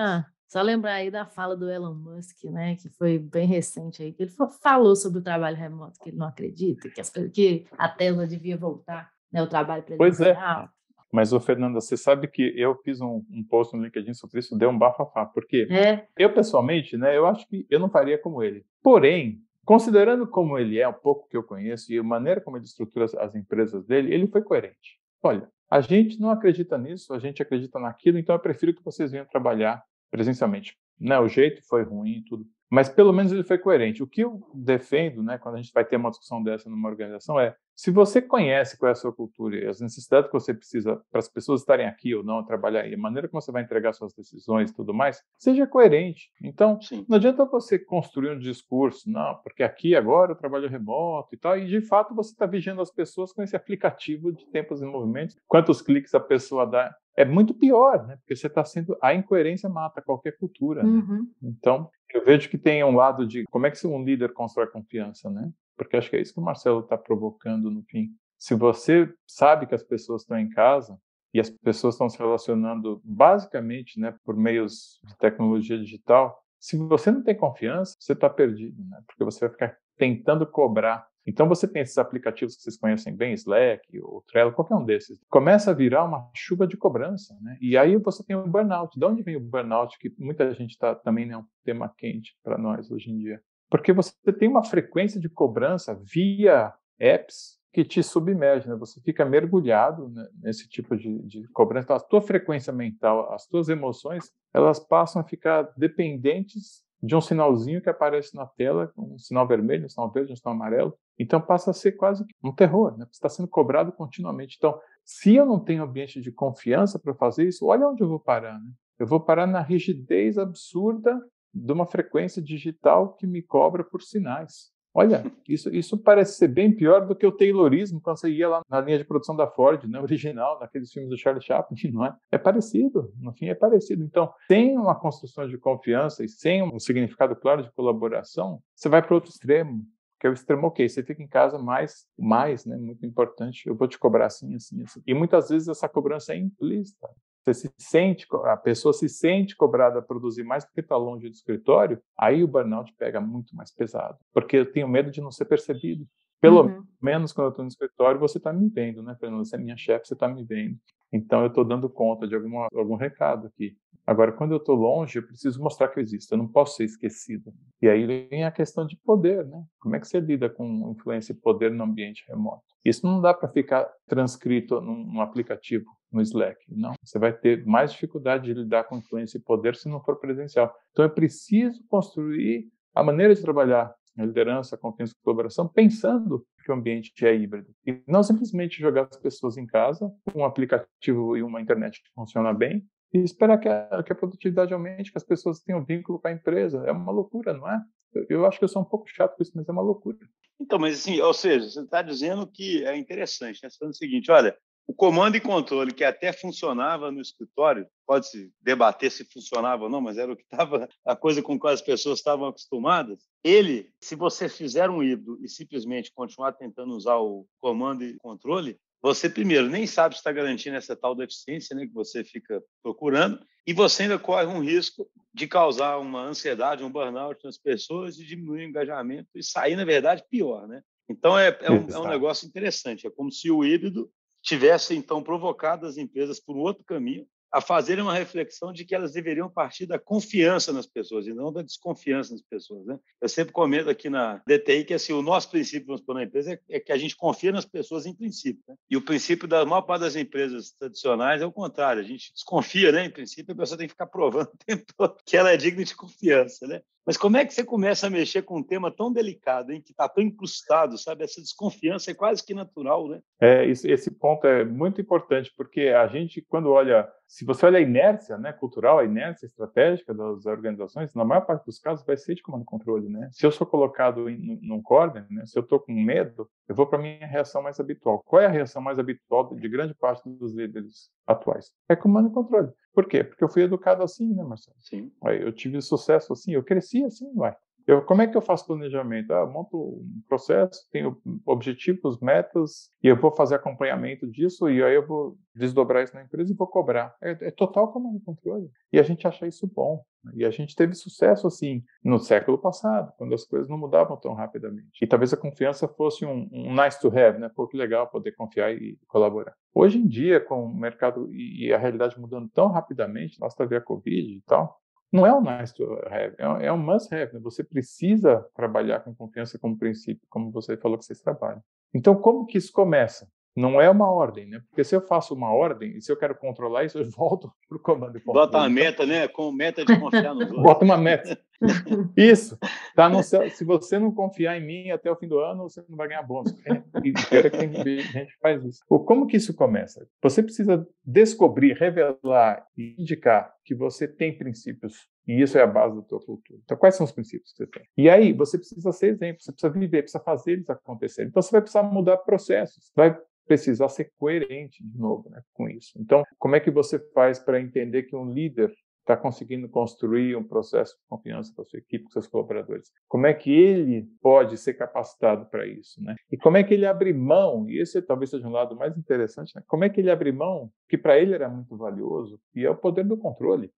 só 0.47 0.61
lembrar 0.63 0.93
aí 0.93 1.11
da 1.11 1.27
fala 1.27 1.55
do 1.55 1.69
Elon 1.69 1.93
Musk, 1.93 2.45
né? 2.45 2.77
Que 2.77 2.89
foi 2.89 3.19
bem 3.19 3.45
recente 3.45 4.01
aí, 4.01 4.11
que 4.11 4.23
ele 4.23 4.31
falou 4.59 4.95
sobre 4.95 5.19
o 5.19 5.23
trabalho 5.23 5.55
remoto, 5.55 5.99
que 5.99 6.09
ele 6.09 6.17
não 6.17 6.29
acredita, 6.29 6.89
que, 6.89 6.99
as, 6.99 7.11
que 7.11 7.67
a 7.77 7.87
Tesla 7.87 8.25
devia 8.25 8.57
voltar, 8.57 9.11
né? 9.31 9.39
O 9.39 9.45
trabalho 9.45 9.83
presencial. 9.83 9.99
Pois 9.99 10.19
é. 10.19 10.72
Mas, 11.13 11.31
ô, 11.31 11.39
Fernanda, 11.39 11.79
você 11.79 11.95
sabe 11.95 12.27
que 12.27 12.41
eu 12.59 12.75
fiz 12.77 12.99
um, 12.99 13.23
um 13.29 13.43
post 13.47 13.77
no 13.77 13.83
LinkedIn 13.83 14.15
sobre 14.15 14.39
isso, 14.39 14.57
deu 14.57 14.71
um 14.71 14.77
bafafá. 14.77 15.23
Porque 15.27 15.67
é. 15.69 16.07
eu, 16.17 16.33
pessoalmente, 16.33 16.97
né, 16.97 17.15
eu 17.15 17.27
acho 17.27 17.47
que 17.47 17.67
eu 17.69 17.79
não 17.79 17.87
faria 17.87 18.17
como 18.17 18.41
ele. 18.41 18.65
Porém, 18.81 19.39
considerando 19.63 20.25
como 20.25 20.57
ele 20.57 20.79
é, 20.79 20.87
um 20.87 20.93
pouco 20.93 21.29
que 21.29 21.37
eu 21.37 21.43
conheço, 21.43 21.93
e 21.93 21.99
a 21.99 22.03
maneira 22.03 22.41
como 22.41 22.57
ele 22.57 22.65
estrutura 22.65 23.05
as, 23.05 23.13
as 23.13 23.35
empresas 23.35 23.85
dele, 23.85 24.11
ele 24.11 24.25
foi 24.25 24.41
coerente. 24.41 24.99
Olha, 25.21 25.47
a 25.69 25.81
gente 25.81 26.19
não 26.19 26.31
acredita 26.31 26.79
nisso, 26.79 27.13
a 27.13 27.19
gente 27.19 27.43
acredita 27.43 27.77
naquilo, 27.77 28.17
então 28.17 28.33
eu 28.33 28.39
prefiro 28.39 28.73
que 28.73 28.83
vocês 28.83 29.11
venham 29.11 29.27
trabalhar 29.27 29.83
presencialmente. 30.09 30.75
Né, 30.99 31.19
o 31.19 31.27
jeito 31.27 31.61
foi 31.67 31.83
ruim 31.83 32.17
e 32.17 32.23
tudo. 32.23 32.43
Mas 32.71 32.89
pelo 32.89 33.13
menos 33.13 33.31
ele 33.31 33.43
foi 33.43 33.59
coerente. 33.59 34.01
O 34.01 34.07
que 34.07 34.21
eu 34.21 34.41
defendo, 34.51 35.21
né, 35.21 35.37
quando 35.37 35.55
a 35.55 35.61
gente 35.61 35.71
vai 35.71 35.85
ter 35.85 35.95
uma 35.95 36.09
discussão 36.09 36.41
dessa 36.41 36.67
numa 36.67 36.89
organização, 36.89 37.39
é 37.39 37.55
se 37.75 37.91
você 37.91 38.21
conhece 38.21 38.77
qual 38.77 38.89
é 38.89 38.91
a 38.91 38.95
sua 38.95 39.11
cultura 39.11 39.55
e 39.55 39.65
as 39.67 39.81
necessidades 39.81 40.27
que 40.27 40.33
você 40.33 40.53
precisa 40.53 41.01
para 41.11 41.19
as 41.19 41.27
pessoas 41.27 41.61
estarem 41.61 41.87
aqui 41.87 42.13
ou 42.13 42.23
não, 42.23 42.43
trabalhar 42.43 42.81
aí, 42.81 42.93
a 42.93 42.97
maneira 42.97 43.27
como 43.27 43.41
você 43.41 43.51
vai 43.51 43.63
entregar 43.63 43.93
suas 43.93 44.13
decisões 44.13 44.69
e 44.69 44.73
tudo 44.73 44.93
mais, 44.93 45.23
seja 45.37 45.65
coerente. 45.65 46.31
Então, 46.41 46.79
Sim. 46.81 47.05
não 47.09 47.17
adianta 47.17 47.45
você 47.45 47.79
construir 47.79 48.31
um 48.31 48.39
discurso, 48.39 49.09
não, 49.09 49.35
porque 49.43 49.63
aqui 49.63 49.95
agora 49.95 50.31
eu 50.31 50.35
trabalho 50.35 50.69
remoto 50.69 51.33
e 51.33 51.37
tal, 51.37 51.57
e 51.57 51.65
de 51.65 51.81
fato 51.81 52.13
você 52.13 52.31
está 52.31 52.45
vigiando 52.45 52.81
as 52.81 52.91
pessoas 52.91 53.33
com 53.33 53.41
esse 53.41 53.55
aplicativo 53.55 54.31
de 54.31 54.45
tempos 54.47 54.81
e 54.81 54.85
movimentos, 54.85 55.35
quantos 55.47 55.81
cliques 55.81 56.13
a 56.13 56.19
pessoa 56.19 56.65
dá. 56.65 56.95
É 57.15 57.25
muito 57.25 57.53
pior, 57.53 58.07
né? 58.07 58.15
Porque 58.17 58.35
você 58.35 58.47
está 58.47 58.65
sendo. 58.65 58.97
A 58.99 59.13
incoerência 59.13 59.69
mata 59.69 60.01
qualquer 60.01 60.35
cultura. 60.35 60.81
Né? 60.81 60.89
Uhum. 60.89 61.19
Né? 61.19 61.53
Então, 61.59 61.87
eu 62.11 62.25
vejo 62.25 62.49
que 62.49 62.57
tem 62.57 62.83
um 62.83 62.95
lado 62.95 63.27
de 63.27 63.43
como 63.51 63.67
é 63.67 63.71
que 63.71 63.85
um 63.85 64.03
líder 64.03 64.33
constrói 64.33 64.67
confiança, 64.67 65.29
né? 65.29 65.51
Porque 65.75 65.97
acho 65.97 66.09
que 66.09 66.15
é 66.15 66.21
isso 66.21 66.33
que 66.33 66.39
o 66.39 66.43
Marcelo 66.43 66.81
está 66.81 66.97
provocando 66.97 67.69
no 67.69 67.83
fim. 67.83 68.09
Se 68.37 68.55
você 68.55 69.11
sabe 69.25 69.67
que 69.67 69.75
as 69.75 69.83
pessoas 69.83 70.21
estão 70.21 70.37
em 70.37 70.49
casa 70.49 70.97
e 71.33 71.39
as 71.39 71.49
pessoas 71.49 71.95
estão 71.95 72.09
se 72.09 72.17
relacionando 72.17 73.01
basicamente, 73.03 73.99
né, 73.99 74.15
por 74.23 74.35
meios 74.35 74.99
de 75.03 75.17
tecnologia 75.17 75.77
digital, 75.77 76.37
se 76.59 76.77
você 76.77 77.11
não 77.11 77.23
tem 77.23 77.35
confiança, 77.35 77.95
você 77.99 78.13
está 78.13 78.29
perdido, 78.29 78.81
né? 78.85 79.01
Porque 79.05 79.23
você 79.23 79.41
vai 79.41 79.49
ficar 79.49 79.77
tentando 79.97 80.45
cobrar 80.47 81.07
então 81.25 81.47
você 81.47 81.67
tem 81.67 81.81
esses 81.81 81.97
aplicativos 81.97 82.55
que 82.55 82.63
vocês 82.63 82.77
conhecem 82.77 83.15
bem, 83.15 83.33
Slack 83.33 83.99
ou 84.01 84.21
Trello, 84.27 84.51
qualquer 84.51 84.75
um 84.75 84.85
desses. 84.85 85.19
Começa 85.29 85.71
a 85.71 85.73
virar 85.73 86.03
uma 86.03 86.29
chuva 86.35 86.67
de 86.67 86.75
cobrança, 86.75 87.37
né? 87.41 87.57
E 87.61 87.77
aí 87.77 87.95
você 87.97 88.23
tem 88.23 88.35
o 88.35 88.45
burnout. 88.45 88.97
De 88.99 89.05
onde 89.05 89.23
vem 89.23 89.37
o 89.37 89.39
burnout? 89.39 89.97
Que 89.99 90.13
muita 90.17 90.53
gente 90.53 90.71
está 90.71 90.93
também 90.93 91.31
é 91.31 91.37
um 91.37 91.45
tema 91.63 91.93
quente 91.97 92.35
para 92.43 92.57
nós 92.57 92.91
hoje 92.91 93.09
em 93.09 93.17
dia. 93.17 93.41
Porque 93.73 93.91
você 93.91 94.13
tem 94.37 94.47
uma 94.47 94.63
frequência 94.63 95.19
de 95.19 95.27
cobrança 95.27 95.99
via 96.03 96.71
apps 96.99 97.57
que 97.73 97.83
te 97.83 98.03
submerge, 98.03 98.69
né? 98.69 98.75
Você 98.75 99.01
fica 99.01 99.25
mergulhado 99.25 100.09
né, 100.09 100.27
nesse 100.43 100.69
tipo 100.69 100.95
de, 100.95 101.17
de 101.23 101.47
cobrança. 101.47 101.85
Então, 101.85 101.95
a 101.95 101.99
tua 101.99 102.21
frequência 102.21 102.71
mental, 102.71 103.33
as 103.33 103.47
tuas 103.47 103.69
emoções, 103.69 104.31
elas 104.53 104.79
passam 104.79 105.23
a 105.23 105.25
ficar 105.25 105.73
dependentes 105.75 106.83
de 107.01 107.15
um 107.15 107.19
sinalzinho 107.19 107.81
que 107.81 107.89
aparece 107.89 108.35
na 108.35 108.45
tela, 108.45 108.93
um 108.95 109.17
sinal 109.17 109.47
vermelho, 109.47 109.87
um 109.87 109.89
sinal 109.89 110.11
verde, 110.11 110.33
um 110.33 110.35
sinal 110.35 110.53
amarelo. 110.53 110.95
Então 111.17 111.41
passa 111.41 111.71
a 111.71 111.73
ser 111.73 111.93
quase 111.93 112.23
um 112.43 112.53
terror, 112.53 112.95
né? 112.95 113.05
Você 113.05 113.17
está 113.17 113.27
sendo 113.27 113.47
cobrado 113.47 113.91
continuamente. 113.91 114.55
Então, 114.55 114.79
se 115.03 115.33
eu 115.33 115.47
não 115.47 115.59
tenho 115.59 115.81
ambiente 115.81 116.21
de 116.21 116.31
confiança 116.31 116.99
para 116.99 117.15
fazer 117.15 117.47
isso, 117.47 117.65
olha 117.65 117.87
onde 117.87 118.03
eu 118.03 118.07
vou 118.07 118.19
parar, 118.19 118.59
né? 118.59 118.69
Eu 118.99 119.07
vou 119.07 119.19
parar 119.19 119.47
na 119.47 119.61
rigidez 119.61 120.37
absurda 120.37 121.19
de 121.53 121.71
uma 121.71 121.85
frequência 121.85 122.41
digital 122.41 123.13
que 123.13 123.27
me 123.27 123.41
cobra 123.41 123.83
por 123.83 124.01
sinais. 124.01 124.73
Olha, 124.95 125.23
isso, 125.49 125.73
isso 125.73 125.97
parece 125.97 126.37
ser 126.37 126.47
bem 126.49 126.71
pior 126.71 127.07
do 127.07 127.15
que 127.15 127.25
o 127.25 127.31
Taylorismo 127.31 127.99
quando 127.99 128.19
você 128.19 128.29
ia 128.29 128.47
lá 128.47 128.61
na 128.69 128.79
linha 128.79 128.99
de 128.99 129.03
produção 129.03 129.35
da 129.35 129.47
Ford, 129.47 129.83
né, 129.85 129.99
original, 129.99 130.59
naqueles 130.59 130.91
filmes 130.91 131.09
do 131.09 131.17
Charlie 131.17 131.43
Chaplin, 131.43 131.91
não 131.91 132.05
é? 132.05 132.15
É 132.31 132.37
parecido, 132.37 133.11
no 133.19 133.33
fim 133.33 133.47
é 133.47 133.55
parecido. 133.55 134.03
Então, 134.03 134.31
sem 134.47 134.77
uma 134.77 134.93
construção 134.93 135.47
de 135.47 135.57
confiança 135.57 136.23
e 136.23 136.29
sem 136.29 136.61
um 136.61 136.79
significado 136.79 137.35
claro 137.35 137.63
de 137.63 137.71
colaboração, 137.71 138.61
você 138.75 138.87
vai 138.87 139.01
para 139.01 139.15
outro 139.15 139.31
extremo, 139.31 139.83
que 140.19 140.27
é 140.27 140.29
o 140.29 140.33
extremo 140.33 140.67
ok, 140.67 140.87
você 140.87 141.01
fica 141.01 141.23
em 141.23 141.27
casa 141.27 141.57
mais, 141.57 142.05
mais, 142.17 142.63
né, 142.63 142.77
muito 142.77 143.03
importante, 143.03 143.67
eu 143.67 143.75
vou 143.75 143.87
te 143.87 143.97
cobrar 143.97 144.27
assim, 144.27 144.53
assim, 144.53 144.83
assim. 144.83 145.01
E 145.07 145.13
muitas 145.15 145.49
vezes 145.49 145.67
essa 145.67 145.89
cobrança 145.89 146.33
é 146.33 146.37
implícita. 146.37 147.09
Você 147.45 147.53
se 147.53 147.73
sente, 147.77 148.25
a 148.45 148.55
pessoa 148.55 148.93
se 148.93 149.09
sente 149.09 149.55
cobrada 149.55 149.99
a 149.99 150.01
produzir 150.01 150.43
mais 150.43 150.63
porque 150.63 150.79
está 150.79 150.95
longe 150.95 151.27
do 151.27 151.33
escritório, 151.33 152.01
aí 152.17 152.43
o 152.43 152.47
burnout 152.47 152.93
pega 152.97 153.19
muito 153.19 153.55
mais 153.55 153.73
pesado, 153.73 154.17
porque 154.33 154.57
eu 154.57 154.71
tenho 154.71 154.87
medo 154.87 155.11
de 155.11 155.21
não 155.21 155.31
ser 155.31 155.45
percebido. 155.45 156.07
Pelo 156.39 156.63
uhum. 156.63 156.83
menos 157.01 157.31
quando 157.31 157.47
eu 157.47 157.49
estou 157.51 157.63
no 157.63 157.69
escritório, 157.69 158.19
você 158.19 158.37
está 158.37 158.51
me 158.51 158.67
vendo, 158.69 159.01
né, 159.01 159.15
Fernanda? 159.19 159.45
Você 159.45 159.55
é 159.55 159.59
minha 159.59 159.77
chefe, 159.77 160.07
você 160.07 160.13
está 160.13 160.27
me 160.27 160.43
vendo. 160.43 160.77
Então 161.11 161.41
eu 161.41 161.47
estou 161.47 161.63
dando 161.63 161.89
conta 161.89 162.27
de 162.27 162.35
alguma, 162.35 162.67
algum 162.73 162.95
recado 162.95 163.47
aqui. 163.47 163.77
Agora, 164.05 164.33
quando 164.33 164.51
eu 164.51 164.57
estou 164.57 164.75
longe, 164.75 165.17
eu 165.17 165.23
preciso 165.25 165.61
mostrar 165.61 165.87
que 165.87 165.99
eu 165.99 166.03
existo, 166.03 166.33
eu 166.33 166.37
não 166.37 166.47
posso 166.47 166.75
ser 166.75 166.83
esquecido. 166.83 167.53
E 167.81 167.87
aí 167.87 168.05
vem 168.05 168.43
a 168.43 168.51
questão 168.51 168.85
de 168.85 168.97
poder, 168.97 169.45
né? 169.45 169.63
Como 169.79 169.95
é 169.95 169.99
que 169.99 170.07
você 170.07 170.19
lida 170.19 170.49
com 170.49 170.91
influência 170.91 171.31
e 171.31 171.35
poder 171.35 171.71
no 171.71 171.83
ambiente 171.83 172.25
remoto? 172.27 172.72
Isso 172.83 173.05
não 173.05 173.21
dá 173.21 173.33
para 173.33 173.49
ficar 173.49 173.89
transcrito 174.07 174.81
num, 174.81 175.21
aplicativo, 175.21 175.85
no 176.11 176.21
Slack, 176.21 176.59
não. 176.69 176.93
Você 177.03 177.17
vai 177.17 177.31
ter 177.31 177.65
mais 177.65 177.91
dificuldade 177.91 178.45
de 178.45 178.53
lidar 178.53 178.83
com 178.83 178.97
influência 178.97 179.37
e 179.37 179.41
poder 179.41 179.75
se 179.75 179.87
não 179.87 180.03
for 180.03 180.19
presencial. 180.19 180.73
Então, 180.91 181.05
é 181.05 181.09
preciso 181.09 181.81
construir 181.87 182.67
a 182.93 183.03
maneira 183.03 183.33
de 183.33 183.41
trabalhar 183.41 183.93
a 184.17 184.25
liderança, 184.25 184.75
a 184.75 184.77
confiança 184.77 185.13
e 185.13 185.23
colaboração, 185.23 185.67
pensando 185.67 186.45
que 186.63 186.71
o 186.71 186.75
ambiente 186.75 187.11
é 187.25 187.35
híbrido. 187.35 187.73
E 187.85 188.01
não 188.07 188.21
simplesmente 188.21 188.79
jogar 188.79 189.07
as 189.09 189.17
pessoas 189.17 189.57
em 189.57 189.65
casa, 189.65 190.11
um 190.35 190.45
aplicativo 190.45 191.35
e 191.35 191.41
uma 191.41 191.61
internet 191.61 192.01
que 192.01 192.11
funciona 192.13 192.53
bem, 192.53 192.85
e 193.13 193.19
esperar 193.19 193.59
que 193.59 193.67
a, 193.67 194.03
que 194.03 194.11
a 194.11 194.15
produtividade 194.15 194.73
aumente, 194.73 195.11
que 195.11 195.17
as 195.17 195.23
pessoas 195.23 195.59
tenham 195.61 195.83
vínculo 195.83 196.19
com 196.19 196.27
a 196.27 196.31
empresa. 196.31 196.83
É 196.85 196.91
uma 196.91 197.11
loucura, 197.11 197.53
não 197.53 197.69
é? 197.69 197.81
Eu, 198.13 198.25
eu 198.29 198.45
acho 198.45 198.59
que 198.59 198.65
eu 198.65 198.69
sou 198.69 198.81
um 198.81 198.85
pouco 198.85 199.07
chato 199.07 199.35
com 199.35 199.43
isso, 199.43 199.51
mas 199.55 199.67
é 199.67 199.71
uma 199.71 199.81
loucura. 199.81 200.17
Então, 200.59 200.79
mas 200.79 200.99
assim, 200.99 201.19
ou 201.19 201.33
seja, 201.33 201.69
você 201.69 201.81
está 201.81 202.01
dizendo 202.01 202.47
que 202.47 202.85
é 202.85 202.95
interessante, 202.95 203.59
né? 203.63 203.69
Você 203.69 203.75
está 203.75 203.87
o 203.87 203.93
seguinte, 203.93 204.31
olha, 204.31 204.57
o 204.85 204.93
comando 204.93 205.37
e 205.37 205.41
controle, 205.41 205.93
que 205.93 206.03
até 206.03 206.33
funcionava 206.33 207.11
no 207.11 207.21
escritório, 207.21 207.87
pode-se 208.05 208.51
debater 208.61 209.09
se 209.09 209.23
funcionava 209.25 209.83
ou 209.83 209.89
não, 209.89 210.01
mas 210.01 210.17
era 210.17 210.31
o 210.31 210.35
que 210.35 210.43
estava, 210.43 210.87
a 211.05 211.15
coisa 211.15 211.41
com 211.41 211.59
que 211.59 211.67
as 211.67 211.81
pessoas 211.81 212.19
estavam 212.19 212.47
acostumadas. 212.47 213.19
Ele, 213.43 213.91
se 214.01 214.15
você 214.15 214.49
fizer 214.49 214.89
um 214.89 215.01
híbrido 215.01 215.39
e 215.43 215.47
simplesmente 215.47 216.11
continuar 216.13 216.53
tentando 216.53 216.95
usar 216.95 217.17
o 217.17 217.47
comando 217.59 218.03
e 218.03 218.17
controle, 218.17 218.77
você, 219.03 219.29
primeiro, 219.29 219.67
nem 219.67 219.85
sabe 219.85 220.15
se 220.15 220.19
está 220.19 220.31
garantindo 220.31 220.77
essa 220.77 220.95
tal 220.95 221.13
deficiência 221.13 221.75
né, 221.75 221.85
que 221.85 221.93
você 221.93 222.23
fica 222.23 222.63
procurando, 222.81 223.45
e 223.67 223.73
você 223.73 224.03
ainda 224.03 224.17
corre 224.17 224.45
um 224.45 224.61
risco 224.61 225.05
de 225.33 225.45
causar 225.45 225.97
uma 225.97 226.21
ansiedade, 226.21 226.85
um 226.85 226.91
burnout 226.91 227.43
nas 227.43 227.57
pessoas 227.57 228.17
e 228.17 228.25
diminuir 228.25 228.65
o 228.65 228.69
engajamento 228.69 229.27
e 229.35 229.43
sair, 229.43 229.75
na 229.75 229.83
verdade, 229.83 230.23
pior. 230.29 230.65
Né? 230.69 230.81
Então, 231.09 231.37
é, 231.37 231.49
é, 231.61 231.69
um, 231.69 231.89
é 231.89 231.99
um 231.99 232.07
negócio 232.07 232.47
interessante. 232.47 233.05
É 233.05 233.09
como 233.09 233.29
se 233.29 233.51
o 233.51 233.65
híbrido 233.65 234.09
tivesse, 234.41 234.95
então, 234.95 235.21
provocado 235.21 235.85
as 235.85 235.97
empresas 235.97 236.39
por 236.39 236.55
um 236.55 236.61
outro 236.61 236.83
caminho, 236.85 237.27
a 237.53 237.61
fazerem 237.61 238.03
uma 238.03 238.15
reflexão 238.15 238.73
de 238.73 238.83
que 238.83 238.95
elas 238.95 239.13
deveriam 239.13 239.47
partir 239.47 239.85
da 239.85 239.99
confiança 239.99 240.73
nas 240.73 240.87
pessoas 240.87 241.27
e 241.27 241.33
não 241.33 241.53
da 241.53 241.61
desconfiança 241.61 242.33
nas 242.33 242.41
pessoas. 242.41 242.83
Né? 242.87 242.97
Eu 243.21 243.29
sempre 243.29 243.53
comento 243.53 243.91
aqui 243.91 244.09
na 244.09 244.41
DTI 244.47 244.83
que 244.83 244.93
assim, 244.95 245.13
o 245.13 245.21
nosso 245.21 245.51
princípio 245.51 245.85
vamos 245.85 246.01
pôr, 246.01 246.15
na 246.15 246.23
empresa 246.23 246.53
é, 246.53 246.77
é 246.77 246.79
que 246.79 246.91
a 246.91 246.97
gente 246.97 247.15
confia 247.15 247.51
nas 247.51 247.65
pessoas 247.65 248.07
em 248.07 248.15
princípio. 248.15 248.63
Né? 248.67 248.75
E 248.89 248.97
o 248.97 249.01
princípio 249.01 249.47
da 249.47 249.63
maior 249.63 249.83
parte 249.83 250.01
das 250.01 250.15
empresas 250.15 250.71
tradicionais 250.71 251.43
é 251.43 251.45
o 251.45 251.51
contrário. 251.51 252.01
A 252.01 252.05
gente 252.05 252.33
desconfia, 252.33 252.91
né? 252.91 253.05
em 253.05 253.11
princípio, 253.11 253.53
a 253.53 253.57
pessoa 253.57 253.77
tem 253.77 253.85
que 253.85 253.93
ficar 253.93 254.07
provando 254.07 254.47
o 254.51 254.65
tempo 254.65 254.85
todo 254.97 255.17
que 255.23 255.37
ela 255.37 255.51
é 255.51 255.57
digna 255.57 255.83
de 255.83 255.95
confiança. 255.95 256.65
Né? 256.65 256.81
Mas 257.05 257.17
como 257.17 257.37
é 257.37 257.45
que 257.45 257.53
você 257.53 257.63
começa 257.63 258.07
a 258.07 258.09
mexer 258.09 258.43
com 258.43 258.59
um 258.59 258.63
tema 258.63 258.89
tão 258.89 259.11
delicado, 259.11 259.71
hein, 259.71 259.81
que 259.81 259.91
está 259.91 260.07
tão 260.07 260.23
incrustado, 260.23 260.97
sabe? 260.97 261.23
Essa 261.23 261.41
desconfiança 261.41 262.11
é 262.11 262.13
quase 262.13 262.43
que 262.43 262.53
natural, 262.53 263.09
né? 263.09 263.19
É, 263.41 263.65
esse 263.65 264.11
ponto 264.11 264.47
é 264.47 264.63
muito 264.63 265.01
importante, 265.01 265.51
porque 265.57 265.89
a 265.89 266.07
gente, 266.07 266.41
quando 266.41 266.69
olha, 266.71 267.09
se 267.27 267.43
você 267.43 267.65
olha 267.65 267.79
a 267.79 267.81
inércia 267.81 268.37
né, 268.37 268.53
cultural, 268.53 268.99
a 268.99 269.05
inércia 269.05 269.45
estratégica 269.45 270.13
das 270.13 270.45
organizações, 270.45 271.13
na 271.13 271.25
maior 271.25 271.41
parte 271.41 271.65
dos 271.65 271.79
casos 271.79 272.05
vai 272.05 272.15
ser 272.15 272.35
de 272.35 272.41
comando 272.41 272.61
e 272.61 272.65
controle, 272.65 273.09
né? 273.09 273.29
Se 273.31 273.45
eu 273.45 273.51
sou 273.51 273.67
colocado 273.67 274.29
em, 274.29 274.59
num 274.61 274.81
corner, 274.81 275.25
né, 275.29 275.45
se 275.45 275.57
eu 275.57 275.63
estou 275.63 275.79
com 275.79 275.91
medo, 275.91 276.49
eu 276.67 276.75
vou 276.75 276.87
para 276.87 276.97
a 276.97 277.01
minha 277.01 277.27
reação 277.27 277.61
mais 277.61 277.79
habitual. 277.79 278.23
Qual 278.25 278.41
é 278.41 278.45
a 278.45 278.49
reação 278.49 278.81
mais 278.81 278.97
habitual 278.97 279.53
de 279.55 279.67
grande 279.67 279.93
parte 279.93 280.27
dos 280.29 280.53
líderes 280.53 281.09
atuais? 281.27 281.71
É 281.89 281.95
comando 281.95 282.29
e 282.29 282.33
controle. 282.33 282.71
Por 282.93 283.07
quê? 283.07 283.23
Porque 283.23 283.43
eu 283.43 283.49
fui 283.49 283.63
educado 283.63 284.03
assim, 284.03 284.33
né, 284.33 284.43
Marcelo? 284.43 284.77
Sim. 284.79 285.11
Eu 285.23 285.51
tive 285.51 285.81
sucesso 285.81 286.31
assim, 286.31 286.53
eu 286.53 286.63
cresci 286.63 287.03
assim, 287.03 287.33
vai. 287.33 287.55
Eu, 287.85 288.01
como 288.01 288.21
é 288.21 288.27
que 288.27 288.37
eu 288.37 288.41
faço 288.41 288.65
planejamento? 288.65 289.31
Ah, 289.31 289.45
monto 289.45 289.77
um 289.77 290.21
processo, 290.27 290.87
tenho 290.91 291.17
objetivos, 291.45 292.19
metas, 292.19 292.89
e 293.03 293.07
eu 293.07 293.15
vou 293.15 293.31
fazer 293.31 293.55
acompanhamento 293.55 294.25
disso, 294.27 294.69
e 294.69 294.81
aí 294.81 294.95
eu 294.95 295.05
vou 295.05 295.37
desdobrar 295.55 296.03
isso 296.03 296.15
na 296.15 296.23
empresa 296.23 296.51
e 296.51 296.55
vou 296.55 296.67
cobrar. 296.67 297.15
É, 297.21 297.31
é 297.47 297.51
total 297.51 297.91
comando 297.91 298.17
e 298.17 298.21
controle. 298.21 298.69
E 298.91 298.99
a 298.99 299.03
gente 299.03 299.27
acha 299.27 299.45
isso 299.45 299.67
bom. 299.67 300.03
Né? 300.23 300.31
E 300.37 300.45
a 300.45 300.49
gente 300.49 300.75
teve 300.75 300.93
sucesso 300.93 301.45
assim 301.45 301.83
no 302.03 302.17
século 302.19 302.57
passado, 302.57 303.11
quando 303.17 303.33
as 303.33 303.45
coisas 303.45 303.67
não 303.67 303.77
mudavam 303.77 304.17
tão 304.17 304.33
rapidamente. 304.33 305.03
E 305.03 305.07
talvez 305.07 305.33
a 305.33 305.37
confiança 305.37 305.87
fosse 305.87 306.25
um, 306.25 306.49
um 306.51 306.73
nice 306.73 306.99
to 306.99 307.07
have, 307.07 307.37
né? 307.37 307.49
Pô, 307.53 307.67
que 307.67 307.77
legal 307.77 308.07
poder 308.07 308.31
confiar 308.31 308.73
e 308.73 308.97
colaborar. 309.07 309.53
Hoje 309.73 309.97
em 309.97 310.07
dia, 310.07 310.39
com 310.39 310.65
o 310.65 310.73
mercado 310.73 311.29
e 311.33 311.73
a 311.73 311.77
realidade 311.77 312.19
mudando 312.19 312.47
tão 312.49 312.67
rapidamente, 312.67 313.39
basta 313.39 313.65
ver 313.65 313.77
a 313.77 313.81
Covid 313.81 314.37
e 314.37 314.41
tal, 314.41 314.79
não 315.13 315.27
é 315.27 315.33
um 315.33 315.41
nice 315.41 315.71
to 315.71 315.83
have, 316.07 316.35
é 316.39 316.47
um 316.47 316.59
é 316.59 316.71
must 316.75 317.13
have. 317.13 317.31
Né? 317.33 317.39
Você 317.41 317.63
precisa 317.63 318.43
trabalhar 318.55 319.01
com 319.01 319.13
confiança 319.13 319.59
como 319.59 319.77
princípio, 319.77 320.25
como 320.27 320.49
você 320.49 320.75
falou 320.75 320.97
que 320.97 321.05
vocês 321.05 321.21
trabalham. 321.21 321.61
Então, 321.93 322.15
como 322.15 322.47
que 322.47 322.57
isso 322.57 322.73
começa? 322.73 323.29
Não 323.55 323.79
é 323.79 323.89
uma 323.89 324.11
ordem, 324.11 324.47
né? 324.47 324.61
Porque 324.69 324.83
se 324.83 324.95
eu 324.95 325.01
faço 325.01 325.33
uma 325.33 325.53
ordem 325.53 325.95
e 325.97 326.01
se 326.01 326.11
eu 326.11 326.17
quero 326.17 326.35
controlar 326.35 326.85
isso, 326.85 326.97
eu 326.97 327.09
volto 327.11 327.51
para 327.67 327.77
o 327.77 327.79
comando 327.79 328.13
de 328.13 328.19
controle. 328.19 328.47
Bota 328.47 328.57
uma 328.57 328.69
meta, 328.69 329.05
né? 329.05 329.27
Com 329.27 329.51
meta 329.51 329.85
de 329.85 329.99
confiar 329.99 330.33
nos 330.33 330.45
outros. 330.49 330.63
Bota 330.63 330.85
uma 330.85 330.97
meta. 330.97 331.39
Isso. 332.17 332.57
Tá 332.93 333.07
no 333.07 333.23
céu. 333.23 333.49
Se 333.49 333.63
você 333.63 333.97
não 333.97 334.11
confiar 334.11 334.57
em 334.57 334.65
mim 334.65 334.91
até 334.91 335.09
o 335.09 335.15
fim 335.15 335.27
do 335.27 335.39
ano, 335.39 335.63
você 335.63 335.81
não 335.87 335.95
vai 335.95 336.09
ganhar 336.09 336.23
bônus. 336.23 336.53
É, 336.65 336.83
e 337.03 337.13
que 337.13 337.49
tem 337.49 337.71
gente 337.71 338.37
faz 338.41 338.65
isso. 338.65 338.81
Como 338.87 339.25
que 339.25 339.37
isso 339.37 339.53
começa? 339.53 340.05
Você 340.21 340.43
precisa 340.43 340.85
descobrir, 341.05 341.73
revelar 341.73 342.65
e 342.77 342.95
indicar 342.99 343.53
que 343.63 343.73
você 343.73 344.07
tem 344.07 344.37
princípios 344.37 345.07
e 345.27 345.41
isso 345.41 345.57
é 345.57 345.61
a 345.61 345.67
base 345.67 345.95
da 345.95 346.01
tua 346.01 346.19
cultura. 346.19 346.59
Então, 346.63 346.77
quais 346.77 346.95
são 346.95 347.05
os 347.05 347.11
princípios 347.11 347.51
que 347.51 347.57
você 347.57 347.67
tem? 347.67 347.83
E 347.97 348.09
aí, 348.09 348.33
você 348.33 348.57
precisa 348.57 348.91
ser 348.91 349.07
exemplo, 349.07 349.41
você 349.41 349.51
precisa 349.51 349.71
viver, 349.71 350.01
precisa 350.01 350.23
fazer 350.23 350.51
eles 350.51 350.69
acontecerem. 350.69 351.29
Então, 351.29 351.41
você 351.41 351.51
vai 351.51 351.61
precisar 351.61 351.83
mudar 351.83 352.17
processos, 352.17 352.91
vai 352.93 353.17
precisar 353.45 353.89
ser 353.89 354.11
coerente 354.17 354.83
de 354.83 354.97
novo 354.97 355.29
né, 355.29 355.41
com 355.53 355.69
isso. 355.69 355.91
Então, 355.97 356.23
como 356.37 356.55
é 356.55 356.59
que 356.59 356.71
você 356.71 356.99
faz 357.13 357.39
para 357.39 357.59
entender 357.59 358.03
que 358.03 358.15
um 358.15 358.31
líder 358.31 358.73
está 359.03 359.17
conseguindo 359.17 359.67
construir 359.69 360.35
um 360.35 360.43
processo 360.43 360.93
de 360.93 361.01
confiança 361.09 361.53
com 361.53 361.61
a 361.61 361.65
sua 361.65 361.79
equipe, 361.79 362.05
com 362.05 362.09
seus 362.09 362.27
colaboradores? 362.27 362.89
Como 363.07 363.27
é 363.27 363.33
que 363.33 363.51
ele 363.53 364.07
pode 364.21 364.57
ser 364.57 364.73
capacitado 364.73 365.45
para 365.49 365.67
isso? 365.67 366.01
Né? 366.01 366.15
E 366.31 366.37
como 366.37 366.57
é 366.57 366.63
que 366.63 366.73
ele 366.73 366.85
abre 366.85 367.13
mão, 367.13 367.69
e 367.69 367.79
esse 367.79 368.01
talvez 368.01 368.29
seja 368.29 368.47
um 368.47 368.51
lado 368.51 368.75
mais 368.75 368.97
interessante, 368.97 369.53
né? 369.55 369.61
como 369.67 369.83
é 369.83 369.89
que 369.89 369.99
ele 369.99 370.09
abre 370.09 370.31
mão, 370.31 370.71
que 370.89 370.97
para 370.97 371.19
ele 371.19 371.33
era 371.33 371.49
muito 371.49 371.75
valioso, 371.75 372.39
e 372.55 372.65
é 372.65 372.69
o 372.69 372.77
poder 372.77 373.03
do 373.03 373.17
controle. 373.17 373.69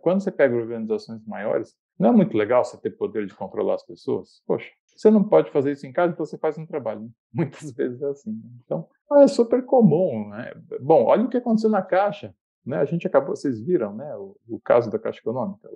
Quando 0.00 0.22
você 0.22 0.30
pega 0.30 0.54
organizações 0.54 1.24
maiores, 1.26 1.74
não 1.98 2.10
é 2.10 2.12
muito 2.12 2.36
legal 2.36 2.64
você 2.64 2.76
ter 2.78 2.90
poder 2.90 3.26
de 3.26 3.34
controlar 3.34 3.74
as 3.74 3.84
pessoas? 3.84 4.42
Poxa, 4.46 4.70
você 4.86 5.10
não 5.10 5.24
pode 5.24 5.50
fazer 5.50 5.72
isso 5.72 5.86
em 5.86 5.92
casa, 5.92 6.12
então 6.12 6.24
você 6.24 6.38
faz 6.38 6.56
um 6.58 6.66
trabalho. 6.66 7.10
Muitas 7.32 7.72
vezes 7.72 8.00
é 8.02 8.06
assim. 8.06 8.32
Né? 8.32 8.50
Então, 8.64 8.88
é 9.18 9.26
super 9.26 9.64
comum. 9.64 10.28
Né? 10.28 10.52
Bom, 10.80 11.04
olha 11.04 11.24
o 11.24 11.28
que 11.28 11.36
aconteceu 11.36 11.70
na 11.70 11.82
Caixa. 11.82 12.34
Né? 12.64 12.76
A 12.76 12.84
gente 12.84 13.06
acabou, 13.06 13.34
vocês 13.34 13.60
viram 13.60 13.94
né? 13.94 14.14
o, 14.16 14.36
o 14.48 14.60
caso 14.60 14.90
da 14.90 14.98
Caixa 14.98 15.20
Econômica. 15.20 15.68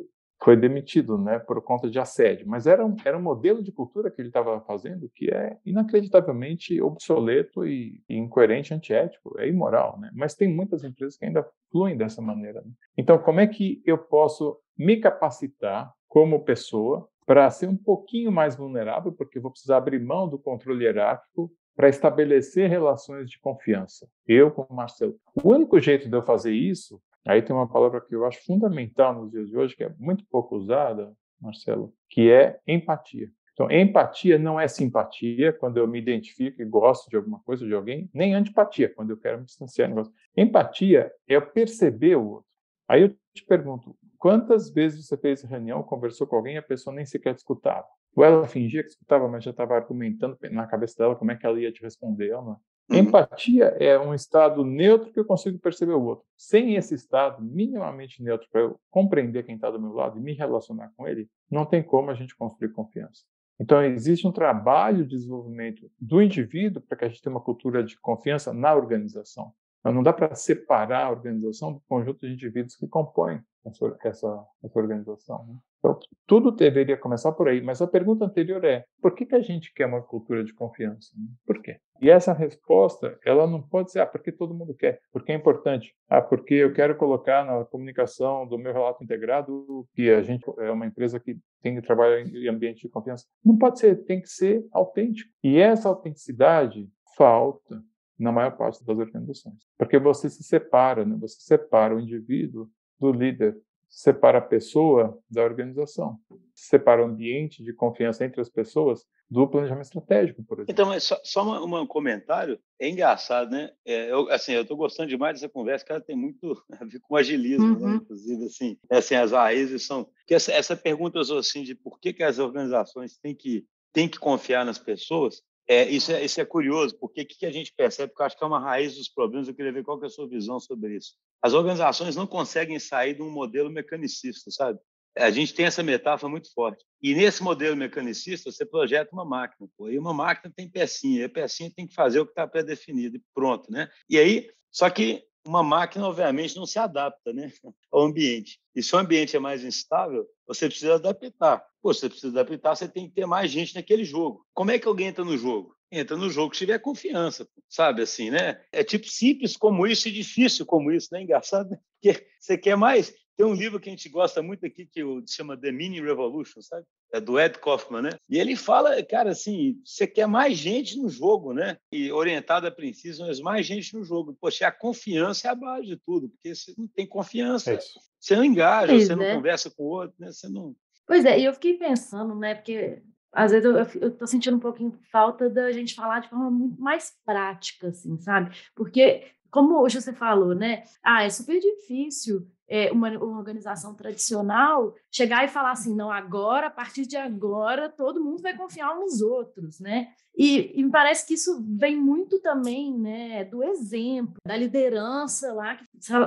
Foi 0.43 0.57
demitido 0.57 1.17
né, 1.19 1.39
por 1.39 1.61
conta 1.63 1.89
de 1.89 1.99
assédio, 1.99 2.47
mas 2.47 2.67
era 2.67 2.85
um, 2.85 2.95
era 3.05 3.17
um 3.17 3.23
modelo 3.23 3.63
de 3.63 3.73
cultura 3.73 4.11
que 4.11 4.21
ele 4.21 4.29
estava 4.29 4.61
fazendo 4.61 5.11
que 5.15 5.31
é 5.31 5.57
inacreditavelmente 5.65 6.81
obsoleto 6.81 7.67
e, 7.67 8.03
e, 8.09 8.17
incoerente, 8.17 8.75
antiético, 8.75 9.35
é 9.39 9.49
imoral. 9.49 9.99
Né? 9.99 10.11
Mas 10.15 10.35
tem 10.35 10.53
muitas 10.53 10.85
empresas 10.85 11.17
que 11.17 11.25
ainda 11.25 11.47
fluem 11.71 11.97
dessa 11.97 12.21
maneira. 12.21 12.61
Né? 12.61 12.71
Então, 12.97 13.19
como 13.19 13.41
é 13.41 13.47
que 13.47 13.83
eu 13.85 13.97
posso 13.97 14.59
me 14.77 14.99
capacitar 14.99 15.93
como 16.07 16.45
pessoa, 16.45 17.09
para 17.27 17.51
ser 17.51 17.69
um 17.69 17.77
pouquinho 17.77 18.31
mais 18.31 18.55
vulnerável, 18.55 19.13
porque 19.13 19.41
vou 19.41 19.51
precisar 19.51 19.79
abrir 19.79 20.01
mão 20.01 20.29
do 20.29 20.39
controle 20.39 20.85
hierárquico 20.85 21.51
para 21.75 21.89
estabelecer 21.89 22.71
relações 22.71 23.29
de 23.29 23.39
confiança. 23.39 24.09
Eu 24.27 24.51
com 24.51 24.63
o 24.63 24.75
Marcelo. 24.75 25.17
O 25.35 25.53
único 25.53 25.79
jeito 25.79 26.09
de 26.09 26.17
eu 26.17 26.23
fazer 26.23 26.53
isso, 26.53 27.01
aí 27.27 27.43
tem 27.43 27.55
uma 27.55 27.69
palavra 27.69 28.01
que 28.01 28.15
eu 28.15 28.25
acho 28.25 28.45
fundamental 28.45 29.15
nos 29.15 29.31
dias 29.31 29.49
de 29.49 29.57
hoje, 29.57 29.77
que 29.77 29.85
é 29.85 29.93
muito 29.99 30.25
pouco 30.31 30.57
usada, 30.57 31.13
Marcelo, 31.41 31.93
que 32.09 32.31
é 32.31 32.59
empatia. 32.67 33.31
Então, 33.53 33.71
empatia 33.71 34.39
não 34.39 34.61
é 34.61 34.69
simpatia, 34.69 35.51
quando 35.51 35.79
eu 35.79 35.89
me 35.89 35.99
identifico 35.99 36.61
e 36.61 36.65
gosto 36.65 37.09
de 37.09 37.17
alguma 37.17 37.41
coisa, 37.41 37.67
de 37.67 37.73
alguém, 37.73 38.11
nem 38.13 38.35
antipatia, 38.35 38.93
quando 38.95 39.11
eu 39.11 39.17
quero 39.17 39.39
me 39.39 39.47
distanciar. 39.47 39.89
Negócio. 39.89 40.13
Empatia 40.37 41.11
é 41.27 41.41
perceber 41.41 42.17
o 42.17 42.29
outro. 42.29 42.47
Aí 42.87 43.03
eu 43.03 43.17
te 43.35 43.45
pergunto, 43.47 43.97
quantas 44.19 44.71
vezes 44.71 45.07
você 45.07 45.17
fez 45.17 45.43
reunião, 45.43 45.83
conversou 45.83 46.27
com 46.27 46.37
alguém 46.37 46.57
e 46.57 46.59
a 46.59 46.63
pessoa 46.63 46.95
nem 46.95 47.07
sequer 47.07 47.35
te 47.35 47.39
escutava? 47.39 47.87
Ou 48.15 48.25
ela 48.25 48.47
fingia 48.47 48.83
que 48.83 48.91
escutava, 48.91 49.27
mas 49.27 49.43
já 49.43 49.51
estava 49.51 49.75
argumentando 49.75 50.39
na 50.51 50.67
cabeça 50.67 50.97
dela 50.99 51.17
como 51.17 51.31
é 51.31 51.37
que 51.37 51.47
ela 51.47 51.59
ia 51.59 51.73
te 51.73 51.83
responder? 51.83 52.35
Uhum. 52.35 52.57
Empatia 52.89 53.77
é 53.81 53.99
um 53.99 54.15
estado 54.15 54.65
neutro 54.65 55.13
que 55.13 55.19
eu 55.19 55.25
consigo 55.25 55.59
perceber 55.59 55.95
o 55.95 56.03
outro. 56.03 56.25
Sem 56.37 56.77
esse 56.77 56.95
estado 56.95 57.43
minimamente 57.43 58.23
neutro 58.23 58.47
para 58.51 58.61
eu 58.61 58.81
compreender 58.91 59.45
quem 59.45 59.57
está 59.57 59.71
do 59.71 59.81
meu 59.81 59.93
lado 59.93 60.19
e 60.19 60.21
me 60.21 60.33
relacionar 60.35 60.93
com 60.97 61.07
ele, 61.07 61.29
não 61.51 61.65
tem 61.65 61.83
como 61.83 62.11
a 62.11 62.15
gente 62.15 62.37
construir 62.37 62.73
confiança. 62.73 63.25
Então, 63.59 63.83
existe 63.83 64.27
um 64.27 64.33
trabalho 64.33 65.05
de 65.05 65.17
desenvolvimento 65.17 65.91
do 65.99 66.21
indivíduo 66.21 66.83
para 66.83 66.97
que 66.97 67.05
a 67.07 67.09
gente 67.09 67.23
tenha 67.23 67.35
uma 67.35 67.41
cultura 67.41 67.83
de 67.83 67.99
confiança 67.99 68.53
na 68.53 68.75
organização. 68.75 69.53
Então, 69.81 69.93
não 69.93 70.03
dá 70.03 70.13
para 70.13 70.35
separar 70.35 71.07
a 71.07 71.11
organização 71.11 71.73
do 71.73 71.83
conjunto 71.89 72.21
de 72.21 72.33
indivíduos 72.33 72.77
que 72.77 72.87
compõem 72.87 73.41
essa, 73.65 73.97
essa, 74.05 74.47
essa 74.63 74.79
organização. 74.79 75.47
Né? 75.47 75.57
Então, 75.87 76.01
tudo 76.27 76.51
deveria 76.51 76.97
começar 76.97 77.31
por 77.33 77.49
aí. 77.49 77.63
Mas 77.63 77.81
a 77.81 77.87
pergunta 77.87 78.25
anterior 78.25 78.65
é: 78.65 78.85
por 79.01 79.15
que, 79.15 79.25
que 79.25 79.35
a 79.35 79.41
gente 79.41 79.73
quer 79.73 79.87
uma 79.87 80.03
cultura 80.03 80.43
de 80.43 80.53
confiança? 80.53 81.13
Né? 81.17 81.27
Por 81.47 81.63
quê? 81.63 81.79
E 82.01 82.11
essa 82.11 82.33
resposta, 82.33 83.17
ela 83.25 83.47
não 83.47 83.63
pode 83.63 83.91
ser, 83.93 84.01
ah, 84.01 84.07
porque 84.07 84.33
todo 84.33 84.53
mundo 84.53 84.75
quer, 84.75 85.01
porque 85.13 85.33
é 85.33 85.35
importante. 85.35 85.95
Ah, 86.09 86.21
porque 86.21 86.55
eu 86.55 86.73
quero 86.73 86.97
colocar 86.97 87.45
na 87.45 87.65
comunicação 87.65 88.47
do 88.47 88.59
meu 88.59 88.73
relato 88.73 89.03
integrado 89.03 89.87
que 89.95 90.11
a 90.11 90.23
gente 90.23 90.45
é 90.59 90.71
uma 90.71 90.87
empresa 90.87 91.21
que 91.21 91.39
tem 91.63 91.77
que 91.77 91.83
trabalhar 91.83 92.21
em 92.21 92.49
ambiente 92.49 92.83
de 92.83 92.89
confiança. 92.89 93.25
Não 93.45 93.57
pode 93.57 93.79
ser, 93.79 94.05
tem 94.05 94.21
que 94.21 94.29
ser 94.29 94.67
autêntico. 94.73 95.31
E 95.43 95.59
essa 95.59 95.89
autenticidade 95.89 96.89
falta 97.17 97.83
na 98.19 98.33
maior 98.33 98.57
parte 98.57 98.85
das 98.85 98.99
organizações. 98.99 99.63
Porque 99.79 99.99
você 99.99 100.29
se 100.29 100.43
separa, 100.43 101.05
né? 101.05 101.17
você 101.19 101.37
separa 101.41 101.95
o 101.95 102.01
indivíduo 102.01 102.69
do 102.99 103.13
líder, 103.13 103.57
separa 103.97 104.37
a 104.37 104.43
pessoa 104.43 105.19
da 105.29 105.43
organização, 105.43 106.19
separa 106.55 107.01
o 107.01 107.07
ambiente 107.07 107.65
de 107.65 107.73
confiança 107.73 108.27
entre 108.27 108.43
as 108.43 108.51
pessoas 108.51 109.07
do 109.29 109.49
planejamento 109.49 109.87
estratégico, 109.87 110.45
por 110.45 110.59
exemplo. 110.59 110.71
Então, 110.71 111.01
só, 111.01 111.19
só 111.25 111.65
um 111.65 111.87
comentário, 111.87 112.61
é 112.79 112.91
engraçado, 112.91 113.53
né? 113.53 113.71
É, 113.87 114.13
eu, 114.13 114.31
assim, 114.31 114.53
eu 114.53 114.61
estou 114.61 114.77
gostando 114.77 115.09
demais 115.09 115.41
dessa 115.41 115.51
conversa, 115.51 115.83
que 115.83 115.93
ela 115.93 116.01
tem 116.03 116.15
muito 116.15 116.63
a 116.79 116.85
ver 116.85 117.01
com 117.01 117.17
agilismo, 117.17 117.67
né? 117.67 117.87
uhum. 117.87 117.91
né? 117.93 117.97
inclusive, 117.97 118.45
assim, 118.45 118.79
assim, 118.91 119.15
as 119.15 119.33
raízes 119.33 119.87
são... 119.87 120.07
Que 120.27 120.35
essa, 120.35 120.53
essa 120.53 120.77
pergunta, 120.77 121.19
assim, 121.19 121.63
de 121.63 121.75
por 121.75 121.99
que, 121.99 122.13
que 122.13 122.23
as 122.23 122.39
organizações 122.39 123.17
têm 123.17 123.35
que, 123.35 123.65
têm 123.95 124.11
que 124.11 124.19
confiar 124.19 124.67
nas 124.67 124.79
pessoas, 124.79 125.43
é, 125.69 125.89
isso, 125.89 126.13
é, 126.13 126.25
isso 126.25 126.41
é 126.41 126.45
curioso, 126.45 126.97
porque 126.99 127.23
o 127.23 127.27
que, 127.27 127.45
a 127.45 127.51
gente 127.51 127.73
percebe, 127.77 128.11
porque 128.11 128.23
eu 128.23 128.27
acho 128.27 128.39
que 128.39 128.45
é 128.45 128.47
uma 128.47 128.61
raiz 128.61 128.97
dos 128.97 129.09
problemas, 129.09 129.49
eu 129.49 129.55
queria 129.55 129.73
ver 129.73 129.83
qual 129.83 129.99
que 129.99 130.05
é 130.05 130.07
a 130.07 130.11
sua 130.11 130.29
visão 130.29 130.61
sobre 130.61 130.97
isso. 130.97 131.15
As 131.43 131.55
organizações 131.55 132.15
não 132.15 132.27
conseguem 132.27 132.79
sair 132.79 133.15
de 133.15 133.23
um 133.23 133.31
modelo 133.31 133.71
mecanicista, 133.71 134.51
sabe? 134.51 134.79
A 135.17 135.31
gente 135.31 135.55
tem 135.55 135.65
essa 135.65 135.83
metáfora 135.83 136.31
muito 136.31 136.53
forte. 136.53 136.85
E 137.03 137.15
nesse 137.15 137.43
modelo 137.43 137.75
mecanicista, 137.75 138.53
você 138.53 138.67
projeta 138.67 139.11
uma 139.13 139.25
máquina, 139.25 139.69
pô, 139.77 139.89
e 139.89 139.99
uma 139.99 140.13
máquina 140.13 140.53
tem 140.55 140.69
pecinha, 140.69 141.23
e 141.23 141.25
a 141.25 141.29
pecinha 141.29 141.73
tem 141.75 141.87
que 141.87 141.95
fazer 141.95 142.21
o 142.21 142.27
que 142.27 142.33
está 142.33 142.47
pré-definido, 142.47 143.17
e 143.17 143.23
pronto, 143.35 143.71
né? 143.73 143.89
E 144.09 144.19
aí, 144.19 144.49
só 144.71 144.89
que 144.91 145.25
uma 145.47 145.63
máquina, 145.63 146.07
obviamente, 146.07 146.57
não 146.57 146.67
se 146.67 146.79
adapta 146.79 147.33
né, 147.33 147.51
ao 147.91 148.03
ambiente. 148.03 148.59
E 148.75 148.83
se 148.83 148.95
o 148.95 148.99
ambiente 148.99 149.37
é 149.37 149.39
mais 149.39 149.65
instável, 149.65 150.27
você 150.47 150.69
precisa 150.69 150.95
adaptar. 150.95 151.65
Pô, 151.83 151.95
você 151.95 152.09
precisa 152.09 152.29
adaptar, 152.41 152.77
você 152.77 152.89
tem 152.89 153.09
que 153.09 153.15
ter 153.15 153.27
mais 153.27 153.51
gente 153.51 153.75
naquele 153.75 154.05
jogo. 154.05 154.45
Como 154.53 154.71
é 154.71 154.79
que 154.79 154.89
alguém 154.89 155.09
entra 155.09 155.25
no 155.25 155.37
jogo? 155.37 155.75
Entra 155.91 156.17
no 156.17 156.29
jogo 156.29 156.53
se 156.53 156.59
tiver 156.59 156.81
confiança, 156.81 157.49
sabe 157.69 158.03
assim, 158.03 158.29
né? 158.29 158.61
É 158.73 158.83
tipo 158.83 159.07
simples 159.09 159.57
como 159.57 159.87
isso 159.87 160.09
e 160.09 160.13
difícil 160.13 160.67
como 160.67 160.91
isso, 160.91 161.09
né? 161.13 161.23
Engraçado, 161.23 161.71
né? 161.71 161.79
Porque 162.03 162.27
você 162.41 162.59
quer 162.59 162.77
mais, 162.77 163.15
tem 163.37 163.45
um 163.45 163.53
livro 163.53 163.79
que 163.79 163.89
a 163.89 163.93
gente 163.93 164.09
gosta 164.09 164.43
muito 164.43 164.65
aqui 164.65 164.87
que 164.87 165.03
se 165.27 165.35
chama 165.35 165.57
The 165.57 165.71
Mini 165.71 166.01
Revolution, 166.01 166.63
sabe? 166.63 166.85
É 167.13 167.21
do 167.21 167.39
Ed 167.39 167.59
Kaufman, 167.59 168.03
né? 168.03 168.11
E 168.29 168.39
ele 168.39 168.57
fala, 168.57 169.03
cara, 169.05 169.31
assim, 169.31 169.79
você 169.85 170.07
quer 170.07 170.27
mais 170.27 170.57
gente 170.57 170.99
no 170.99 171.09
jogo, 171.09 171.53
né? 171.53 171.77
E 171.93 172.11
orientado 172.11 172.67
a 172.67 172.71
princípios, 172.71 173.19
mas 173.21 173.39
mais 173.41 173.67
gente 173.67 173.95
no 173.95 174.03
jogo. 174.03 174.37
Poxa, 174.41 174.67
a 174.67 174.73
confiança 174.73 175.49
é 175.49 175.51
a 175.51 175.55
base 175.55 175.87
de 175.87 175.97
tudo, 175.99 176.31
porque 176.31 176.55
você 176.55 176.73
não 176.79 176.89
tem 176.89 177.07
confiança, 177.07 177.75
é 177.75 177.79
você 178.19 178.35
não 178.35 178.45
engaja, 178.45 178.93
pois 178.93 179.07
você 179.07 179.13
é. 179.13 179.17
não 179.17 179.37
conversa 179.37 179.71
com 179.71 179.83
o 179.83 179.89
outro, 179.89 180.17
né? 180.19 180.33
Você 180.33 180.49
não. 180.49 180.75
Pois 181.07 181.25
é, 181.25 181.39
e 181.39 181.45
eu 181.45 181.53
fiquei 181.53 181.75
pensando, 181.75 182.35
né? 182.35 182.55
Porque 182.55 183.03
às 183.33 183.53
vezes 183.53 183.67
eu, 183.67 184.01
eu 184.01 184.11
tô 184.17 184.27
sentindo 184.27 184.57
um 184.57 184.61
pouquinho 184.61 184.99
falta 185.13 185.51
da 185.51 185.71
gente 185.71 185.95
falar 185.95 186.21
de 186.21 186.31
forma 186.31 186.51
muito 186.51 186.81
mais 186.81 187.15
prática, 187.25 187.89
assim, 187.89 188.19
sabe? 188.19 188.57
Porque 188.75 189.27
como 189.51 189.81
hoje 189.81 190.01
você 190.01 190.13
falou, 190.13 190.55
né? 190.55 190.85
Ah, 191.03 191.23
é 191.23 191.31
super 191.31 191.61
difícil 191.61 192.51
é, 192.69 192.91
uma, 192.91 193.11
uma, 193.11 193.39
organização 193.39 193.95
tradicional 193.95 194.95
chegar 195.11 195.45
e 195.45 195.49
falar 195.49 195.73
assim, 195.73 195.95
não, 195.95 196.11
agora, 196.11 196.67
a 196.67 196.71
partir 196.71 197.07
de 197.07 197.17
agora, 197.17 197.89
todo 197.89 198.23
mundo 198.23 198.43
vai 198.43 198.57
confiar 198.57 198.95
nos 198.97 199.21
outros, 199.21 199.79
né? 199.79 200.09
E, 200.37 200.79
e 200.79 200.85
me 200.85 200.91
parece 200.91 201.27
que 201.27 201.35
isso 201.35 201.65
vem 201.67 201.97
muito 201.97 202.39
também, 202.41 202.97
né, 202.97 203.45
do 203.45 203.63
exemplo, 203.65 204.35
da 204.47 204.57
liderança 204.57 205.53
lá, 205.53 205.79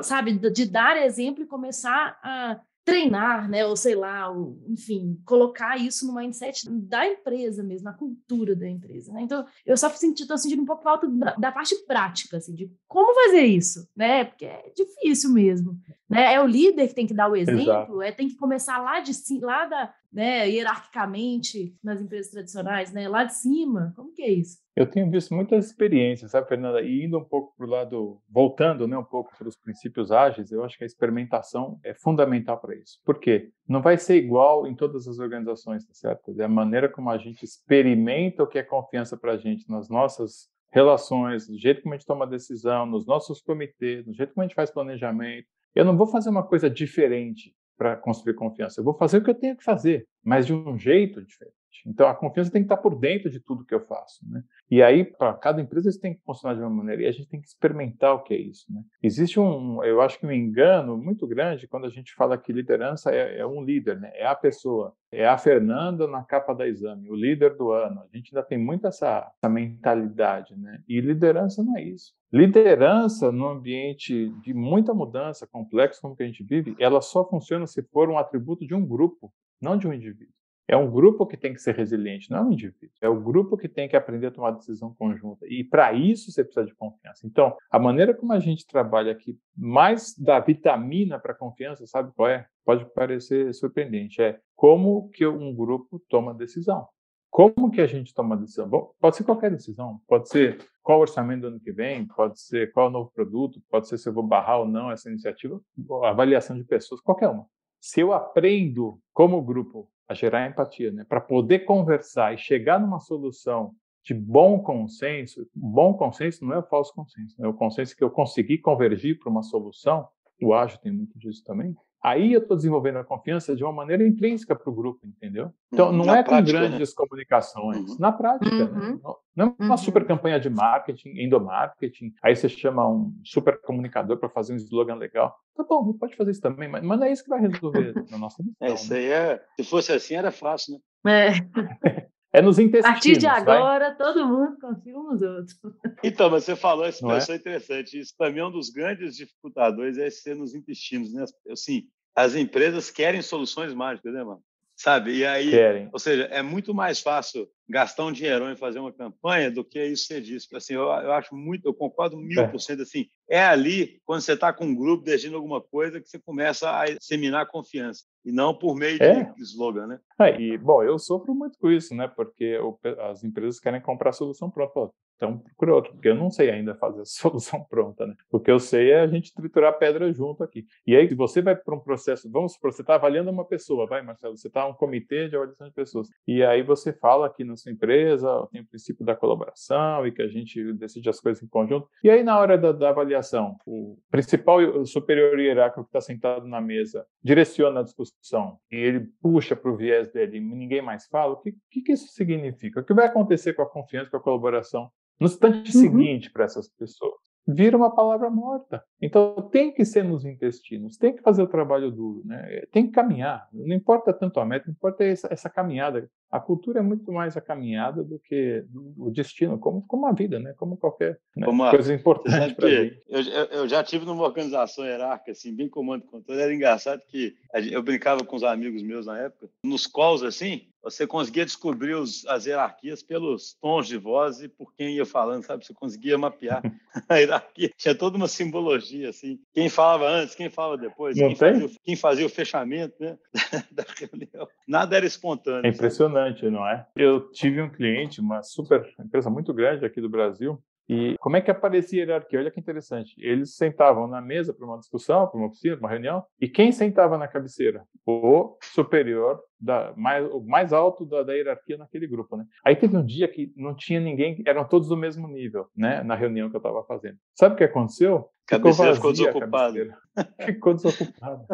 sabe, 0.02 0.34
de 0.34 0.66
dar 0.66 0.98
exemplo 0.98 1.44
e 1.44 1.48
começar 1.48 2.18
a 2.24 2.60
treinar, 2.90 3.48
né, 3.48 3.64
ou 3.66 3.76
sei 3.76 3.94
lá, 3.94 4.32
ou, 4.32 4.60
enfim, 4.68 5.22
colocar 5.24 5.78
isso 5.78 6.08
no 6.08 6.16
mindset 6.16 6.68
da 6.68 7.06
empresa 7.06 7.62
mesmo, 7.62 7.86
na 7.86 7.94
cultura 7.94 8.56
da 8.56 8.68
empresa, 8.68 9.14
né? 9.14 9.22
Então, 9.22 9.46
eu 9.64 9.78
só 9.78 9.90
senti, 9.92 10.26
tô 10.26 10.36
sentindo 10.38 10.64
um 10.64 10.66
pouco 10.66 10.82
falta 10.82 11.08
da, 11.08 11.36
da, 11.36 11.52
parte 11.52 11.76
prática, 11.86 12.38
assim, 12.38 12.56
de 12.56 12.72
como 12.88 13.14
fazer 13.14 13.46
isso, 13.46 13.88
né? 13.96 14.26
Porque 14.26 14.46
é 14.46 14.72
difícil 14.76 15.32
mesmo, 15.32 15.80
né? 16.10 16.34
É 16.34 16.42
o 16.42 16.48
líder 16.48 16.88
que 16.88 16.96
tem 16.96 17.06
que 17.06 17.14
dar 17.14 17.30
o 17.30 17.36
exemplo, 17.36 17.62
Exato. 17.62 18.02
é 18.02 18.12
tem 18.12 18.28
que 18.28 18.36
começar 18.36 18.80
lá 18.80 19.00
de 19.00 19.12
lá 19.42 19.66
da, 19.66 19.94
né, 20.12 20.50
hierarquicamente 20.50 21.76
nas 21.84 22.02
empresas 22.02 22.32
tradicionais, 22.32 22.92
né, 22.92 23.08
lá 23.08 23.24
de 23.24 23.36
cima. 23.36 23.94
Como 23.96 24.12
que 24.14 24.24
é 24.24 24.32
isso? 24.32 24.58
Eu 24.76 24.90
tenho 24.90 25.10
visto 25.12 25.34
muitas 25.36 25.68
experiências, 25.68 26.32
sabe, 26.32 26.48
Fernanda? 26.48 26.82
E 26.82 27.06
indo 27.06 27.18
um 27.18 27.24
pouco 27.24 27.54
para 27.56 27.66
o 27.66 27.70
lado, 27.70 28.22
voltando 28.30 28.88
né, 28.88 28.98
um 28.98 29.04
pouco 29.04 29.32
para 29.38 29.48
os 29.48 29.58
princípios 29.58 30.12
ágeis, 30.12 30.52
eu 30.52 30.64
acho 30.64 30.78
que 30.78 30.84
a 30.84 30.88
experimentação 30.88 31.80
é 31.84 31.94
fundamental 31.94 32.60
para 32.60 32.76
isso. 32.76 33.00
Por 33.06 33.20
quê? 33.20 33.52
Não 33.68 33.82
vai 33.82 33.98
ser 33.98 34.16
igual 34.16 34.66
em 34.66 34.76
todas 34.76 35.08
as 35.08 35.20
organizações, 35.20 35.86
tá 35.86 35.94
certo? 35.94 36.34
É 36.40 36.44
a 36.44 36.50
maneira 36.50 36.90
como 36.90 37.10
a 37.10 37.18
gente 37.18 37.44
experimenta 37.44 38.44
o 38.44 38.48
que 38.48 38.58
é 38.58 38.64
confiança 38.64 39.16
para 39.18 39.34
a 39.34 39.38
gente 39.38 39.70
nas 39.70 39.90
nossas 39.90 40.50
relações, 40.72 41.48
do 41.48 41.58
jeito 41.58 41.82
como 41.82 41.94
a 41.94 41.98
gente 41.98 42.08
toma 42.08 42.26
decisão, 42.26 42.86
nos 42.86 43.06
nossos 43.06 43.42
comitês, 43.42 44.06
do 44.06 44.14
jeito 44.14 44.34
como 44.34 44.44
a 44.44 44.48
gente 44.48 44.56
faz 44.56 44.72
planejamento. 44.72 45.48
Eu 45.76 45.86
não 45.86 45.98
vou 45.98 46.08
fazer 46.08 46.30
uma 46.30 46.46
coisa 46.46 46.70
diferente 46.70 47.56
para 47.78 47.96
construir 47.96 48.34
confiança. 48.34 48.80
Eu 48.80 48.84
vou 48.84 48.94
fazer 48.94 49.18
o 49.18 49.24
que 49.24 49.30
eu 49.30 49.36
tenho 49.36 49.56
que 49.56 49.64
fazer, 49.64 50.08
mas 50.24 50.46
de 50.46 50.54
um 50.54 50.78
jeito 50.78 51.24
diferente. 51.24 51.59
Então, 51.86 52.08
a 52.08 52.16
confiança 52.16 52.52
tem 52.52 52.62
que 52.62 52.66
estar 52.66 52.78
por 52.78 52.96
dentro 52.96 53.30
de 53.30 53.40
tudo 53.40 53.66
que 53.66 53.74
eu 53.74 53.86
faço. 53.86 54.20
Né? 54.30 54.44
E 54.70 54.82
aí, 54.82 55.04
para 55.04 55.34
cada 55.34 55.62
empresa, 55.62 55.90
isso 55.90 56.00
tem 56.00 56.14
que 56.14 56.24
funcionar 56.24 56.56
de 56.56 56.62
uma 56.62 56.70
maneira. 56.70 57.04
E 57.04 57.08
a 57.08 57.12
gente 57.12 57.30
tem 57.30 57.40
que 57.40 57.48
experimentar 57.48 58.14
o 58.14 58.24
que 58.24 58.34
é 58.34 58.38
isso. 58.38 58.66
Né? 58.72 58.82
Existe 59.02 59.40
um, 59.40 59.84
eu 59.84 60.02
acho 60.02 60.20
que 60.20 60.26
um 60.26 60.32
engano 60.32 60.98
muito 60.98 61.26
grande 61.28 61.68
quando 61.68 61.86
a 61.86 61.90
gente 61.90 62.14
fala 62.14 62.38
que 62.38 62.54
liderança 62.54 63.12
é, 63.12 63.40
é 63.40 63.46
um 63.46 63.64
líder, 63.64 64.00
né? 64.00 64.12
é 64.14 64.26
a 64.26 64.36
pessoa. 64.36 64.94
É 65.12 65.28
a 65.28 65.38
Fernanda 65.38 66.08
na 66.08 66.24
capa 66.24 66.54
da 66.54 66.68
exame, 66.68 67.10
o 67.10 67.16
líder 67.16 67.56
do 67.56 67.72
ano. 67.72 68.02
A 68.02 68.16
gente 68.16 68.36
ainda 68.36 68.48
tem 68.48 68.60
muito 68.60 68.86
essa, 68.86 69.32
essa 69.38 69.50
mentalidade. 69.52 70.56
Né? 70.56 70.84
E 70.88 71.02
liderança 71.02 71.64
não 71.64 71.78
é 71.78 71.84
isso. 71.84 72.14
Liderança 72.32 73.32
no 73.32 73.48
ambiente 73.48 74.30
de 74.44 74.54
muita 74.54 74.94
mudança, 74.94 75.48
complexo 75.48 76.00
como 76.00 76.16
que 76.16 76.22
a 76.22 76.28
gente 76.28 76.44
vive, 76.44 76.76
ela 76.80 77.02
só 77.02 77.28
funciona 77.28 77.66
se 77.66 77.82
for 77.82 78.08
um 78.08 78.20
atributo 78.20 78.68
de 78.68 78.76
um 78.76 78.86
grupo, 78.86 79.34
não 79.60 79.76
de 79.76 79.88
um 79.88 79.94
indivíduo. 79.94 80.39
É 80.72 80.78
um 80.78 80.88
grupo 80.88 81.26
que 81.26 81.36
tem 81.36 81.52
que 81.52 81.60
ser 81.60 81.74
resiliente, 81.74 82.30
não 82.30 82.38
é 82.38 82.42
um 82.44 82.52
indivíduo. 82.52 82.96
É 83.02 83.10
o 83.10 83.20
grupo 83.20 83.58
que 83.58 83.68
tem 83.68 83.90
que 83.90 83.96
aprender 83.96 84.28
a 84.28 84.32
tomar 84.32 84.52
decisão 84.52 84.94
conjunta. 84.94 85.44
E 85.48 85.64
para 85.64 85.94
isso 85.94 86.32
você 86.32 86.44
precisa 86.44 86.64
de 86.64 86.76
confiança. 86.76 87.26
Então, 87.26 87.58
a 87.72 87.80
maneira 87.80 88.14
como 88.14 88.34
a 88.34 88.40
gente 88.40 88.68
trabalha 88.68 89.12
aqui, 89.12 89.36
mais 89.58 90.16
da 90.16 90.40
vitamina 90.40 91.18
para 91.18 91.34
confiança, 91.34 91.88
sabe 91.88 92.12
qual 92.16 92.30
é? 92.30 92.46
Pode 92.64 92.86
parecer 92.94 93.52
surpreendente. 93.56 94.22
É 94.22 94.40
como 94.56 95.10
que 95.10 95.26
um 95.26 95.56
grupo 95.56 96.00
toma 96.08 96.36
decisão. 96.36 96.88
Como 97.32 97.72
que 97.72 97.82
a 97.82 97.88
gente 97.88 98.14
toma 98.14 98.38
decisão? 98.38 98.70
Bom, 98.70 98.92
pode 99.00 99.16
ser 99.16 99.24
qualquer 99.24 99.50
decisão, 99.50 100.00
pode 100.08 100.30
ser 100.30 100.60
qual 100.84 101.00
o 101.00 101.02
orçamento 101.02 101.42
do 101.42 101.48
ano 101.48 101.60
que 101.60 101.72
vem, 101.72 102.06
pode 102.06 102.40
ser 102.40 102.72
qual 102.74 102.90
o 102.90 102.92
novo 102.92 103.12
produto, 103.12 103.60
pode 103.72 103.88
ser 103.88 103.98
se 103.98 104.08
eu 104.08 104.14
vou 104.14 104.24
barrar 104.24 104.60
ou 104.60 104.68
não 104.68 104.92
essa 104.92 105.10
iniciativa, 105.10 105.60
avaliação 106.04 106.56
de 106.56 106.64
pessoas, 106.64 107.02
qualquer 107.02 107.28
uma. 107.28 107.48
Se 107.80 108.02
eu 108.02 108.14
aprendo 108.14 109.00
como 109.14 109.42
grupo 109.42 109.90
a 110.10 110.16
gerar 110.16 110.50
empatia, 110.50 110.92
né, 110.92 111.06
para 111.08 111.22
poder 111.22 111.60
conversar 111.60 112.34
e 112.34 112.38
chegar 112.38 112.80
numa 112.80 113.00
solução 113.00 113.76
de 114.04 114.14
bom 114.14 114.60
consenso, 114.60 115.48
bom 115.54 115.94
consenso 115.94 116.44
não 116.44 116.56
é 116.56 116.58
o 116.58 116.64
falso 116.64 116.92
consenso, 116.96 117.36
é 117.40 117.48
o 117.48 117.54
consenso 117.54 117.96
que 117.96 118.04
eu 118.04 118.10
consegui 118.10 118.58
convergir 118.58 119.20
para 119.20 119.30
uma 119.30 119.44
solução, 119.44 120.08
o 120.42 120.52
ágil 120.52 120.80
tem 120.80 120.92
muito 120.92 121.18
disso 121.20 121.44
também, 121.44 121.76
Aí 122.02 122.32
eu 122.32 122.40
estou 122.40 122.56
desenvolvendo 122.56 122.98
a 122.98 123.04
confiança 123.04 123.56
de 123.56 123.64
uma 123.64 123.74
maneira 123.74 124.08
intrínseca 124.08 124.56
para 124.56 124.70
o 124.70 124.74
grupo, 124.74 125.06
entendeu? 125.06 125.52
Então, 125.72 125.92
não 125.92 126.06
na 126.06 126.20
é 126.20 126.24
prática, 126.24 126.58
com 126.58 126.60
grandes 126.60 126.90
né? 126.90 126.96
comunicações, 126.96 127.92
uhum. 127.92 127.98
na 128.00 128.12
prática. 128.12 128.56
Né? 128.56 128.64
Uhum. 128.64 128.92
Né? 128.94 129.00
Não 129.36 129.56
é 129.60 129.64
uma 129.64 129.72
uhum. 129.72 129.78
super 129.78 130.06
campanha 130.06 130.40
de 130.40 130.50
marketing, 130.50 131.10
endomarketing, 131.20 132.14
aí 132.24 132.36
você 132.36 132.48
chama 132.48 132.88
um 132.90 133.14
super 133.24 133.60
comunicador 133.62 134.18
para 134.18 134.30
fazer 134.30 134.54
um 134.54 134.58
slogan 134.58 134.96
legal. 134.96 135.36
Tá 135.56 135.64
bom, 135.64 135.92
pode 135.94 136.16
fazer 136.16 136.32
isso 136.32 136.42
também, 136.42 136.70
mas, 136.70 136.84
mas 136.84 137.00
não 137.00 137.06
é 137.06 137.12
isso 137.12 137.24
que 137.24 137.30
vai 137.30 137.42
resolver 137.42 137.94
na 138.10 138.18
nossa 138.18 138.42
missão. 138.42 138.68
É, 138.68 138.74
isso 138.74 138.94
né? 138.94 139.00
aí 139.00 139.06
é, 139.06 139.44
se 139.58 139.64
fosse 139.70 139.92
assim, 139.92 140.16
era 140.16 140.32
fácil, 140.32 140.80
né? 141.04 141.28
É. 141.28 142.10
É 142.32 142.42
nos 142.42 142.60
intestinos. 142.60 142.86
A 142.86 142.94
partir 142.94 143.18
de 143.18 143.28
agora, 143.28 143.88
vai? 143.90 143.98
todo 143.98 144.28
mundo 144.28 144.58
confia 144.60 144.98
uns 144.98 145.22
outros. 145.22 145.60
Então, 146.04 146.30
mas 146.30 146.44
você 146.44 146.56
falou 146.56 146.86
essa 146.86 147.00
expressão 147.00 147.36
é? 147.36 147.38
interessante. 147.38 148.00
Isso 148.00 148.14
para 148.18 148.32
mim 148.32 148.40
é 148.40 148.46
um 148.46 148.52
dos 148.52 148.70
grandes 148.70 149.16
dificultadores, 149.16 149.98
é 149.98 150.10
ser 150.10 150.36
nos 150.36 150.54
intestinos. 150.54 151.12
Né? 151.12 151.26
Assim, 151.50 151.88
as 152.16 152.36
empresas 152.36 152.92
querem 152.92 153.22
soluções 153.22 153.74
mágicas, 153.74 154.14
né, 154.14 154.24
mano? 154.24 154.42
Sabe? 154.76 155.18
E 155.18 155.26
aí, 155.26 155.50
querem. 155.50 155.90
ou 155.92 156.00
seja, 156.00 156.24
é 156.26 156.42
muito 156.42 156.74
mais 156.74 157.02
fácil 157.02 157.50
gastar 157.70 158.06
um 158.06 158.12
dinheirão 158.12 158.52
em 158.52 158.58
fazer 158.58 158.80
uma 158.80 158.92
campanha 158.92 159.52
do 159.52 159.64
que 159.64 159.84
isso 159.84 160.08
ser 160.08 160.22
disso. 160.22 160.48
Assim, 160.56 160.74
eu, 160.74 160.82
eu 160.82 161.14
acho 161.14 161.36
muito, 161.36 161.68
eu 161.68 161.74
concordo 161.74 162.18
mil 162.18 162.50
por 162.50 162.60
cento. 162.60 162.82
Assim, 162.82 163.06
é 163.30 163.42
ali, 163.42 164.02
quando 164.04 164.22
você 164.22 164.34
está 164.34 164.52
com 164.52 164.66
um 164.66 164.76
grupo 164.76 165.04
decidindo 165.04 165.36
alguma 165.36 165.62
coisa, 165.62 166.02
que 166.02 166.10
você 166.10 166.20
começa 166.20 166.70
a 166.70 166.86
seminar 167.00 167.48
confiança. 167.48 168.04
E 168.26 168.32
não 168.32 168.54
por 168.54 168.76
meio 168.76 169.02
é. 169.02 169.32
de 169.34 169.42
slogan, 169.44 169.88
né? 169.88 170.00
É, 170.20 170.42
e, 170.42 170.58
bom, 170.58 170.84
eu 170.84 170.98
sofro 170.98 171.34
muito 171.36 171.58
com 171.60 171.72
isso, 171.72 171.94
né? 171.96 172.08
Porque 172.08 172.58
o, 172.58 172.78
as 173.12 173.24
empresas 173.24 173.60
querem 173.60 173.80
comprar 173.80 174.10
a 174.10 174.14
solução 174.14 174.50
pronta. 174.50 174.92
Então, 175.20 175.38
procura 175.38 175.76
outro, 175.76 175.92
porque 175.92 176.08
eu 176.08 176.16
não 176.16 176.32
sei 176.32 176.50
ainda 176.50 176.74
fazer 176.76 177.02
a 177.02 177.06
solução 177.06 177.62
pronta, 177.66 178.08
né? 178.08 178.16
O 178.32 178.40
que 178.40 178.50
eu 178.50 178.58
sei 178.58 178.92
é 178.92 179.02
a 179.02 179.08
gente 179.08 179.34
triturar 179.34 179.78
pedra 179.78 180.12
junto 180.14 180.42
aqui. 180.42 180.66
E 180.88 180.96
aí, 180.96 181.10
se 181.10 181.14
você 181.14 181.42
vai 181.42 181.58
para 181.58 181.76
um 181.76 181.80
processo, 181.80 182.32
vamos 182.32 182.54
supor, 182.54 182.72
você 182.72 182.82
está 182.82 182.96
avaliando 182.96 183.30
uma 183.30 183.44
pessoa, 183.44 183.86
vai, 183.86 184.02
Marcelo, 184.02 184.38
você 184.38 184.48
está 184.48 184.66
um 184.66 184.74
comitê 184.74 185.28
de 185.28 185.36
avaliação 185.36 185.68
de 185.68 185.74
pessoas, 185.74 186.08
e 186.26 186.42
aí 186.42 186.64
você 186.64 186.94
fala 186.94 187.30
que 187.30 187.44
na 187.44 187.58
sua 187.58 187.72
empresa 187.72 188.48
tem 188.50 188.62
o 188.62 188.66
princípio 188.66 189.06
da 189.06 189.14
colaboração 189.14 190.08
e 190.08 190.12
que 190.12 190.22
a 190.22 190.28
gente 190.30 190.72
decide 190.74 191.10
as 191.10 191.20
coisas 191.20 191.44
em 191.44 191.48
conjunto. 191.48 191.90
E 192.02 192.10
aí, 192.10 192.24
na 192.24 192.40
hora 192.40 192.58
da, 192.58 192.72
da 192.72 192.90
avaliação, 192.90 193.58
o 193.66 193.98
principal 194.10 194.86
superior 194.86 195.38
hierárquico 195.38 195.84
que 195.84 195.90
está 195.90 196.00
sentado 196.00 196.48
na 196.48 196.62
mesa 196.62 197.06
direciona 197.22 197.82
a 197.82 197.84
discussão 197.84 198.58
e 198.72 198.78
ele 198.78 199.10
puxa 199.22 199.54
para 199.54 199.70
o 199.70 199.76
viés 199.76 200.10
dele 200.14 200.38
e 200.38 200.40
ninguém 200.40 200.82
mais 200.82 201.08
fala, 201.08 201.34
o 201.34 201.38
que, 201.42 201.54
que, 201.70 201.82
que 201.82 201.92
isso 201.92 202.08
significa? 202.14 202.80
O 202.80 202.86
que 202.86 202.94
vai 202.94 203.08
acontecer 203.08 203.52
com 203.54 203.64
a 203.64 203.70
confiança, 203.70 204.10
com 204.10 204.18
a 204.18 204.22
colaboração 204.22 204.90
no 205.20 205.28
instante 205.28 205.76
uhum. 205.76 205.82
seguinte 205.82 206.32
para 206.32 206.46
essas 206.46 206.68
pessoas. 206.70 207.30
Vira 207.52 207.76
uma 207.76 207.90
palavra 207.90 208.30
morta. 208.30 208.84
Então 209.02 209.50
tem 209.52 209.74
que 209.74 209.84
ser 209.84 210.04
nos 210.04 210.24
intestinos, 210.24 210.98
tem 210.98 211.16
que 211.16 211.24
fazer 211.24 211.42
o 211.42 211.48
trabalho 211.48 211.90
duro, 211.90 212.22
né? 212.24 212.62
tem 212.72 212.86
que 212.86 212.92
caminhar. 212.92 213.48
Não 213.52 213.76
importa 213.76 214.14
tanto 214.14 214.40
a 214.40 214.46
meta, 214.46 214.70
importa 214.70 215.04
essa, 215.04 215.28
essa 215.32 215.50
caminhada. 215.50 216.08
A 216.30 216.40
cultura 216.40 216.80
é 216.80 216.84
muito 216.84 217.12
mais 217.12 217.36
a 217.36 217.42
caminhada 217.42 218.04
do 218.04 218.20
que 218.20 218.64
o 218.96 219.10
destino, 219.10 219.58
como, 219.58 219.82
como 219.88 220.06
a 220.06 220.12
vida, 220.12 220.38
né? 220.38 220.54
como 220.58 220.78
qualquer 220.78 221.20
né? 221.36 221.48
como 221.48 221.68
coisa 221.72 221.92
importante 221.92 222.54
para 222.54 222.70
gente. 222.70 223.02
Eu, 223.10 223.22
eu, 223.46 223.68
já 223.68 223.84
tive 223.84 224.06
numa 224.06 224.24
organização 224.24 224.86
hierárquica, 224.86 225.32
assim, 225.32 225.56
bem 225.56 225.68
comando 225.68 226.06
controle. 226.06 226.42
Era 226.42 226.54
engraçado 226.54 227.02
que 227.08 227.34
eu 227.72 227.82
brincava 227.82 228.24
com 228.24 228.36
os 228.36 228.44
amigos 228.44 228.84
meus 228.84 229.08
na 229.08 229.18
época, 229.18 229.50
nos 229.66 229.88
calls, 229.88 230.22
assim, 230.22 230.69
você 230.84 231.06
conseguia 231.06 231.46
descobrir 231.46 231.94
os, 231.94 232.26
as 232.28 232.46
hierarquias 232.46 233.04
pelos 233.04 233.54
tons 233.62 233.88
de 233.88 233.98
voz 233.98 234.42
e 234.42 234.48
por 234.48 234.74
quem 234.74 234.96
ia 234.96 235.06
falando, 235.06 235.44
sabe? 235.44 235.66
Você 235.66 235.74
conseguia 235.74 236.18
mapear 236.18 236.62
a 237.10 237.18
hierarquia. 237.18 237.72
Tinha 237.78 237.96
toda 237.96 238.18
uma 238.18 238.28
simbologia, 238.28 239.10
assim. 239.10 239.40
Quem 239.54 239.70
falava 239.70 240.08
antes, 240.08 240.36
quem 240.36 240.50
falava 240.50 240.78
depois, 240.78 241.18
quem 241.18 241.36
fazia, 241.36 241.70
quem 241.84 241.96
fazia, 241.96 242.26
o 242.26 242.30
fechamento 242.30 242.96
né? 243.00 243.18
da 243.72 243.86
reunião. 243.98 244.48
Nada 244.68 244.96
era 244.96 245.06
espontâneo. 245.06 245.66
É 245.66 245.70
impressionante, 245.70 246.46
assim. 246.46 246.56
não 246.56 246.68
é? 246.68 246.86
Eu 246.96 247.32
tive 247.32 247.62
um 247.62 247.70
cliente, 247.70 248.22
uma 248.22 248.42
super 248.42 248.94
empresa 249.00 249.30
muito 249.30 249.54
grande 249.54 249.86
aqui 249.86 250.02
do 250.02 250.10
Brasil, 250.10 250.62
e 250.90 251.16
como 251.20 251.38
é 251.38 251.42
que 251.42 251.52
aparecia 251.52 252.04
a 252.04 252.06
hierarquia? 252.08 252.40
Olha 252.40 252.50
que 252.50 252.60
interessante. 252.60 253.14
Eles 253.20 253.56
sentavam 253.56 254.08
na 254.08 254.20
mesa 254.20 254.52
para 254.52 254.66
uma 254.66 254.80
discussão, 254.80 255.28
para 255.28 255.38
uma 255.38 255.48
oficina, 255.48 255.78
para 255.78 255.86
uma 255.86 255.92
reunião, 255.92 256.26
e 256.42 256.50
quem 256.50 256.72
sentava 256.72 257.16
na 257.16 257.28
cabeceira? 257.28 257.84
O 258.04 258.58
superior 258.60 259.40
da, 259.60 259.94
mais, 259.96 260.26
o 260.32 260.40
mais 260.42 260.72
alto 260.72 261.06
da, 261.06 261.24
da, 261.24 261.34
hierarquia 261.34 261.78
naquele 261.78 262.08
grupo, 262.08 262.38
né? 262.38 262.46
Aí 262.64 262.76
teve 262.76 262.96
um 262.96 263.06
dia 263.06 263.28
que 263.28 263.52
não 263.56 263.76
tinha 263.76 264.00
ninguém, 264.00 264.42
eram 264.46 264.64
todos 264.64 264.88
do 264.88 264.98
mesmo 264.98 265.28
nível, 265.28 265.68
né? 265.76 266.02
Na 266.04 266.16
reunião 266.16 266.50
que 266.50 266.56
eu 266.56 266.60
estava 266.60 266.84
fazendo. 266.84 267.18
Sabe 267.36 267.56
o 267.56 267.58
que 267.58 267.64
aconteceu? 267.64 268.30
Cabeceira 268.48 268.96
ficou 268.96 269.12
desocupado. 269.12 269.78
ficou 270.42 270.74
desocupado. 270.74 271.46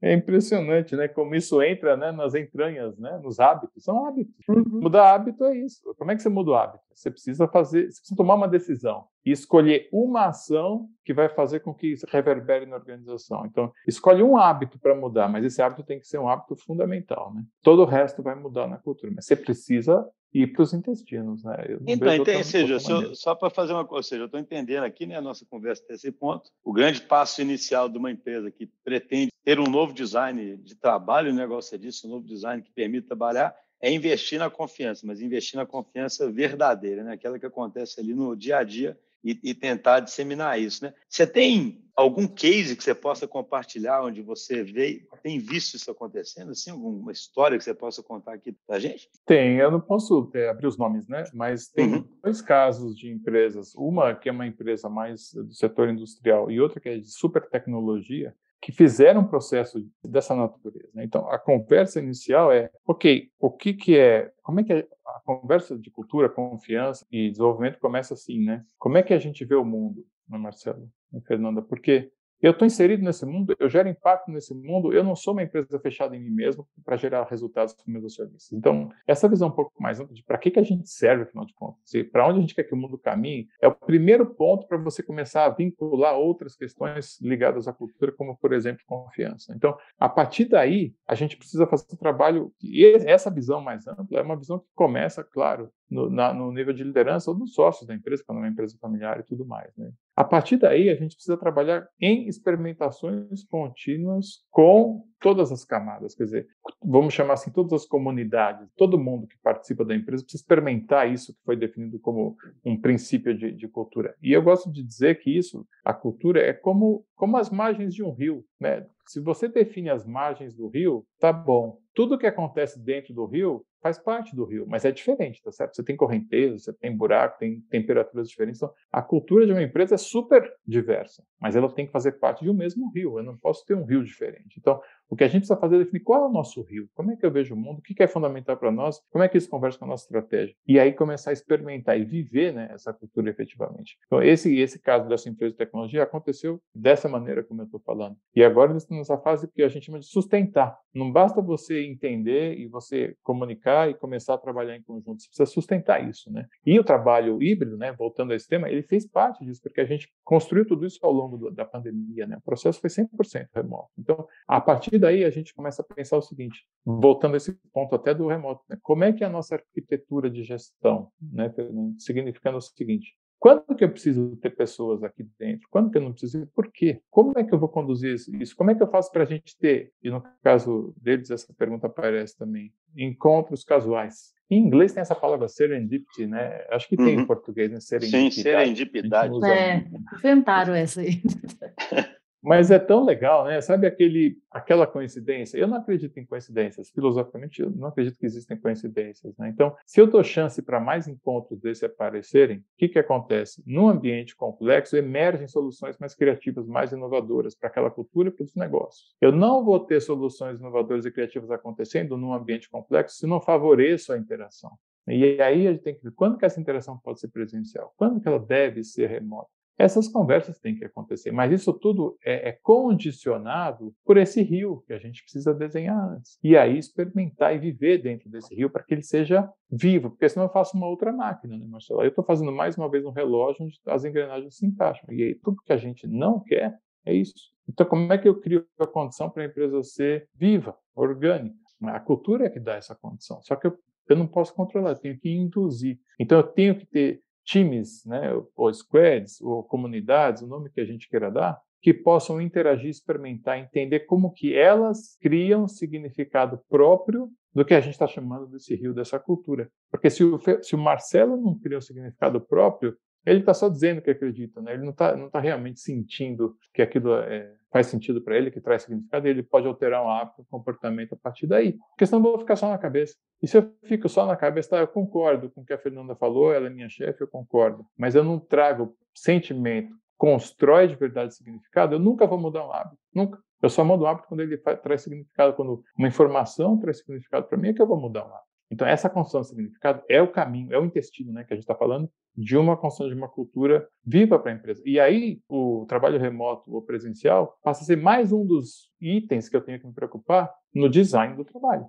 É 0.00 0.12
impressionante, 0.12 0.96
né? 0.96 1.06
Como 1.06 1.34
isso 1.34 1.62
entra, 1.62 1.96
né? 1.96 2.10
Nas 2.10 2.34
entranhas, 2.34 2.98
né? 2.98 3.20
Nos 3.22 3.38
hábitos. 3.38 3.84
São 3.84 4.06
hábitos. 4.06 4.34
Uhum. 4.48 4.80
Mudar 4.80 5.14
hábito 5.14 5.44
é 5.44 5.56
isso. 5.56 5.94
Como 5.96 6.10
é 6.10 6.16
que 6.16 6.22
você 6.22 6.28
muda 6.28 6.50
o 6.50 6.54
hábito? 6.54 6.82
Você 6.92 7.10
precisa 7.10 7.46
fazer, 7.46 7.82
você 7.82 8.00
precisa 8.00 8.16
tomar 8.16 8.34
uma 8.34 8.48
decisão 8.48 9.06
e 9.24 9.30
escolher 9.30 9.88
uma 9.92 10.26
ação 10.26 10.88
que 11.04 11.14
vai 11.14 11.28
fazer 11.28 11.60
com 11.60 11.74
que 11.74 11.88
isso 11.88 12.06
reverbere 12.08 12.66
na 12.66 12.76
organização. 12.76 13.46
Então, 13.46 13.72
escolhe 13.86 14.22
um 14.22 14.36
hábito 14.36 14.78
para 14.78 14.94
mudar, 14.94 15.28
mas 15.28 15.44
esse 15.44 15.60
hábito 15.62 15.82
tem 15.82 15.98
que 15.98 16.06
ser 16.06 16.18
um 16.18 16.28
hábito 16.28 16.56
fundamental, 16.56 17.32
né? 17.34 17.44
Todo 17.62 17.82
o 17.82 17.86
resto 17.86 18.22
vai 18.22 18.34
mudar 18.34 18.66
na 18.66 18.78
cultura, 18.78 19.12
mas 19.14 19.24
você 19.24 19.36
precisa 19.36 20.06
ir 20.34 20.46
para 20.46 20.62
os 20.62 20.72
intestinos, 20.72 21.44
né? 21.44 21.56
Então, 21.86 22.12
então 22.12 22.36
ou 22.36 22.44
seja, 22.44 22.80
só, 22.80 23.14
só 23.14 23.34
para 23.34 23.50
fazer 23.50 23.72
uma 23.72 23.84
coisa, 23.84 23.98
ou 23.98 24.02
seja, 24.02 24.22
eu 24.22 24.26
estou 24.26 24.40
entendendo 24.40 24.84
aqui, 24.84 25.04
né, 25.06 25.16
a 25.16 25.20
nossa 25.20 25.44
conversa 25.44 25.84
desse 25.86 26.10
ponto, 26.10 26.50
o 26.64 26.72
grande 26.72 27.02
passo 27.02 27.42
inicial 27.42 27.88
de 27.88 27.98
uma 27.98 28.10
empresa 28.10 28.50
que 28.50 28.66
pretende 28.82 29.30
ter 29.44 29.60
um 29.60 29.68
novo 29.68 29.92
design 29.92 30.56
de 30.56 30.74
trabalho, 30.74 31.30
o 31.30 31.34
negócio 31.34 31.74
é 31.74 31.78
disso, 31.78 32.06
um 32.06 32.10
novo 32.10 32.26
design 32.26 32.62
que 32.62 32.70
permite 32.72 33.06
trabalhar, 33.06 33.54
é 33.80 33.92
investir 33.92 34.38
na 34.38 34.48
confiança, 34.48 35.04
mas 35.04 35.20
investir 35.20 35.56
na 35.56 35.66
confiança 35.66 36.30
verdadeira, 36.30 37.02
né? 37.02 37.12
aquela 37.12 37.38
que 37.38 37.44
acontece 37.44 38.00
ali 38.00 38.14
no 38.14 38.36
dia 38.36 38.58
a 38.58 38.62
dia 38.62 38.96
e, 39.24 39.38
e, 39.42 39.54
tentar 39.54 40.00
disseminar 40.00 40.60
isso. 40.60 40.84
Né? 40.84 40.92
Você 41.08 41.26
tem 41.26 41.82
algum 41.94 42.26
case 42.26 42.74
que 42.74 42.82
você 42.82 42.94
possa 42.94 43.28
compartilhar 43.28 44.02
onde 44.02 44.22
você 44.22 44.62
vê, 44.62 45.06
tem 45.22 45.38
visto 45.38 45.74
isso 45.74 45.90
acontecendo? 45.90 46.50
Assim, 46.50 46.70
alguma 46.70 47.12
história 47.12 47.56
que 47.56 47.64
você 47.64 47.74
possa 47.74 48.02
contar 48.02 48.34
aqui 48.34 48.52
para 48.66 48.76
a 48.76 48.80
gente? 48.80 49.08
Tem, 49.26 49.56
eu 49.56 49.70
não 49.70 49.80
posso 49.80 50.30
é, 50.34 50.48
abrir 50.48 50.66
os 50.66 50.78
nomes, 50.78 51.06
né? 51.06 51.24
mas 51.32 51.68
tem 51.68 51.94
uhum. 51.94 52.08
dois 52.22 52.40
casos 52.40 52.96
de 52.96 53.10
empresas. 53.10 53.74
Uma 53.76 54.14
que 54.14 54.28
é 54.28 54.32
uma 54.32 54.46
empresa 54.46 54.88
mais 54.88 55.32
do 55.32 55.52
setor 55.54 55.88
industrial 55.88 56.50
e 56.50 56.60
outra 56.60 56.80
que 56.80 56.88
é 56.88 56.98
de 56.98 57.10
super 57.10 57.48
tecnologia, 57.48 58.34
que 58.62 58.70
fizeram 58.70 59.22
um 59.22 59.26
processo 59.26 59.84
dessa 60.04 60.36
natureza. 60.36 60.88
Né? 60.94 61.02
Então, 61.02 61.28
a 61.28 61.36
conversa 61.36 61.98
inicial 61.98 62.52
é, 62.52 62.70
ok, 62.86 63.28
o 63.40 63.50
que 63.50 63.74
que 63.74 63.98
é, 63.98 64.30
como 64.40 64.60
é 64.60 64.62
que 64.62 64.72
a 64.72 65.20
conversa 65.26 65.76
de 65.76 65.90
cultura, 65.90 66.28
confiança 66.28 67.04
e 67.10 67.28
desenvolvimento 67.28 67.80
começa 67.80 68.14
assim, 68.14 68.44
né? 68.44 68.64
Como 68.78 68.96
é 68.96 69.02
que 69.02 69.12
a 69.12 69.18
gente 69.18 69.44
vê 69.44 69.56
o 69.56 69.64
mundo, 69.64 70.06
né, 70.28 70.38
Marcelo 70.38 70.88
e 71.12 71.20
Fernanda? 71.22 71.60
Porque 71.60 72.08
eu 72.42 72.50
estou 72.50 72.66
inserido 72.66 73.04
nesse 73.04 73.24
mundo, 73.24 73.54
eu 73.58 73.68
gero 73.68 73.88
impacto 73.88 74.30
nesse 74.30 74.52
mundo, 74.52 74.92
eu 74.92 75.04
não 75.04 75.14
sou 75.14 75.32
uma 75.32 75.44
empresa 75.44 75.78
fechada 75.78 76.16
em 76.16 76.20
mim 76.20 76.30
mesmo 76.30 76.66
para 76.84 76.96
gerar 76.96 77.24
resultados 77.24 77.72
para 77.72 77.84
meus 77.86 78.04
acionistas. 78.04 78.52
Então, 78.52 78.90
essa 79.06 79.28
visão 79.28 79.48
um 79.48 79.52
pouco 79.52 79.72
mais 79.80 80.00
ampla 80.00 80.12
de 80.12 80.24
para 80.24 80.36
que, 80.38 80.50
que 80.50 80.58
a 80.58 80.62
gente 80.62 80.88
serve, 80.88 81.22
afinal 81.22 81.46
de 81.46 81.54
contas, 81.54 81.80
para 82.10 82.26
onde 82.26 82.38
a 82.38 82.40
gente 82.40 82.54
quer 82.54 82.64
que 82.64 82.74
o 82.74 82.76
mundo 82.76 82.98
caminhe, 82.98 83.46
é 83.60 83.68
o 83.68 83.74
primeiro 83.74 84.26
ponto 84.26 84.66
para 84.66 84.76
você 84.76 85.02
começar 85.02 85.44
a 85.44 85.50
vincular 85.50 86.16
outras 86.16 86.56
questões 86.56 87.20
ligadas 87.20 87.68
à 87.68 87.72
cultura, 87.72 88.10
como, 88.10 88.36
por 88.36 88.52
exemplo, 88.52 88.82
confiança. 88.86 89.54
Então, 89.54 89.76
a 89.98 90.08
partir 90.08 90.46
daí, 90.46 90.94
a 91.06 91.14
gente 91.14 91.36
precisa 91.36 91.66
fazer 91.66 91.86
um 91.92 91.96
trabalho, 91.96 92.52
e 92.60 92.84
essa 93.06 93.30
visão 93.30 93.60
mais 93.60 93.86
ampla 93.86 94.18
é 94.18 94.22
uma 94.22 94.36
visão 94.36 94.58
que 94.58 94.66
começa, 94.74 95.22
claro, 95.22 95.70
no, 95.92 96.08
na, 96.10 96.32
no 96.32 96.50
nível 96.50 96.72
de 96.72 96.82
liderança 96.82 97.30
ou 97.30 97.36
dos 97.36 97.54
sócios 97.54 97.86
da 97.86 97.94
empresa, 97.94 98.24
quando 98.26 98.38
é 98.38 98.40
uma 98.40 98.48
empresa 98.48 98.76
familiar 98.80 99.20
e 99.20 99.22
tudo 99.22 99.44
mais. 99.44 99.70
Né? 99.76 99.92
A 100.14 100.24
partir 100.24 100.58
daí, 100.58 100.90
a 100.90 100.94
gente 100.94 101.14
precisa 101.14 101.38
trabalhar 101.38 101.88
em 101.98 102.28
experimentações 102.28 103.44
contínuas 103.44 104.44
com 104.50 105.04
todas 105.18 105.50
as 105.50 105.64
camadas, 105.64 106.14
quer 106.14 106.24
dizer, 106.24 106.46
vamos 106.84 107.14
chamar 107.14 107.34
assim, 107.34 107.50
todas 107.50 107.72
as 107.72 107.86
comunidades, 107.86 108.68
todo 108.76 108.98
mundo 108.98 109.26
que 109.26 109.38
participa 109.42 109.84
da 109.84 109.94
empresa 109.94 110.22
precisa 110.22 110.42
experimentar 110.42 111.10
isso 111.10 111.32
que 111.32 111.42
foi 111.44 111.56
definido 111.56 111.98
como 112.00 112.36
um 112.64 112.78
princípio 112.78 113.36
de, 113.36 113.52
de 113.52 113.68
cultura. 113.68 114.14
E 114.20 114.32
eu 114.32 114.42
gosto 114.42 114.70
de 114.70 114.82
dizer 114.82 115.20
que 115.20 115.30
isso, 115.30 115.66
a 115.84 115.94
cultura, 115.94 116.40
é 116.40 116.52
como, 116.52 117.06
como 117.14 117.36
as 117.36 117.48
margens 117.48 117.94
de 117.94 118.02
um 118.02 118.12
rio, 118.12 118.44
né? 118.60 118.86
Se 119.06 119.20
você 119.20 119.48
define 119.48 119.90
as 119.90 120.06
margens 120.06 120.54
do 120.54 120.68
rio, 120.68 121.06
tá 121.18 121.32
bom. 121.32 121.78
Tudo 121.94 122.18
que 122.18 122.26
acontece 122.26 122.82
dentro 122.82 123.14
do 123.14 123.26
rio 123.26 123.64
faz 123.82 123.98
parte 123.98 124.34
do 124.36 124.44
rio, 124.44 124.64
mas 124.66 124.84
é 124.84 124.92
diferente, 124.92 125.42
tá 125.42 125.50
certo? 125.50 125.74
Você 125.74 125.82
tem 125.82 125.96
correnteza, 125.96 126.58
você 126.58 126.72
tem 126.72 126.96
buraco, 126.96 127.38
tem 127.38 127.60
temperaturas 127.68 128.28
diferentes. 128.28 128.62
Então, 128.62 128.72
a 128.90 129.02
cultura 129.02 129.44
de 129.44 129.52
uma 129.52 129.62
empresa 129.62 129.96
é 129.96 129.98
super 129.98 130.50
diversa, 130.66 131.24
mas 131.40 131.56
ela 131.56 131.70
tem 131.72 131.86
que 131.86 131.92
fazer 131.92 132.12
parte 132.12 132.44
de 132.44 132.50
um 132.50 132.54
mesmo 132.54 132.90
rio. 132.92 133.18
Eu 133.18 133.24
não 133.24 133.36
posso 133.36 133.66
ter 133.66 133.74
um 133.74 133.84
rio 133.84 134.04
diferente. 134.04 134.58
Então, 134.58 134.80
O 135.12 135.14
que 135.14 135.24
a 135.24 135.28
gente 135.28 135.40
precisa 135.40 135.60
fazer 135.60 135.76
é 135.76 135.80
definir 135.80 136.00
qual 136.00 136.24
é 136.24 136.26
o 136.26 136.32
nosso 136.32 136.62
rio, 136.62 136.88
como 136.94 137.12
é 137.12 137.16
que 137.16 137.26
eu 137.26 137.30
vejo 137.30 137.54
o 137.54 137.56
mundo, 137.56 137.80
o 137.80 137.82
que 137.82 138.02
é 138.02 138.06
fundamental 138.06 138.56
para 138.56 138.72
nós, 138.72 138.98
como 139.10 139.22
é 139.22 139.28
que 139.28 139.36
isso 139.36 139.46
conversa 139.46 139.78
com 139.78 139.84
a 139.84 139.88
nossa 139.88 140.04
estratégia. 140.04 140.56
E 140.66 140.80
aí 140.80 140.90
começar 140.90 141.28
a 141.28 141.32
experimentar 141.34 142.00
e 142.00 142.04
viver 142.06 142.54
né, 142.54 142.70
essa 142.72 142.94
cultura 142.94 143.28
efetivamente. 143.28 143.98
Então, 144.06 144.22
esse, 144.22 144.58
esse 144.58 144.78
caso 144.80 145.06
dessa 145.06 145.28
empresa 145.28 145.52
de 145.52 145.58
tecnologia 145.58 146.02
aconteceu 146.02 146.58
dessa 146.74 147.10
maneira 147.10 147.44
como 147.44 147.60
eu 147.60 147.66
estou 147.66 147.78
falando. 147.80 148.16
E 148.34 148.42
agora 148.42 148.70
eles 148.70 148.84
estão 148.84 148.96
nessa 148.96 149.18
fase 149.18 149.46
que 149.52 149.62
a 149.62 149.68
gente 149.68 149.84
chama 149.84 149.98
de 149.98 150.06
sustentar. 150.06 150.78
Não 150.94 151.12
basta 151.12 151.42
você 151.42 151.84
entender 151.84 152.58
e 152.58 152.66
você 152.66 153.14
comunicar 153.22 153.71
e 153.88 153.94
começar 153.94 154.34
a 154.34 154.38
trabalhar 154.38 154.76
em 154.76 154.82
conjunto. 154.82 155.20
Você 155.20 155.28
precisa 155.28 155.46
sustentar 155.46 156.08
isso, 156.08 156.30
né? 156.32 156.46
E 156.64 156.78
o 156.78 156.84
trabalho 156.84 157.42
híbrido, 157.42 157.76
né, 157.76 157.92
voltando 157.92 158.32
a 158.32 158.36
esse 158.36 158.48
tema, 158.48 158.68
ele 158.68 158.82
fez 158.82 159.06
parte 159.06 159.44
disso, 159.44 159.60
porque 159.62 159.80
a 159.80 159.84
gente 159.84 160.08
construiu 160.24 160.66
tudo 160.66 160.86
isso 160.86 160.98
ao 161.02 161.12
longo 161.12 161.36
do, 161.36 161.50
da 161.50 161.64
pandemia, 161.64 162.26
né? 162.26 162.36
O 162.36 162.42
processo 162.42 162.80
foi 162.80 162.90
100% 162.90 163.48
remoto. 163.54 163.90
Então, 163.98 164.26
a 164.46 164.60
partir 164.60 164.98
daí, 164.98 165.24
a 165.24 165.30
gente 165.30 165.54
começa 165.54 165.82
a 165.82 165.94
pensar 165.94 166.16
o 166.16 166.22
seguinte, 166.22 166.64
voltando 166.84 167.34
a 167.34 167.36
esse 167.36 167.52
ponto 167.72 167.94
até 167.94 168.14
do 168.14 168.26
remoto, 168.26 168.62
né? 168.68 168.76
como 168.82 169.04
é 169.04 169.12
que 169.12 169.24
é 169.24 169.26
a 169.26 169.30
nossa 169.30 169.54
arquitetura 169.54 170.30
de 170.30 170.42
gestão, 170.42 171.08
né, 171.20 171.52
significando 171.98 172.58
o 172.58 172.60
seguinte, 172.60 173.14
quando 173.42 173.74
que 173.74 173.82
eu 173.82 173.90
preciso 173.90 174.36
ter 174.36 174.50
pessoas 174.50 175.02
aqui 175.02 175.26
dentro? 175.36 175.66
Quando 175.68 175.90
que 175.90 175.98
eu 175.98 176.02
não 176.02 176.12
preciso? 176.12 176.46
Por 176.54 176.70
quê? 176.70 177.00
Como 177.10 177.36
é 177.36 177.42
que 177.42 177.52
eu 177.52 177.58
vou 177.58 177.68
conduzir 177.68 178.14
isso? 178.14 178.54
Como 178.54 178.70
é 178.70 178.74
que 178.76 178.80
eu 178.80 178.86
faço 178.86 179.10
para 179.10 179.24
a 179.24 179.26
gente 179.26 179.58
ter? 179.58 179.90
E 180.00 180.10
no 180.10 180.22
caso 180.44 180.94
deles, 180.96 181.28
essa 181.28 181.52
pergunta 181.52 181.88
aparece 181.88 182.38
também. 182.38 182.72
Encontros 182.96 183.64
casuais. 183.64 184.32
Em 184.48 184.58
inglês 184.58 184.92
tem 184.92 185.00
essa 185.00 185.16
palavra 185.16 185.48
serendipity, 185.48 186.24
né? 186.24 186.64
Acho 186.70 186.88
que 186.88 186.96
tem 186.96 187.16
uhum. 187.16 187.22
em 187.22 187.26
português, 187.26 187.68
né? 187.68 187.80
Serendipidade. 187.80 188.32
Sim, 188.32 188.42
serendipidade. 188.42 189.44
É, 189.44 189.90
inventaram 190.20 190.74
essa 190.74 191.00
aí. 191.00 191.20
Mas 192.42 192.72
é 192.72 192.78
tão 192.78 193.04
legal, 193.04 193.44
né? 193.44 193.60
Sabe 193.60 193.86
aquele, 193.86 194.36
aquela 194.50 194.84
coincidência? 194.84 195.56
Eu 195.56 195.68
não 195.68 195.76
acredito 195.76 196.18
em 196.18 196.26
coincidências. 196.26 196.90
Filosoficamente, 196.90 197.62
eu 197.62 197.70
não 197.70 197.88
acredito 197.88 198.18
que 198.18 198.26
existem 198.26 198.56
coincidências. 198.56 199.36
Né? 199.38 199.48
Então, 199.48 199.76
se 199.86 200.00
eu 200.00 200.08
dou 200.08 200.24
chance 200.24 200.60
para 200.60 200.80
mais 200.80 201.06
encontros 201.06 201.60
desses 201.60 201.84
aparecerem, 201.84 202.58
o 202.58 202.64
que, 202.76 202.88
que 202.88 202.98
acontece? 202.98 203.62
Num 203.64 203.88
ambiente 203.88 204.34
complexo, 204.34 204.96
emergem 204.96 205.46
soluções 205.46 205.96
mais 205.98 206.14
criativas, 206.16 206.66
mais 206.66 206.90
inovadoras 206.90 207.54
para 207.54 207.68
aquela 207.68 207.90
cultura 207.90 208.28
e 208.28 208.32
para 208.32 208.44
os 208.44 208.56
negócios. 208.56 209.14
Eu 209.20 209.30
não 209.30 209.64
vou 209.64 209.78
ter 209.78 210.00
soluções 210.00 210.58
inovadoras 210.58 211.06
e 211.06 211.12
criativas 211.12 211.50
acontecendo 211.50 212.16
num 212.16 212.32
ambiente 212.32 212.68
complexo 212.68 213.16
se 213.16 213.26
não 213.26 213.40
favoreço 213.40 214.12
a 214.12 214.18
interação. 214.18 214.72
E 215.06 215.40
aí 215.40 215.66
a 215.66 215.72
gente 215.72 215.82
tem 215.82 215.94
que 215.94 216.02
ver 216.02 216.12
quando 216.12 216.38
que 216.38 216.44
essa 216.44 216.60
interação 216.60 216.98
pode 216.98 217.20
ser 217.20 217.28
presencial, 217.28 217.92
quando 217.96 218.20
que 218.20 218.28
ela 218.28 218.38
deve 218.38 218.84
ser 218.84 219.08
remota. 219.08 219.50
Essas 219.78 220.08
conversas 220.08 220.58
têm 220.58 220.74
que 220.74 220.84
acontecer, 220.84 221.32
mas 221.32 221.52
isso 221.52 221.72
tudo 221.72 222.16
é, 222.24 222.50
é, 222.50 222.52
condicionado 222.62 223.94
por 224.04 224.16
esse 224.16 224.42
rio 224.42 224.82
que 224.86 224.92
a 224.92 224.98
gente 224.98 225.22
precisa 225.22 225.54
desenhar 225.54 225.98
antes. 226.10 226.38
E 226.42 226.56
aí 226.56 226.78
experimentar 226.78 227.54
e 227.54 227.58
viver 227.58 227.98
dentro 227.98 228.28
desse 228.28 228.54
rio 228.54 228.70
para 228.70 228.82
que 228.82 228.94
ele 228.94 229.02
seja 229.02 229.48
vivo, 229.70 230.10
porque 230.10 230.28
senão 230.28 230.46
eu 230.46 230.52
faço 230.52 230.76
uma 230.76 230.86
outra 230.86 231.12
máquina, 231.12 231.56
né, 231.56 231.66
Marcelo? 231.66 232.02
Eu 232.02 232.08
estou 232.08 232.24
fazendo 232.24 232.52
mais 232.52 232.76
uma 232.76 232.88
vez 232.88 233.04
um 233.04 233.10
relógio 233.10 233.64
onde 233.64 233.80
as 233.86 234.04
engrenagens 234.04 234.56
se 234.56 234.66
encaixam. 234.66 235.06
E 235.10 235.22
aí 235.22 235.34
tudo 235.34 235.62
que 235.64 235.72
a 235.72 235.76
gente 235.76 236.06
não 236.06 236.38
quer 236.38 236.78
é 237.04 237.12
isso. 237.12 237.52
Então, 237.68 237.86
como 237.86 238.12
é 238.12 238.18
que 238.18 238.28
eu 238.28 238.40
crio 238.40 238.66
a 238.78 238.86
condição 238.86 239.30
para 239.30 239.42
a 239.42 239.46
empresa 239.46 239.82
ser 239.82 240.28
viva, 240.34 240.76
orgânica? 240.94 241.56
A 241.84 242.00
cultura 242.00 242.46
é 242.46 242.50
que 242.50 242.60
dá 242.60 242.74
essa 242.74 242.94
condição. 242.94 243.42
Só 243.42 243.56
que 243.56 243.66
eu, 243.66 243.76
eu 244.08 244.16
não 244.16 244.26
posso 244.26 244.54
controlar, 244.54 244.90
eu 244.90 244.98
tenho 244.98 245.18
que 245.18 245.30
induzir. 245.30 245.98
Então, 246.18 246.38
eu 246.38 246.44
tenho 246.44 246.76
que 246.76 246.86
ter 246.86 247.22
times, 247.44 248.04
né, 248.06 248.32
ou 248.56 248.72
squads, 248.72 249.40
ou 249.40 249.62
comunidades, 249.62 250.42
o 250.42 250.46
nome 250.46 250.70
que 250.70 250.80
a 250.80 250.84
gente 250.84 251.08
queira 251.08 251.30
dar, 251.30 251.60
que 251.80 251.92
possam 251.92 252.40
interagir, 252.40 252.88
experimentar, 252.88 253.58
entender 253.58 254.00
como 254.00 254.32
que 254.32 254.56
elas 254.56 255.16
criam 255.20 255.66
significado 255.66 256.60
próprio 256.68 257.28
do 257.52 257.64
que 257.64 257.74
a 257.74 257.80
gente 257.80 257.94
está 257.94 258.06
chamando 258.06 258.46
desse 258.46 258.74
rio, 258.74 258.94
dessa 258.94 259.18
cultura. 259.18 259.68
Porque 259.90 260.08
se 260.08 260.22
o, 260.22 260.38
se 260.62 260.74
o 260.74 260.78
Marcelo 260.78 261.36
não 261.36 261.58
cria 261.58 261.78
um 261.78 261.82
significado 261.82 262.40
próprio, 262.40 262.96
ele 263.26 263.40
está 263.40 263.52
só 263.52 263.68
dizendo 263.68 264.00
que 264.00 264.10
acredita, 264.10 264.60
né? 264.60 264.74
ele 264.74 264.84
não 264.84 264.90
está 264.90 265.16
não 265.16 265.28
tá 265.28 265.40
realmente 265.40 265.80
sentindo 265.80 266.56
que 266.72 266.82
aquilo 266.82 267.14
é, 267.14 267.52
faz 267.72 267.86
sentido 267.86 268.20
para 268.20 268.36
ele, 268.36 268.50
que 268.50 268.60
traz 268.60 268.82
significado, 268.82 269.26
e 269.26 269.30
ele 269.30 269.42
pode 269.42 269.66
alterar 269.66 270.04
um 270.04 270.08
hábito, 270.10 270.42
um 270.42 270.44
comportamento 270.44 271.14
a 271.14 271.16
partir 271.16 271.46
daí. 271.46 271.72
Porque 271.88 272.04
senão 272.04 272.20
eu 272.20 272.32
vou 272.32 272.38
ficar 272.38 272.54
só 272.54 272.68
na 272.68 272.76
cabeça. 272.76 273.16
E 273.42 273.48
se 273.48 273.56
eu 273.56 273.72
fico 273.84 274.08
só 274.08 274.26
na 274.26 274.36
cabeça, 274.36 274.70
tá, 274.70 274.78
eu 274.78 274.86
concordo 274.86 275.50
com 275.50 275.62
o 275.62 275.64
que 275.64 275.72
a 275.72 275.78
Fernanda 275.78 276.14
falou, 276.14 276.52
ela 276.52 276.66
é 276.66 276.70
minha 276.70 276.88
chefe, 276.88 277.22
eu 277.22 277.28
concordo. 277.28 277.84
Mas 277.96 278.14
eu 278.14 278.22
não 278.22 278.38
trago 278.38 278.94
sentimento, 279.14 279.94
constrói 280.18 280.86
de 280.86 280.94
verdade 280.94 281.34
significado, 281.34 281.94
eu 281.94 281.98
nunca 281.98 282.26
vou 282.26 282.38
mudar 282.38 282.66
um 282.66 282.72
hábito. 282.72 282.98
Nunca. 283.14 283.38
Eu 283.62 283.70
só 283.70 283.84
mudo 283.84 284.04
um 284.04 284.06
hábito 284.06 284.28
quando 284.28 284.40
ele 284.40 284.58
traz 284.58 285.02
significado, 285.02 285.54
quando 285.54 285.82
uma 285.96 286.08
informação 286.08 286.78
traz 286.78 286.98
significado 286.98 287.46
para 287.46 287.56
mim, 287.56 287.68
é 287.68 287.72
que 287.72 287.80
eu 287.80 287.86
vou 287.86 287.98
mudar 287.98 288.26
um 288.26 288.34
hábito. 288.34 288.51
Então, 288.72 288.88
essa 288.88 289.10
construção 289.10 289.42
de 289.42 289.48
significado 289.48 290.02
é 290.08 290.22
o 290.22 290.32
caminho, 290.32 290.72
é 290.72 290.78
o 290.78 290.84
intestino 290.86 291.30
né, 291.30 291.44
que 291.44 291.52
a 291.52 291.56
gente 291.56 291.64
está 291.64 291.74
falando, 291.74 292.10
de 292.34 292.56
uma 292.56 292.74
construção 292.74 293.06
de 293.06 293.14
uma 293.14 293.28
cultura 293.28 293.86
viva 294.02 294.38
para 294.38 294.50
a 294.50 294.54
empresa. 294.54 294.82
E 294.86 294.98
aí, 294.98 295.42
o 295.46 295.84
trabalho 295.86 296.18
remoto 296.18 296.74
ou 296.74 296.80
presencial 296.80 297.58
passa 297.62 297.82
a 297.82 297.84
ser 297.84 297.98
mais 297.98 298.32
um 298.32 298.46
dos 298.46 298.90
itens 298.98 299.50
que 299.50 299.54
eu 299.54 299.60
tenho 299.60 299.78
que 299.78 299.86
me 299.86 299.92
preocupar 299.92 300.50
no 300.74 300.88
design 300.88 301.36
do 301.36 301.44
trabalho. 301.44 301.84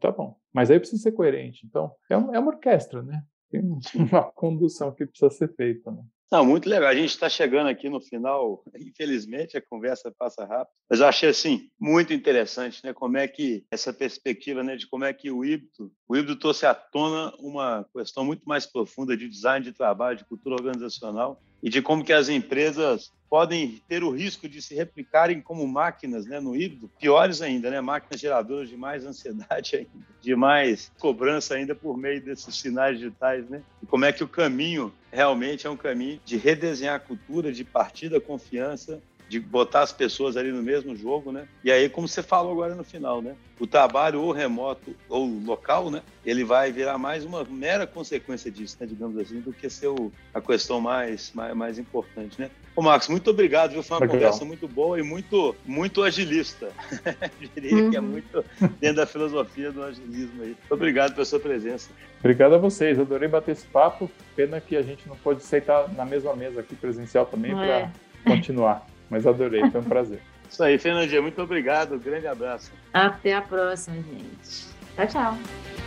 Tá 0.00 0.10
bom. 0.10 0.36
Mas 0.52 0.72
aí 0.72 0.80
precisa 0.80 1.02
ser 1.02 1.12
coerente. 1.12 1.64
Então, 1.66 1.92
é 2.10 2.16
uma, 2.16 2.34
é 2.34 2.38
uma 2.40 2.50
orquestra, 2.50 3.00
né? 3.00 3.22
Tem 3.50 3.62
uma 3.94 4.22
condução 4.32 4.92
que 4.92 5.06
precisa 5.06 5.30
ser 5.30 5.54
feita. 5.54 5.90
Né? 5.90 6.02
Não, 6.30 6.44
muito 6.44 6.68
legal. 6.68 6.88
A 6.88 6.94
gente 6.94 7.10
está 7.10 7.28
chegando 7.28 7.68
aqui 7.68 7.88
no 7.88 8.00
final. 8.00 8.64
Infelizmente, 8.76 9.56
a 9.56 9.62
conversa 9.62 10.12
passa 10.18 10.44
rápido. 10.44 10.74
Mas 10.90 11.00
eu 11.00 11.06
achei, 11.06 11.28
assim, 11.28 11.68
muito 11.78 12.12
interessante, 12.12 12.84
né? 12.84 12.92
Como 12.92 13.16
é 13.16 13.28
que 13.28 13.64
essa 13.70 13.92
perspectiva, 13.92 14.62
né? 14.62 14.76
De 14.76 14.88
como 14.88 15.04
é 15.04 15.12
que 15.12 15.30
o 15.30 15.44
híbrido, 15.44 15.92
o 16.08 16.16
híbrido 16.16 16.38
trouxe 16.38 16.66
à 16.66 16.74
tona 16.74 17.32
uma 17.38 17.86
questão 17.96 18.24
muito 18.24 18.42
mais 18.44 18.66
profunda 18.66 19.16
de 19.16 19.28
design 19.28 19.64
de 19.64 19.72
trabalho, 19.72 20.18
de 20.18 20.24
cultura 20.24 20.56
organizacional 20.56 21.40
e 21.64 21.70
de 21.70 21.80
como 21.80 22.04
que 22.04 22.12
as 22.12 22.28
empresas 22.28 23.10
podem 23.30 23.82
ter 23.88 24.04
o 24.04 24.10
risco 24.10 24.46
de 24.46 24.60
se 24.60 24.74
replicarem 24.74 25.40
como 25.40 25.66
máquinas 25.66 26.26
né, 26.26 26.38
no 26.38 26.54
híbrido, 26.54 26.90
piores 27.00 27.40
ainda, 27.40 27.70
né, 27.70 27.80
máquinas 27.80 28.20
geradoras 28.20 28.68
de 28.68 28.76
mais 28.76 29.06
ansiedade 29.06 29.74
ainda, 29.74 30.06
de 30.20 30.36
mais 30.36 30.92
cobrança 30.98 31.54
ainda 31.54 31.74
por 31.74 31.96
meio 31.96 32.20
desses 32.20 32.54
sinais 32.54 32.98
digitais. 32.98 33.48
Né? 33.48 33.62
E 33.82 33.86
como 33.86 34.04
é 34.04 34.12
que 34.12 34.22
o 34.22 34.28
caminho 34.28 34.92
realmente 35.10 35.66
é 35.66 35.70
um 35.70 35.76
caminho 35.76 36.20
de 36.22 36.36
redesenhar 36.36 36.96
a 36.96 37.00
cultura, 37.00 37.50
de 37.50 37.64
partir 37.64 38.10
da 38.10 38.20
confiança, 38.20 39.02
de 39.34 39.40
botar 39.40 39.82
as 39.82 39.92
pessoas 39.92 40.36
ali 40.36 40.52
no 40.52 40.62
mesmo 40.62 40.94
jogo, 40.94 41.32
né? 41.32 41.48
E 41.64 41.72
aí, 41.72 41.88
como 41.88 42.06
você 42.06 42.22
falou 42.22 42.52
agora 42.52 42.76
no 42.76 42.84
final, 42.84 43.20
né? 43.20 43.34
O 43.58 43.66
trabalho 43.66 44.20
ou 44.20 44.30
remoto 44.30 44.94
ou 45.08 45.26
local, 45.26 45.90
né? 45.90 46.02
Ele 46.24 46.44
vai 46.44 46.70
virar 46.70 46.98
mais 46.98 47.24
uma 47.24 47.42
mera 47.42 47.84
consequência 47.84 48.48
disso, 48.48 48.76
né? 48.78 48.86
Digamos 48.86 49.18
assim, 49.18 49.40
do 49.40 49.52
que 49.52 49.68
ser 49.68 49.88
o, 49.88 50.12
a 50.32 50.40
questão 50.40 50.80
mais, 50.80 51.32
mais, 51.34 51.52
mais 51.56 51.78
importante, 51.80 52.40
né? 52.40 52.48
Ô, 52.76 52.82
Marcos, 52.82 53.08
muito 53.08 53.28
obrigado, 53.28 53.72
viu? 53.72 53.82
Foi 53.82 53.96
uma 53.96 54.02
Legal. 54.02 54.16
conversa 54.16 54.44
muito 54.44 54.68
boa 54.68 55.00
e 55.00 55.02
muito, 55.02 55.56
muito 55.66 56.04
agilista. 56.04 56.70
Diria 57.56 57.74
uhum. 57.74 57.90
que 57.90 57.96
é 57.96 58.00
uhum. 58.00 58.06
muito 58.06 58.44
dentro 58.80 58.96
da 58.96 59.06
filosofia 59.06 59.72
do 59.72 59.82
agilismo 59.82 60.44
aí. 60.44 60.56
Obrigado 60.70 61.12
pela 61.14 61.24
sua 61.24 61.40
presença. 61.40 61.90
Obrigado 62.20 62.54
a 62.54 62.58
vocês, 62.58 63.00
adorei 63.00 63.28
bater 63.28 63.50
esse 63.50 63.66
papo. 63.66 64.08
Pena 64.36 64.60
que 64.60 64.76
a 64.76 64.82
gente 64.82 65.08
não 65.08 65.16
pode 65.16 65.38
aceitar 65.38 65.92
na 65.92 66.04
mesma 66.04 66.36
mesa 66.36 66.60
aqui 66.60 66.76
presencial 66.76 67.26
também 67.26 67.52
para 67.52 67.66
é. 67.66 67.90
continuar. 68.24 68.86
Mas 69.10 69.26
adorei, 69.26 69.68
foi 69.70 69.80
um 69.80 69.84
prazer. 69.84 70.20
Isso 70.50 70.62
aí, 70.62 70.78
Fernandinha, 70.78 71.20
muito 71.20 71.40
obrigado. 71.42 71.98
grande 71.98 72.26
abraço. 72.26 72.70
Até 72.92 73.34
a 73.34 73.42
próxima, 73.42 73.96
gente. 73.96 74.68
Tchau, 74.96 75.06
tchau. 75.08 75.83